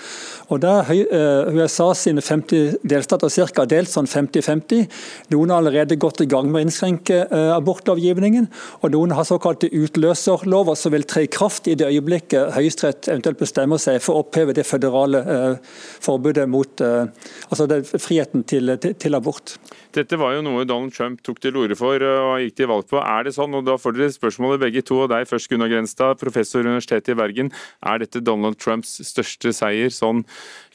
Og 0.49 0.63
der 0.63 0.89
er 0.89 1.51
USA 1.53 1.91
sine 1.93 2.25
50 2.25 2.79
delstater 2.89 3.29
ca. 3.53 3.67
delt 3.69 3.93
sånn 3.93 4.09
50-50. 4.09 4.87
Noen 5.35 5.53
har 5.53 5.61
allerede 5.61 5.99
gått 6.01 6.23
i 6.25 6.29
gang 6.31 6.49
med 6.49 6.63
å 6.63 6.65
innskrenke 6.65 7.21
abortlovgivningen, 7.59 8.49
og 8.81 8.97
noen 8.97 9.13
har 9.13 9.29
såkalte 9.29 9.69
utløserlover 9.77 10.81
som 10.81 10.97
vil 10.97 11.05
tre 11.05 11.18
tre 11.19 11.27
i 11.27 11.31
kraft 11.31 11.67
i 11.69 11.75
det 11.79 11.89
øyeblikket 11.89 12.53
Høyesterett 12.55 13.09
eventuelt 13.11 13.41
bestemmer 13.41 13.81
seg 13.83 14.01
for 14.03 14.17
å 14.17 14.23
oppheve 14.23 14.55
det 14.57 14.65
føderale 14.67 15.21
eh, 15.21 15.77
forbudet 16.05 16.47
mot 16.51 16.83
eh, 16.85 17.09
altså 17.49 17.67
friheten 17.99 18.45
til, 18.49 18.77
til, 18.79 18.95
til, 18.95 19.19
abort. 19.19 19.57
Dette 19.95 20.19
var 20.21 20.37
jo 20.37 20.45
noe 20.47 20.67
Donald 20.69 20.95
Trump 20.95 21.23
tok 21.27 21.41
til 21.43 21.57
orde 21.59 21.79
for 21.79 21.99
eh, 21.99 22.21
og 22.23 22.45
gikk 22.45 22.59
til 22.61 22.71
valg 22.71 22.87
på. 22.91 23.01
Er 23.03 23.27
det 23.27 23.35
sånn, 23.37 23.57
og 23.59 23.67
da 23.67 23.79
får 23.81 23.97
dere 23.97 24.15
spørsmålet 24.15 24.63
begge 24.63 24.85
to, 24.87 25.01
og 25.05 25.11
deg 25.13 25.27
først 25.31 25.51
Gunnar 25.51 25.73
Grenstad, 25.73 26.21
professor 26.23 26.63
ved 26.63 26.71
Universitetet 26.71 27.15
i 27.15 27.19
Bergen. 27.19 27.51
Er 27.83 28.05
dette 28.05 28.23
Donald 28.25 28.61
Trumps 28.63 28.99
største 29.09 29.55
seier 29.57 29.91
sånn 29.95 30.23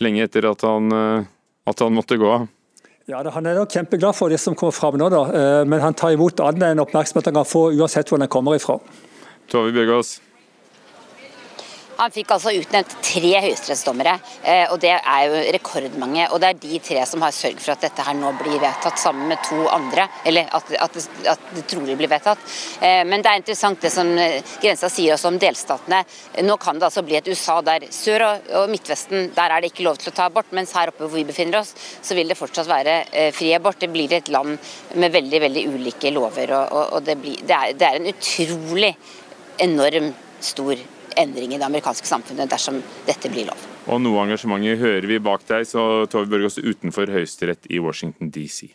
lenge 0.03 0.27
etter 0.27 0.49
at 0.49 0.65
han, 0.67 0.91
at 1.69 1.85
han 1.85 1.95
måtte 1.95 2.19
gå 2.19 2.29
av? 2.29 2.49
Ja, 3.07 3.19
Han 3.35 3.47
er 3.49 3.57
nok 3.57 3.73
kjempeglad 3.73 4.15
for 4.15 4.31
det 4.31 4.39
som 4.39 4.55
kommer 4.55 4.71
fram 4.71 4.95
nå, 4.99 5.09
da. 5.11 5.23
Men 5.67 5.83
han 5.83 5.95
tar 5.97 6.15
imot 6.15 6.39
all 6.39 6.55
enn 6.55 6.79
oppmerksomhet 6.79 7.27
han 7.27 7.35
kan 7.41 7.47
få, 7.47 7.65
uansett 7.75 8.07
hvor 8.07 8.21
den 8.21 8.31
kommer 8.31 8.55
ifra. 8.55 8.77
Tove 9.51 9.73
Bjørgaas. 9.75 10.21
Han 11.97 12.13
fikk 12.13 12.31
altså 12.33 12.53
utnevnt 12.57 12.93
tre 13.05 13.31
høyesterettsdommere, 13.43 14.13
eh, 14.49 14.71
og 14.73 14.79
det 14.81 14.93
er 14.95 15.25
jo 15.27 15.41
rekordmange. 15.55 16.25
Og 16.33 16.41
det 16.41 16.49
er 16.49 16.61
de 16.61 16.79
tre 16.83 17.03
som 17.09 17.21
har 17.25 17.33
sørget 17.35 17.61
for 17.61 17.75
at 17.75 17.83
dette 17.85 18.05
her 18.07 18.15
nå 18.17 18.31
blir 18.39 18.57
vedtatt, 18.61 18.97
sammen 18.99 19.29
med 19.29 19.41
to 19.45 19.59
andre. 19.69 20.07
Eller 20.25 20.49
at, 20.57 20.71
at, 20.87 20.97
at 21.35 21.43
det 21.53 21.65
trolig 21.69 21.97
blir 21.99 22.09
vedtatt. 22.11 22.41
Eh, 22.81 23.03
men 23.05 23.21
det 23.21 23.31
er 23.31 23.41
interessant 23.41 23.81
det 23.83 23.91
som 23.93 24.09
eh, 24.17 24.39
Grensa 24.63 24.89
sier 24.91 25.15
også 25.15 25.29
om 25.29 25.37
delstatene. 25.41 26.01
Nå 26.47 26.57
kan 26.61 26.79
det 26.79 26.89
altså 26.89 27.03
bli 27.05 27.19
et 27.19 27.29
USA 27.29 27.59
der 27.65 27.85
sør 27.93 28.25
og 28.25 28.71
Midtvesten 28.71 29.29
der 29.35 29.53
er 29.53 29.61
det 29.61 29.71
ikke 29.73 29.85
lov 29.85 29.99
til 30.01 30.11
å 30.11 30.15
ta 30.17 30.27
abort, 30.31 30.49
mens 30.55 30.73
her 30.77 30.89
oppe 30.89 31.05
hvor 31.05 31.17
vi 31.17 31.27
befinner 31.27 31.59
oss, 31.61 31.73
så 31.75 32.17
vil 32.17 32.29
det 32.29 32.39
fortsatt 32.39 32.69
være 32.69 32.97
fri 33.35 33.51
abort. 33.55 33.79
Det 33.81 33.91
blir 33.93 34.11
et 34.15 34.31
land 34.33 34.57
med 34.97 35.13
veldig 35.13 35.43
veldig 35.45 35.65
ulike 35.75 36.13
lover. 36.15 36.55
og, 36.57 36.97
og 36.97 37.05
det, 37.05 37.17
blir, 37.21 37.37
det, 37.43 37.57
er, 37.57 37.77
det 37.77 37.89
er 37.89 37.99
en 37.99 38.11
utrolig 38.13 38.93
enorm 39.61 40.11
stor 40.43 40.79
endring 41.20 41.53
i 41.53 41.59
det 41.59 41.68
amerikanske 41.68 42.07
samfunnet 42.09 42.51
dersom 42.51 42.82
dette 43.07 43.32
blir 43.32 43.49
lov. 43.49 43.68
Og 43.88 43.99
noe 44.03 44.24
engasjementet 44.24 44.80
hører 44.80 45.09
vi 45.09 45.20
bak 45.24 45.43
deg, 45.49 45.68
så 45.68 46.05
Tove 46.11 46.30
Børgaas 46.32 46.61
utenfor 46.61 47.11
Høyesterett 47.11 47.68
i 47.70 47.82
Washington 47.84 48.32
DC. 48.32 48.72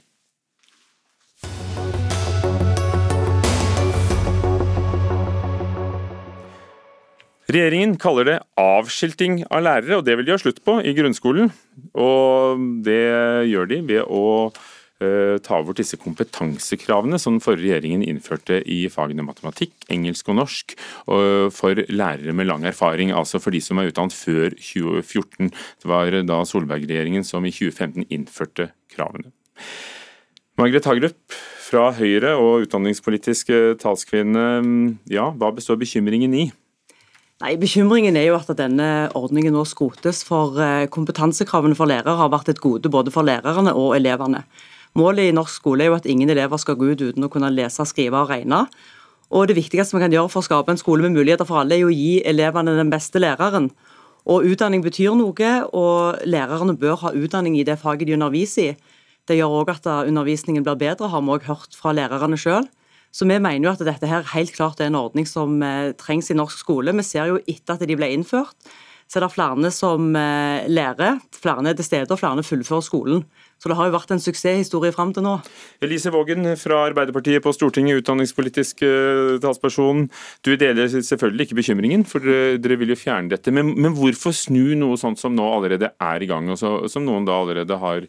Regjeringen 7.49 7.95
kaller 7.97 8.26
det 8.28 8.41
avskilting 8.61 9.39
av 9.49 9.62
lærere, 9.64 9.97
og 9.97 10.05
det 10.05 10.18
vil 10.18 10.26
de 10.28 10.34
ha 10.34 10.41
slutt 10.41 10.59
på 10.61 10.74
i 10.84 10.93
grunnskolen. 10.93 11.49
Og 11.97 12.61
det 12.84 13.01
gjør 13.49 13.70
de 13.70 13.78
ved 13.89 14.03
å 14.05 14.51
ta 14.99 15.61
bort 15.62 15.78
disse 15.78 15.99
kompetansekravene 16.01 17.20
som 17.22 17.36
den 17.36 17.42
forrige 17.44 17.76
regjeringen 17.76 18.03
innførte 18.03 18.59
i 18.66 18.80
fagene 18.90 19.22
matematikk, 19.22 19.74
engelsk 19.94 20.32
og 20.32 20.40
norsk 20.40 20.74
for 21.55 21.82
lærere 21.86 22.34
med 22.34 22.49
lang 22.51 22.66
erfaring, 22.66 23.12
altså 23.14 23.38
for 23.38 23.55
de 23.55 23.61
som 23.62 23.78
er 23.78 23.92
utdannet 23.92 24.16
før 24.16 24.51
2014. 24.59 25.53
Det 25.55 25.90
var 25.92 26.18
da 26.26 26.40
Solberg-regjeringen 26.42 27.26
som 27.26 27.46
i 27.46 27.55
2015 27.55 28.09
innførte 28.11 28.72
kravene. 28.90 29.30
Margaret 30.59 30.90
Hagerup 30.90 31.38
fra 31.68 31.90
Høyre 31.94 32.34
og 32.40 32.64
utdanningspolitisk 32.64 33.53
talskvinne, 33.78 34.49
ja, 35.12 35.28
hva 35.30 35.53
består 35.55 35.78
bekymringen 35.78 36.34
i? 36.34 36.49
Nei, 37.38 37.53
Bekymringen 37.55 38.16
er 38.18 38.32
jo 38.32 38.38
at 38.40 38.49
denne 38.59 38.88
ordningen 39.14 39.55
nå 39.55 39.62
skrotes, 39.68 40.24
for 40.26 40.59
eh, 40.59 40.88
kompetansekravene 40.90 41.76
for 41.78 41.86
lærere 41.86 42.16
har 42.18 42.32
vært 42.32 42.51
et 42.51 42.59
gode 42.59 42.90
både 42.90 43.12
for 43.14 43.26
lærerne 43.26 43.76
og 43.78 43.94
elevene. 43.94 44.42
Målet 44.99 45.28
i 45.28 45.34
norsk 45.34 45.61
skole 45.61 45.84
er 45.84 45.92
jo 45.92 45.99
at 45.99 46.09
ingen 46.11 46.30
elever 46.32 46.59
skal 46.59 46.78
gå 46.78 46.90
ut 46.92 47.03
uten 47.05 47.26
å 47.26 47.30
kunne 47.30 47.53
lese, 47.55 47.84
skrive 47.86 48.18
og 48.18 48.32
regne. 48.32 48.64
Og 49.30 49.46
Det 49.46 49.59
viktigste 49.59 49.96
vi 49.96 50.03
kan 50.03 50.14
gjøre 50.14 50.32
for 50.32 50.42
å 50.42 50.49
skape 50.49 50.72
en 50.72 50.80
skole 50.80 51.05
med 51.05 51.14
muligheter 51.14 51.46
for 51.46 51.61
alle, 51.61 51.76
er 51.76 51.84
jo 51.84 51.92
å 51.92 51.94
gi 51.94 52.22
elevene 52.26 52.74
den 52.78 52.90
beste 52.90 53.20
læreren. 53.20 53.70
Og 54.28 54.44
Utdanning 54.49 54.82
betyr 54.82 55.14
noe, 55.16 55.53
og 55.72 56.24
lærerne 56.26 56.76
bør 56.76 56.96
ha 57.05 57.12
utdanning 57.12 57.57
i 57.57 57.64
det 57.64 57.78
faget 57.80 58.09
de 58.09 58.16
underviser 58.16 58.72
i. 58.72 58.96
Det 59.28 59.36
gjør 59.36 59.61
òg 59.61 59.70
at 59.74 59.86
undervisningen 60.09 60.64
blir 60.64 60.80
bedre, 60.80 61.09
har 61.12 61.22
vi 61.22 61.34
òg 61.36 61.46
hørt 61.46 61.76
fra 61.76 61.92
lærerne 61.92 62.36
sjøl. 62.40 62.66
Så 63.12 63.24
vi 63.28 63.38
mener 63.40 63.68
jo 63.68 63.72
at 63.72 63.84
dette 63.84 64.09
her 64.09 64.26
helt 64.34 64.53
klart 64.57 64.80
er 64.80 64.90
en 64.90 64.99
ordning 64.99 65.26
som 65.28 65.62
eh, 65.64 65.94
trengs 65.96 66.28
i 66.30 66.36
norsk 66.36 66.61
skole. 66.61 66.92
Vi 66.96 67.05
ser 67.07 67.30
jo 67.30 67.40
etter 67.49 67.76
at 67.76 67.84
de 67.88 67.96
ble 67.96 68.11
innført, 68.12 68.57
så 69.09 69.18
er 69.18 69.24
det 69.24 69.32
flere 69.32 69.70
som 69.72 70.12
eh, 70.16 70.68
lærer, 70.68 71.20
flere 71.32 71.64
er 71.64 71.78
til 71.78 71.88
stede 71.88 72.12
og 72.12 72.20
flere 72.20 72.44
fullfører 72.44 72.84
skolen. 72.84 73.24
Så 73.59 73.70
det 73.70 73.76
har 73.78 73.88
jo 73.88 73.94
vært 73.96 74.12
en 74.14 74.22
suksesshistorie 74.22 74.94
fram 74.94 75.11
til 75.14 75.24
nå. 75.26 75.34
Elise 75.82 76.12
Vågen 76.14 76.46
fra 76.61 76.84
Arbeiderpartiet 76.86 77.42
på 77.42 77.52
Stortinget, 77.56 78.02
utdanningspolitisk 78.02 78.84
uh, 78.86 79.34
talsperson. 79.42 80.06
Du 80.46 80.52
deler 80.61 80.86
selvfølgelig 80.94 81.48
ikke 81.48 81.59
bekymringen, 81.59 82.06
for 82.06 82.22
dere 82.22 82.78
vil 82.78 82.94
jo 82.94 82.98
fjerne 82.98 83.34
dette. 83.34 83.54
Men, 83.54 83.74
men, 83.74 83.96
hvorfor 83.98 84.36
snu 84.36 84.76
noe 84.78 84.98
sånt 85.00 85.18
som 85.18 85.34
nå 85.34 85.46
allerede 85.56 85.90
er 85.90 86.22
i 86.22 86.30
gang, 86.30 86.52
og 86.54 86.59
som 86.61 87.06
noen 87.06 87.26
da 87.26 87.34
allerede 87.38 87.80
har, 87.82 88.06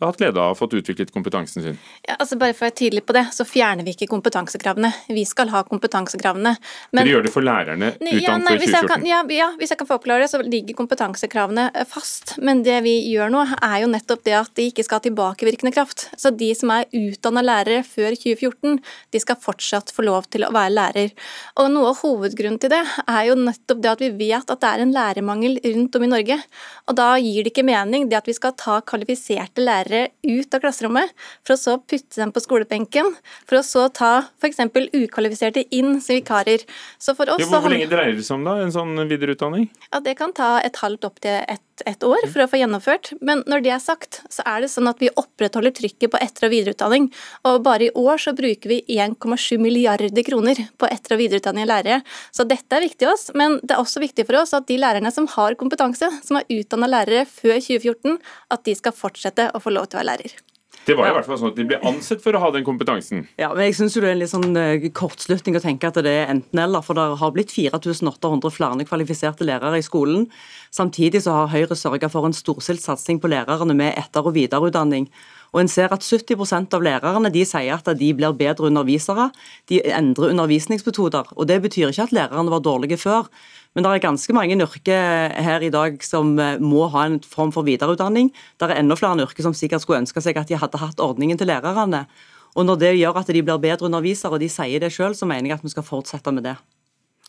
hatt 0.00 0.16
glede 0.16 0.40
av 0.40 0.54
å 0.54 0.56
fått 0.56 0.72
utviklet 0.78 1.10
kompetansen 1.12 1.64
sin? 1.64 1.74
Ja, 2.06 2.16
altså 2.16 2.38
bare 2.40 2.54
for 2.56 2.64
å 2.64 2.68
være 2.70 2.76
tydelig 2.80 3.02
på 3.04 3.12
det, 3.12 3.26
så 3.36 3.44
fjerner 3.44 3.84
vi 3.84 3.92
ikke 3.92 4.08
kompetansekravene. 4.08 4.88
Vi 5.12 5.24
skal 5.28 5.50
ha 5.52 5.60
kompetansekravene. 5.68 6.54
Men, 6.92 7.00
Dere 7.02 7.12
gjør 7.12 7.26
det 7.26 7.32
for 7.34 7.44
lærerne 7.44 7.90
utdannet 7.98 8.22
ja, 8.24 8.36
nei, 8.40 8.54
før 8.56 8.86
2014? 8.88 9.04
ja, 9.10 9.18
ja, 9.36 9.48
hvis 9.60 9.74
jeg 9.74 9.80
kan 9.82 9.90
få 9.90 9.98
oppklare 10.00 10.24
det, 10.24 10.30
så 10.32 10.40
ligger 10.40 10.78
kompetansekravene 10.78 11.66
eh, 11.76 11.88
fast. 11.88 12.38
Men 12.40 12.62
det 12.64 12.78
vi 12.86 12.94
gjør 13.10 13.34
nå, 13.34 13.42
er 13.58 13.76
jo 13.82 13.90
nettopp 13.92 14.24
det 14.24 14.36
at 14.38 14.54
de 14.56 14.70
ikke 14.70 14.86
skal 14.86 15.02
ha 15.02 15.04
tilbakevirkende 15.04 15.74
kraft. 15.76 16.06
Så 16.16 16.32
de 16.32 16.48
som 16.56 16.72
er 16.72 16.88
utdanna 16.96 17.44
lærere 17.44 17.84
før 17.84 18.16
2014, 18.16 18.80
de 19.12 19.22
skal 19.22 19.40
fortsatt 19.44 19.92
få 19.92 20.06
lov 20.08 20.30
til 20.32 20.48
å 20.48 20.52
være 20.56 20.72
lærer. 20.72 21.12
Og 21.60 21.68
noe 21.74 21.92
av 21.92 22.00
hovedgrunnen 22.00 22.56
til 22.62 22.72
det 22.72 22.80
er 23.04 23.28
jo 23.28 23.36
nettopp 23.36 23.84
det 23.84 23.92
at 23.92 24.06
vi 24.06 24.10
vet 24.24 24.56
at 24.56 24.64
det 24.64 24.72
er 24.72 24.86
en 24.86 24.96
lærermangel 24.96 25.60
rundt 25.68 26.00
om 26.00 26.08
i 26.08 26.12
Norge. 26.16 26.40
Og 26.88 26.96
da 26.96 27.12
gir 27.20 27.44
det 27.44 27.52
ikke 27.52 27.68
mening 27.68 28.08
det 28.08 28.22
at 28.22 28.32
vi 28.32 28.38
skal 28.40 28.56
ta 28.56 28.80
kvalifiserte 28.88 29.60
lærere 29.60 29.81
lærere 29.82 30.10
ut 30.22 30.54
av 30.54 30.62
klasserommet, 30.62 31.12
for 31.44 31.54
å 31.54 31.60
så 31.60 31.76
putte 31.80 32.20
dem 32.20 32.32
på 32.32 32.42
skolebenken, 32.42 33.12
for 33.48 33.60
å 33.60 33.64
så 33.66 33.88
ta 33.92 34.28
f.eks. 34.40 34.60
ukvalifiserte 34.92 35.66
inn 35.70 36.00
som 36.00 36.16
vikarer. 36.16 36.64
Så 36.98 37.16
for 37.18 37.30
oss, 37.32 37.42
ja, 37.42 37.48
hvor, 37.50 37.64
hvor 37.66 37.74
lenge 37.74 37.90
dreier 37.90 38.16
det 38.16 38.26
seg 38.26 38.38
om 38.40 38.46
da, 38.48 38.58
en 38.62 38.74
sånn 38.74 38.94
videreutdanning? 39.08 39.68
Ja, 39.90 40.00
Det 40.00 40.16
kan 40.18 40.32
ta 40.32 40.58
et 40.60 40.76
halvt 40.82 41.04
opp 41.08 41.20
til 41.22 41.42
ett 41.48 41.62
et 41.88 42.04
år 42.06 42.26
for 42.32 42.44
å 42.44 42.48
få 42.50 42.60
gjennomført. 42.60 43.12
Men 43.20 43.42
når 43.50 43.64
det 43.64 43.72
er 43.74 43.82
sagt, 43.82 44.20
så 44.32 44.44
er 44.48 44.62
det 44.64 44.70
sånn 44.72 44.90
at 44.90 45.02
vi 45.02 45.10
opprettholder 45.10 45.74
trykket 45.76 46.12
på 46.12 46.20
etter- 46.22 46.48
og 46.48 46.54
videreutdanning. 46.54 47.08
Og 47.48 47.62
bare 47.66 47.88
i 47.88 47.94
år 47.98 48.22
så 48.22 48.34
bruker 48.36 48.72
vi 48.72 48.82
1,7 48.96 49.58
milliarder 49.62 50.26
kroner 50.26 50.62
på 50.78 50.90
etter- 50.90 51.16
og 51.16 51.22
videreutdanning 51.24 51.66
av 51.66 51.72
lærere. 51.74 52.00
Så 52.34 52.46
dette 52.48 52.76
er 52.76 52.86
viktig 52.86 53.06
for 53.06 53.16
oss, 53.16 53.28
men 53.38 53.58
det 53.62 53.76
er 53.76 53.82
også 53.82 54.04
viktig 54.04 54.28
for 54.28 54.42
oss 54.42 54.54
at 54.56 54.68
de 54.70 54.78
lærerne 54.80 55.12
som 55.14 55.28
har 55.36 55.58
kompetanse, 55.60 56.08
som 56.22 56.40
er 56.40 56.48
utdanna 56.52 56.90
lærere 56.90 57.26
før 57.28 57.58
2014, 57.58 58.18
at 58.52 58.64
de 58.68 58.78
skal 58.78 58.96
fortsette 58.96 59.50
å 59.52 59.62
få 59.62 59.74
lov 59.74 59.90
til 59.90 60.00
å 60.00 60.02
være 60.02 60.10
lærer. 60.14 60.51
Det 60.86 60.96
var 60.98 61.08
i 61.08 61.12
hvert 61.14 61.28
fall 61.28 61.38
sånn 61.38 61.52
at 61.52 61.58
de 61.58 61.66
ble 61.70 61.78
ansett 61.86 62.22
for 62.24 62.34
å 62.34 62.40
ha 62.42 62.48
den 62.54 62.64
kompetansen. 62.66 63.26
Ja, 63.38 63.52
men 63.54 63.68
jeg 63.68 63.76
synes 63.78 63.94
jo 63.94 64.02
Det 64.02 64.08
er 64.10 64.16
en 64.16 64.22
litt 64.22 64.32
sånn 64.32 64.56
uh, 64.56 64.88
kortslutning 64.98 65.58
å 65.58 65.62
tenke 65.62 65.90
at 65.90 66.00
det 66.02 66.10
er 66.10 66.32
enten-eller. 66.32 66.82
For 66.82 66.98
det 66.98 67.04
har 67.20 67.34
blitt 67.34 67.54
4800 67.54 68.50
flere 68.50 68.88
kvalifiserte 68.88 69.46
lærere 69.46 69.78
i 69.78 69.86
skolen. 69.86 70.26
Samtidig 70.74 71.22
så 71.22 71.36
har 71.36 71.52
Høyre 71.52 71.78
sørga 71.78 72.10
for 72.10 72.26
en 72.26 72.34
storstilt 72.34 72.82
satsing 72.82 73.22
på 73.22 73.30
lærerne 73.30 73.76
med 73.78 73.94
etter- 74.00 74.26
og 74.26 74.34
videreutdanning. 74.34 75.06
Og 75.52 75.60
en 75.60 75.68
ser 75.68 75.92
at 75.92 76.02
70% 76.02 76.74
av 76.74 76.82
lærerne 76.82 77.30
de 77.32 77.44
sier 77.44 77.76
at 77.76 77.88
de 77.98 78.12
blir 78.16 78.34
bedre 78.36 78.70
undervisere. 78.70 79.28
De 79.68 79.82
endrer 79.84 80.32
undervisningsmetoder. 80.32 81.34
og 81.36 81.46
Det 81.46 81.60
betyr 81.62 81.92
ikke 81.92 82.08
at 82.08 82.16
lærerne 82.16 82.50
var 82.50 82.64
dårlige 82.64 82.96
før. 82.96 83.28
Men 83.72 83.86
det 83.86 83.92
er 83.92 84.04
ganske 84.04 84.34
mange 84.36 84.58
yrker 84.60 85.32
her 85.46 85.64
i 85.64 85.70
dag 85.72 85.96
som 86.04 86.34
eh, 86.40 86.60
må 86.60 86.84
ha 86.92 87.06
en 87.08 87.20
form 87.24 87.54
for 87.54 87.64
videreutdanning. 87.64 88.28
Det 88.60 88.68
er 88.68 88.82
enda 88.82 88.98
flere 88.98 89.24
yrker 89.24 89.46
som 89.46 89.56
sikkert 89.56 89.84
skulle 89.84 90.02
ønske 90.04 90.20
seg 90.20 90.36
at 90.36 90.50
de 90.50 90.60
hadde 90.60 90.80
hatt 90.82 91.00
ordningen 91.00 91.40
til 91.40 91.48
lærerne. 91.48 92.04
Og 92.52 92.66
Når 92.68 92.76
det 92.82 92.92
gjør 92.98 93.16
at 93.16 93.32
de 93.32 93.40
blir 93.40 93.56
bedre 93.56 93.88
undervisere, 93.88 94.36
og 94.36 94.40
de 94.42 94.50
sier 94.52 94.80
det 94.80 94.92
selv, 94.92 95.16
så 95.16 95.24
mener 95.24 95.48
jeg 95.48 95.60
at 95.60 95.64
vi 95.64 95.72
skal 95.72 95.86
fortsette 95.86 96.32
med 96.36 96.44
det. 96.44 96.58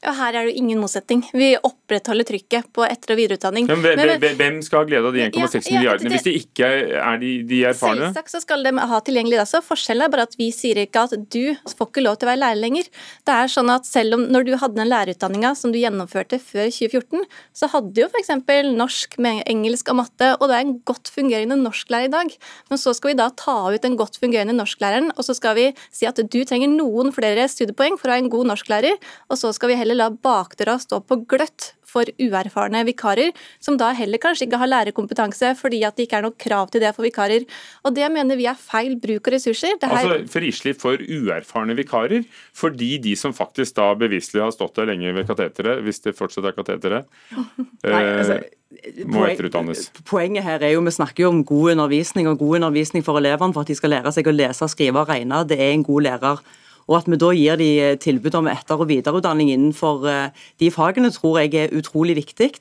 Ja, 0.04 0.12
Her 0.18 0.36
er 0.36 0.46
det 0.46 0.54
jo 0.54 0.62
ingen 0.64 0.82
motsetning. 0.84 1.22
Vi 1.32 1.54
opprettholder 1.56 2.28
trykket 2.28 2.68
på 2.76 2.84
etter- 2.86 3.14
og 3.16 3.20
videreutdanning. 3.22 3.70
Men, 3.70 3.84
men 4.00 4.38
Hvem 4.40 4.60
skal 4.66 4.84
ha 4.84 4.88
glede 4.90 5.10
av 5.10 5.16
de 5.16 5.24
1,6 5.24 5.38
ja, 5.40 5.62
ja, 5.62 5.78
milliardene, 5.78 6.12
hvis 6.14 6.26
de 6.26 6.34
ikke 6.42 6.70
er 7.00 7.22
de, 7.22 7.32
de 7.48 7.62
erfarne? 7.70 8.10
Selvsagt 8.10 8.34
så 8.34 8.42
skal 8.44 8.68
de 8.68 8.74
ha 8.92 9.00
tilgjengelig 9.06 9.40
det. 9.40 9.62
Forskjellen 9.64 10.08
er 10.08 10.12
bare 10.14 10.26
at 10.28 10.36
vi 10.40 10.50
sier 10.56 10.82
ikke 10.84 11.06
at 11.08 11.16
du 11.32 11.56
får 11.72 11.90
ikke 11.90 12.04
lov 12.04 12.18
til 12.20 12.28
å 12.28 12.32
være 12.34 12.42
lærer 12.42 12.60
lenger. 12.60 12.90
Det 13.24 13.38
er 13.38 13.52
sånn 13.52 13.72
at 13.72 13.88
selv 13.88 14.18
om 14.18 14.26
når 14.34 14.48
du 14.48 14.54
hadde 14.60 14.80
den 14.80 14.92
lærerutdanninga 14.92 15.54
som 15.58 15.74
du 15.74 15.80
gjennomførte 15.80 16.40
før 16.44 16.68
2014, 16.74 17.24
så 17.56 17.70
hadde 17.72 17.94
du 17.96 18.04
f.eks. 18.08 18.34
norsk, 18.74 19.18
engelsk 19.24 19.94
og 19.94 20.00
matte, 20.02 20.34
og 20.40 20.50
det 20.50 20.58
er 20.58 20.66
en 20.68 20.76
godt 20.88 21.12
fungerende 21.14 21.58
norsklærer 21.62 22.10
i 22.10 22.14
dag. 22.14 22.36
Men 22.72 22.82
så 22.82 22.96
skal 22.98 23.14
vi 23.14 23.20
da 23.22 23.30
ta 23.40 23.58
ut 23.72 23.84
den 23.86 23.98
godt 24.00 24.20
fungerende 24.22 24.56
norsklæreren, 24.58 25.12
og 25.16 25.28
så 25.28 25.36
skal 25.38 25.58
vi 25.60 25.70
si 25.94 26.10
at 26.10 26.20
du 26.20 26.40
trenger 26.48 26.72
noen 26.72 27.14
flere 27.16 27.48
studiepoeng 27.52 27.98
for 28.02 28.12
å 28.12 28.18
ha 28.18 28.22
en 28.22 28.32
god 28.34 28.52
norsklærer, 28.52 29.00
og 29.30 29.40
så 29.40 29.54
skal 29.56 29.72
vi 29.72 29.80
heller 29.80 29.93
heller 29.94 30.10
la 30.10 30.10
bakdøra 30.26 30.80
stå 30.82 31.02
på 31.06 31.24
gløtt 31.30 31.74
for 31.94 32.10
uerfarne 32.18 32.82
vikarer, 32.88 33.30
som 33.62 33.76
da 33.78 33.92
heller 33.94 34.18
kanskje 34.18 34.48
ikke 34.48 34.58
har 34.58 34.70
lærerkompetanse 34.72 35.52
fordi 35.60 35.84
at 35.86 35.98
det 35.98 36.08
ikke 36.08 36.18
er 36.18 36.26
noe 36.26 36.38
krav 36.42 36.72
til 36.74 36.82
det 36.82 36.90
for 36.96 37.06
vikarer. 37.06 37.46
Og 37.86 37.94
Det 37.94 38.10
mener 38.10 38.40
vi 38.40 38.48
er 38.50 38.58
feil 38.58 38.96
bruk 38.98 39.30
av 39.30 39.36
ressurser. 39.36 39.78
Det 39.78 39.92
her... 39.92 40.00
Altså 40.00 40.34
Frislipp 40.34 40.82
for 40.82 40.98
uerfarne 40.98 41.76
vikarer, 41.78 42.26
fordi 42.58 42.98
de 43.04 43.14
som 43.20 43.36
faktisk 43.38 43.78
da 43.78 43.92
beviselig 44.00 44.42
har 44.42 44.56
stått 44.56 44.80
der 44.80 44.90
lenge 44.90 45.14
ved 45.14 45.30
kateteret, 45.30 45.84
hvis 45.86 46.02
det 46.02 46.16
fortsatt 46.18 46.50
er 46.50 46.58
kateteret, 46.58 47.06
altså, 47.86 48.40
eh, 48.74 49.06
må 49.06 49.28
etterutdannes. 49.30 49.92
Poenget 50.10 50.48
her 50.48 50.66
er 50.66 50.74
jo, 50.74 50.82
Vi 50.82 50.98
snakker 50.98 51.28
jo 51.28 51.30
om 51.30 51.46
god 51.46 51.76
undervisning 51.76 52.28
og 52.28 52.42
god 52.42 52.64
undervisning 52.64 53.06
for 53.06 53.22
elevene 53.22 53.54
for 53.54 53.62
at 53.62 53.70
de 53.70 53.78
skal 53.78 53.94
lære 53.94 54.18
seg 54.18 54.26
å 54.26 54.34
lese, 54.34 54.66
skrive 54.74 55.06
og 55.06 55.14
regne. 55.14 55.46
Det 55.46 55.62
er 55.62 55.78
en 55.78 55.86
god 55.86 56.10
lærer. 56.10 56.42
Og 56.90 57.00
at 57.00 57.10
vi 57.10 57.20
da 57.20 57.32
gir 57.36 57.60
de 57.60 57.70
eh, 57.82 57.98
tilbud 58.02 58.36
om 58.40 58.50
etter- 58.52 58.80
og 58.80 58.90
videreutdanning 58.90 59.54
innenfor 59.54 60.08
eh, 60.10 60.48
de 60.62 60.72
fagene, 60.74 61.12
tror 61.16 61.40
jeg 61.44 61.54
er 61.60 61.76
utrolig 61.78 62.18
viktig. 62.20 62.52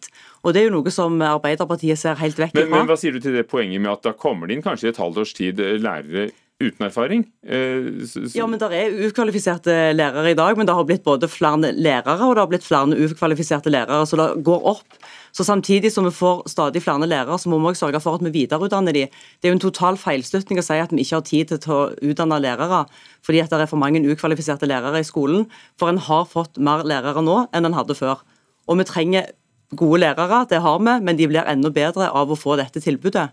Og 0.43 0.55
Det 0.55 0.63
er 0.63 0.69
jo 0.69 0.77
noe 0.79 0.93
som 0.95 1.19
Arbeiderpartiet 1.23 1.99
ser 1.99 2.19
helt 2.21 2.39
vekk 2.39 2.55
fra. 2.55 2.67
Men, 2.67 2.77
men 2.83 2.91
hva 2.91 2.99
sier 2.99 3.15
du 3.15 3.23
til 3.23 3.37
det 3.39 3.49
poenget 3.51 3.83
med 3.83 3.93
at 3.95 4.07
da 4.07 4.15
kommer 4.19 4.49
det 4.49 4.59
inn 4.59 4.65
kanskje 4.65 4.91
i 4.91 4.95
et 4.95 5.03
halvt 5.03 5.23
års 5.25 5.35
tid 5.39 5.63
eh, 5.63 5.79
lærere 5.83 6.31
uten 6.63 6.87
erfaring? 6.87 7.25
Ja, 7.43 8.47
men 8.47 8.61
Det 8.61 8.69
er 8.71 9.01
ukvalifiserte 9.09 9.73
lærere 9.97 10.31
i 10.31 10.39
dag, 10.39 10.55
men 10.59 10.69
det 10.69 10.77
har 10.79 10.87
blitt 10.87 11.03
både 11.03 11.27
flere 11.27 11.73
lærere 11.75 12.23
og 12.23 12.37
det 12.37 12.45
har 12.45 12.53
blitt 12.53 12.67
flere 12.67 12.95
ukvalifiserte 12.95 13.73
lærere. 13.73 14.07
Så 14.07 14.19
det 14.21 14.45
går 14.47 14.71
opp. 14.71 15.01
Så 15.33 15.47
Samtidig 15.49 15.93
som 15.93 16.05
vi 16.05 16.13
får 16.13 16.43
stadig 16.53 16.83
flere 16.85 17.07
lærere, 17.09 17.39
så 17.41 17.49
må 17.49 17.59
vi 17.59 17.71
også 17.71 17.87
sørge 17.87 18.01
for 18.05 18.19
at 18.19 18.25
vi 18.25 18.33
videreutdanner 18.35 18.93
de. 18.93 19.07
Det 19.41 19.49
er 19.49 19.55
jo 19.55 19.57
en 19.57 19.65
total 19.65 19.97
feilslutning 19.97 20.61
å 20.61 20.65
si 20.67 20.77
at 20.77 20.93
vi 20.93 21.01
ikke 21.01 21.17
har 21.17 21.25
tid 21.29 21.55
til 21.55 21.73
å 21.73 21.83
utdanne 22.05 22.41
lærere 22.43 22.85
fordi 23.25 23.41
at 23.41 23.53
det 23.53 23.63
er 23.63 23.71
for 23.71 23.81
mange 23.81 24.03
ukvalifiserte 24.03 24.69
lærere 24.69 25.01
i 25.01 25.07
skolen. 25.07 25.47
For 25.81 25.89
en 25.89 26.03
har 26.03 26.27
fått 26.29 26.59
mer 26.59 26.85
lærere 26.85 27.23
nå 27.25 27.47
enn 27.55 27.69
en 27.69 27.79
hadde 27.79 27.97
før. 27.97 28.21
Og 28.69 28.81
vi 28.81 28.89
trenger 28.89 29.31
gode 29.79 30.03
lærere, 30.03 30.45
det 30.51 30.61
har 30.61 30.79
vi, 30.83 30.99
men 31.01 31.17
de 31.17 31.29
blir 31.31 31.49
enda 31.49 31.71
bedre 31.73 32.11
av 32.11 32.31
å 32.31 32.37
få 32.37 32.59
dette 32.61 32.83
tilbudet. 32.85 33.31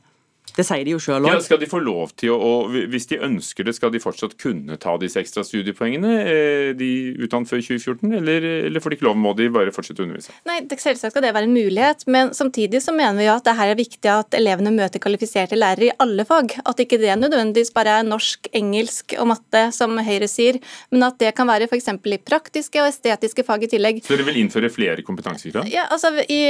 Det 0.56 0.66
sier 0.68 0.86
de 0.88 0.96
jo 0.96 1.02
sjøl 1.02 1.26
òg. 1.26 1.34
Ja, 1.34 1.44
skal 1.44 1.60
de 1.62 1.70
få 1.70 1.82
lov 1.84 2.14
til 2.20 2.34
å, 2.34 2.38
og 2.40 2.76
Hvis 2.92 3.10
de 3.12 3.20
ønsker 3.26 3.68
det, 3.68 3.76
skal 3.78 3.94
de 3.94 4.02
fortsatt 4.02 4.36
kunne 4.42 4.78
ta 4.82 4.96
disse 5.02 5.20
ekstra 5.22 5.44
studiepoengene 5.46 6.14
eh, 6.24 6.70
de 6.78 6.90
utdannet 7.26 7.50
før 7.50 7.62
2014, 7.64 8.16
eller, 8.20 8.48
eller 8.70 8.84
får 8.84 8.94
de 8.94 9.00
ikke 9.00 9.08
lov, 9.10 9.20
må 9.20 9.34
de 9.38 9.50
bare 9.54 9.74
fortsette 9.76 10.04
å 10.04 10.08
undervise? 10.08 10.36
Nei, 10.50 10.62
Selvsagt 10.80 11.12
skal 11.12 11.26
det 11.26 11.34
være 11.36 11.50
en 11.50 11.56
mulighet, 11.56 12.06
men 12.08 12.32
samtidig 12.36 12.80
så 12.82 12.94
mener 12.96 13.20
vi 13.20 13.28
at 13.32 13.44
det 13.44 13.56
her 13.58 13.74
er 13.74 13.80
viktig 13.80 14.12
at 14.14 14.38
elevene 14.38 14.72
møter 14.72 15.02
kvalifiserte 15.04 15.58
lærere 15.60 15.90
i 15.90 15.96
alle 16.00 16.24
fag. 16.28 16.56
At 16.70 16.80
ikke 16.80 17.02
det 17.02 17.18
nødvendigvis 17.20 17.74
bare 17.76 17.98
er 18.00 18.08
norsk, 18.08 18.48
engelsk 18.56 19.18
og 19.20 19.28
matte, 19.34 19.66
som 19.76 19.98
Høyre 20.00 20.30
sier, 20.32 20.60
men 20.94 21.04
at 21.10 21.20
det 21.20 21.34
kan 21.38 21.50
være 21.50 21.68
f.eks. 21.68 21.92
i 21.92 22.20
praktiske 22.24 22.82
og 22.82 22.90
estetiske 22.90 23.44
fag 23.48 23.68
i 23.68 23.72
tillegg. 23.74 24.02
Så 24.06 24.16
dere 24.16 24.30
vil 24.30 24.40
innføre 24.42 24.72
flere 24.72 25.04
kompetansekrav? 25.06 25.68
Ja, 25.72 25.90
altså 25.92 26.14
i, 26.24 26.42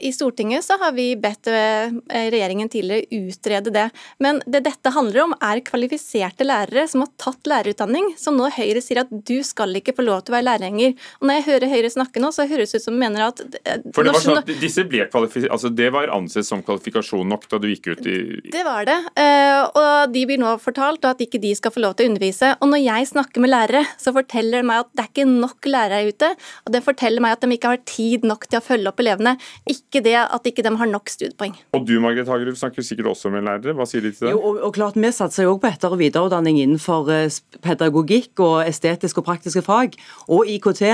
i 0.00 0.12
Stortinget 0.16 0.64
så 0.66 0.78
har 0.80 0.94
vi 0.96 1.10
bedt 1.20 1.50
eh, 1.52 1.92
regjeringen 2.08 2.72
tidligere 2.72 3.28
ut 3.28 3.43
utrede 3.44 3.70
det. 3.74 3.88
Men 4.18 4.40
det 4.46 4.64
dette 4.64 4.92
handler 4.94 5.24
om, 5.24 5.34
er 5.44 5.62
kvalifiserte 5.64 6.46
lærere 6.46 6.86
som 6.88 7.04
har 7.04 7.12
tatt 7.20 7.48
lærerutdanning, 7.50 8.14
som 8.20 8.38
nå 8.38 8.48
Høyre 8.54 8.80
sier 8.84 9.02
at 9.04 9.10
du 9.10 9.36
skal 9.46 9.74
ikke 9.78 9.94
få 9.96 10.04
lov 10.06 10.24
til 10.24 10.34
å 10.34 10.38
være 10.38 10.48
lærer 10.48 10.64
lenger. 10.66 10.94
Og 11.20 11.28
når 11.28 11.38
jeg 11.38 11.46
hører 11.48 11.72
Høyre 11.74 11.90
snakke 11.92 12.22
nå, 12.22 12.30
så 12.34 12.46
høres 12.48 12.72
det 12.72 12.80
ut 12.80 12.86
som 12.86 12.96
de 12.96 13.02
mener 13.02 13.26
at 13.26 13.42
eh, 13.42 13.82
For 13.94 14.06
det 14.06 14.14
var 14.14 14.24
sånn 14.24 14.40
at 14.40 14.52
disse 14.62 14.84
ble 14.88 15.04
altså 15.04 15.70
det 15.72 15.90
var 15.94 16.10
ansett 16.14 16.46
som 16.46 16.62
kvalifikasjon 16.64 17.28
nok 17.28 17.46
da 17.50 17.60
du 17.60 17.68
gikk 17.70 17.90
ut 17.92 18.06
i 18.08 18.16
Det 18.52 18.64
var 18.66 18.86
det. 18.88 18.96
Eh, 19.20 19.60
og 19.80 20.14
de 20.14 20.24
blir 20.28 20.40
nå 20.40 20.54
fortalt 20.62 21.04
at 21.08 21.20
ikke 21.24 21.40
de 21.42 21.52
skal 21.58 21.74
få 21.74 21.82
lov 21.84 21.96
til 21.98 22.08
å 22.08 22.12
undervise. 22.12 22.54
Og 22.60 22.70
når 22.70 22.82
jeg 22.84 23.10
snakker 23.12 23.44
med 23.44 23.52
lærere, 23.52 23.84
så 24.00 24.14
forteller 24.16 24.62
de 24.62 24.70
meg 24.70 24.84
at 24.84 24.92
det 24.92 25.04
er 25.04 25.10
ikke 25.12 25.28
nok 25.30 25.70
lærere 25.70 26.14
ute. 26.14 26.30
Og 26.64 26.74
det 26.74 26.84
forteller 26.86 27.24
meg 27.24 27.36
at 27.36 27.44
de 27.44 27.58
ikke 27.58 27.74
har 27.74 27.82
tid 27.88 28.26
nok 28.28 28.48
til 28.48 28.60
å 28.60 28.64
følge 28.64 28.90
opp 28.90 29.02
elevene. 29.04 29.36
Ikke 29.70 30.02
det 30.04 30.16
at 30.22 30.50
ikke 30.50 30.64
de 30.66 30.74
har 30.80 30.90
nok 30.90 31.12
studiepoeng. 31.12 31.56
Og 31.76 31.86
du 31.88 31.96
Margret 32.02 32.30
Hagerup 32.30 32.58
snakker 32.60 32.86
sikkert 32.86 33.12
også 33.14 33.32
med 33.34 33.46
lærere. 33.46 33.74
Hva 33.76 33.86
sier 33.88 34.04
de 34.04 34.12
til 34.14 34.28
det? 34.28 34.32
Jo, 34.34 34.40
og, 34.40 34.62
og 34.68 34.74
klart, 34.76 34.96
Vi 34.96 35.10
satser 35.12 35.48
jo 35.48 35.58
på 35.60 35.68
etter- 35.68 35.92
og 35.92 36.00
videreutdanning 36.00 36.60
innenfor 36.62 37.10
eh, 37.12 37.38
pedagogikk 37.64 38.40
og 38.44 38.56
estetiske 38.64 39.20
og 39.20 39.28
praktiske 39.28 39.64
fag, 39.66 39.98
og 40.28 40.48
IKT. 40.48 40.84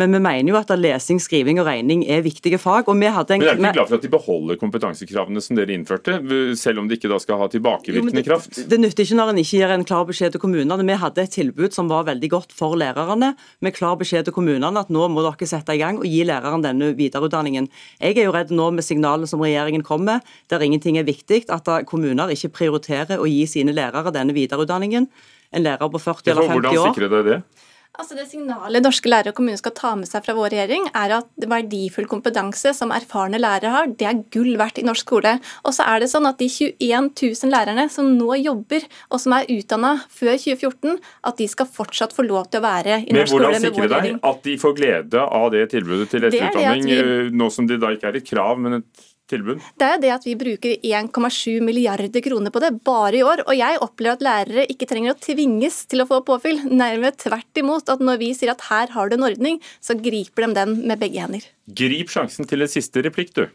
Men 0.00 0.14
vi 0.14 0.20
mener 0.22 0.52
jo 0.52 0.56
at 0.56 0.70
lesing, 0.78 1.18
skriving 1.20 1.58
og 1.60 1.66
regning 1.68 2.04
er 2.08 2.22
viktige 2.24 2.58
fag. 2.62 2.88
og 2.88 2.96
vi 2.96 3.10
hadde 3.10 3.34
en... 3.34 3.42
Men 3.42 3.48
Er 3.50 3.56
du 3.58 3.80
glad 3.80 3.88
for 3.90 3.98
at 3.98 4.04
de 4.06 4.12
beholder 4.12 4.56
kompetansekravene 4.60 5.42
som 5.44 5.58
dere 5.58 5.74
innførte, 5.74 6.16
selv 6.56 6.80
om 6.80 6.88
de 6.88 6.96
ikke 6.96 7.10
da 7.10 7.18
skal 7.20 7.40
ha 7.42 7.48
tilbakevirkende 7.52 8.24
kraft? 8.24 8.54
Det, 8.56 8.68
det 8.70 8.80
nytter 8.80 9.04
ikke 9.04 9.18
når 9.18 9.32
en 9.32 9.40
ikke 9.42 9.58
gir 9.58 9.74
en 9.74 9.84
klar 9.84 10.06
beskjed 10.08 10.36
til 10.36 10.42
kommunene. 10.42 10.78
Vi 10.90 10.98
hadde 11.02 11.24
et 11.26 11.34
tilbud 11.34 11.76
som 11.76 11.90
var 11.90 12.06
veldig 12.08 12.30
godt 12.32 12.54
for 12.56 12.78
lærerne, 12.80 13.34
med 13.60 13.76
klar 13.76 13.98
beskjed 14.00 14.28
til 14.28 14.36
kommunene 14.36 14.80
at 14.80 14.92
nå 14.94 15.08
må 15.12 15.24
dere 15.26 15.50
sette 15.50 15.76
i 15.76 15.82
gang 15.82 16.00
og 16.00 16.08
gi 16.08 16.22
læreren 16.28 16.64
denne 16.64 16.92
videreutdanningen. 16.96 17.68
Jeg 18.00 18.16
er 18.16 18.30
jo 18.30 18.34
redd 18.36 18.54
nå 18.54 18.70
med 18.76 18.86
signalene 18.86 19.28
som 19.28 19.42
regjeringen 19.44 19.84
kommer, 19.86 20.24
der 20.50 20.64
ingenting 20.64 21.00
er 21.00 21.08
viktig, 21.08 21.44
at 21.50 21.68
kommuner 21.88 22.32
ikke 22.34 22.52
prioriterer 22.60 23.20
å 23.20 23.28
gi 23.30 23.42
sine 23.50 23.74
lærere 23.76 24.12
denne 24.14 24.36
videreutdanningen. 24.36 25.08
En 25.50 25.66
lærer 25.66 25.90
på 25.90 25.98
40 25.98 26.30
eller 26.30 26.48
50 26.48 26.54
år. 26.54 26.60
Hvordan 26.60 26.94
sikrer 26.94 27.12
dere 27.12 27.28
det? 27.30 27.66
Altså 27.98 28.14
Det 28.14 28.24
signalet 28.30 28.84
norske 28.84 29.10
lærere 29.10 29.32
og 29.32 29.36
kommuner 29.36 29.58
skal 29.58 29.72
ta 29.74 29.90
med 29.98 30.08
seg 30.08 30.22
fra 30.24 30.34
vår 30.36 30.52
regjering, 30.54 30.86
er 30.96 31.16
at 31.18 31.46
verdifull 31.50 32.06
kompetanse 32.08 32.70
som 32.76 32.94
erfarne 32.94 33.40
lærere 33.40 33.72
har, 33.74 33.90
det 33.90 34.06
er 34.06 34.22
gull 34.32 34.54
verdt 34.60 34.78
i 34.80 34.84
norsk 34.86 35.04
skole. 35.04 35.34
Og 35.66 35.74
så 35.74 35.84
er 35.90 36.04
det 36.04 36.10
sånn 36.12 36.28
at 36.30 36.38
de 36.40 36.46
21 36.48 37.10
000 37.18 37.52
lærerne 37.52 37.88
som 37.92 38.12
nå 38.14 38.38
jobber, 38.38 38.86
og 39.10 39.20
som 39.20 39.34
er 39.36 39.50
utdanna 39.52 39.92
før 40.06 40.38
2014, 40.38 40.96
at 41.28 41.42
de 41.42 41.50
skal 41.50 41.68
fortsatt 41.80 42.14
få 42.16 42.24
lov 42.28 42.48
til 42.48 42.62
å 42.62 42.68
være 42.68 43.02
i 43.02 43.16
norsk 43.16 43.34
skole 43.34 43.50
med 43.50 43.66
vår 43.66 43.82
regjering. 43.82 43.82
Men 43.82 43.90
Hvordan 43.90 43.90
sikre 43.90 43.92
deg 43.96 44.32
at 44.32 44.42
de 44.46 44.56
får 44.64 44.76
glede 44.78 45.28
av 45.42 45.48
det 45.56 45.66
tilbudet 45.74 46.10
til 46.14 46.30
etterutdanning, 46.30 46.88
vi... 46.88 47.00
Eh, 47.02 47.32
nå 47.42 47.50
som 47.52 47.68
det 47.68 47.82
da 47.82 47.90
ikke 47.96 48.14
er 48.14 48.20
et 48.22 48.30
krav, 48.30 48.62
men 48.62 48.80
et 48.80 49.09
tilbud? 49.30 49.62
Det 49.80 49.86
er 49.86 50.02
det 50.02 50.12
at 50.14 50.26
vi 50.26 50.36
bruker 50.38 50.76
1,7 50.82 51.60
milliarder 51.64 52.24
kroner 52.24 52.52
på 52.52 52.62
det 52.62 52.72
bare 52.86 53.20
i 53.20 53.24
år. 53.26 53.44
Og 53.46 53.54
jeg 53.58 53.80
opplever 53.84 54.18
at 54.18 54.26
lærere 54.26 54.66
ikke 54.72 54.88
trenger 54.90 55.14
å 55.14 55.20
tvinges 55.22 55.84
til 55.90 56.04
å 56.04 56.08
få 56.10 56.20
påfyll. 56.26 56.62
Nærmest 56.70 57.24
tvert 57.24 57.62
imot. 57.62 57.90
At 57.92 58.02
når 58.04 58.20
vi 58.22 58.32
sier 58.36 58.54
at 58.54 58.66
her 58.68 58.92
har 58.94 59.10
du 59.10 59.16
en 59.18 59.28
ordning, 59.30 59.60
så 59.80 59.96
griper 59.98 60.46
de 60.46 60.60
den 60.60 60.76
med 60.90 61.00
begge 61.02 61.22
hender. 61.22 61.46
Grip 61.70 62.10
sjansen 62.12 62.48
til 62.50 62.64
en 62.64 62.70
siste 62.70 63.02
replikk, 63.06 63.34
du. 63.36 63.46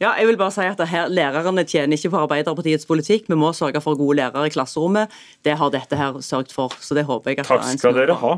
Ja, 0.00 0.12
jeg 0.18 0.28
vil 0.28 0.38
bare 0.40 0.52
si 0.52 0.64
at 0.68 0.80
her, 0.90 1.08
Lærerne 1.08 1.64
tjener 1.64 1.96
ikke 1.96 2.12
på 2.12 2.22
Arbeiderpartiets 2.26 2.88
politikk. 2.88 3.30
Vi 3.32 3.38
må 3.38 3.52
sørge 3.56 3.80
for 3.84 3.96
gode 3.96 4.18
lærere 4.20 4.48
i 4.48 4.52
klasserommet. 4.52 5.12
Det 5.44 5.56
har 5.56 5.72
dette 5.72 5.96
her 5.96 6.18
sørget 6.20 6.52
for. 6.52 6.74
så 6.80 6.94
det 6.94 7.06
håper 7.08 7.32
jeg 7.32 7.44
at 7.44 7.48
Takk 7.52 7.78
skal 7.78 7.96
dere 7.96 8.18
ha. 8.20 8.34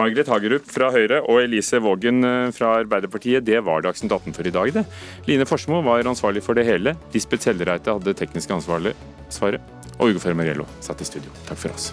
Margret 0.00 0.30
Hagerup 0.30 0.70
fra 0.72 0.88
Høyre 0.94 1.20
og 1.28 1.42
Elise 1.42 1.78
Vågen 1.82 2.24
eh, 2.24 2.52
fra 2.54 2.78
Arbeiderpartiet. 2.80 3.44
Det 3.44 3.60
var 3.66 3.84
Dagsnytt 3.84 4.14
18 4.14 4.34
for 4.38 4.48
i 4.48 4.54
dag, 4.54 4.72
det. 4.78 4.84
Line 5.28 5.46
Forsmo 5.46 5.82
var 5.84 6.08
ansvarlig 6.08 6.42
for 6.46 6.58
det 6.58 6.64
hele. 6.66 6.96
Lisbeth 7.14 7.44
Sellereite 7.46 7.92
hadde 7.92 8.16
teknisk 8.18 8.54
ansvarlig 8.56 8.94
svaret. 9.32 9.60
Og 9.98 10.14
Ugo 10.14 10.22
Fermariello 10.22 10.66
satt 10.80 11.02
i 11.04 11.06
studio. 11.06 11.30
Takk 11.50 11.60
for 11.60 11.76
oss. 11.76 11.92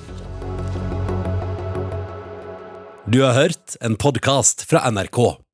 Du 3.10 3.22
har 3.26 3.34
hørt 3.34 3.78
en 3.82 3.98
podkast 4.00 4.66
fra 4.70 4.86
NRK. 4.94 5.49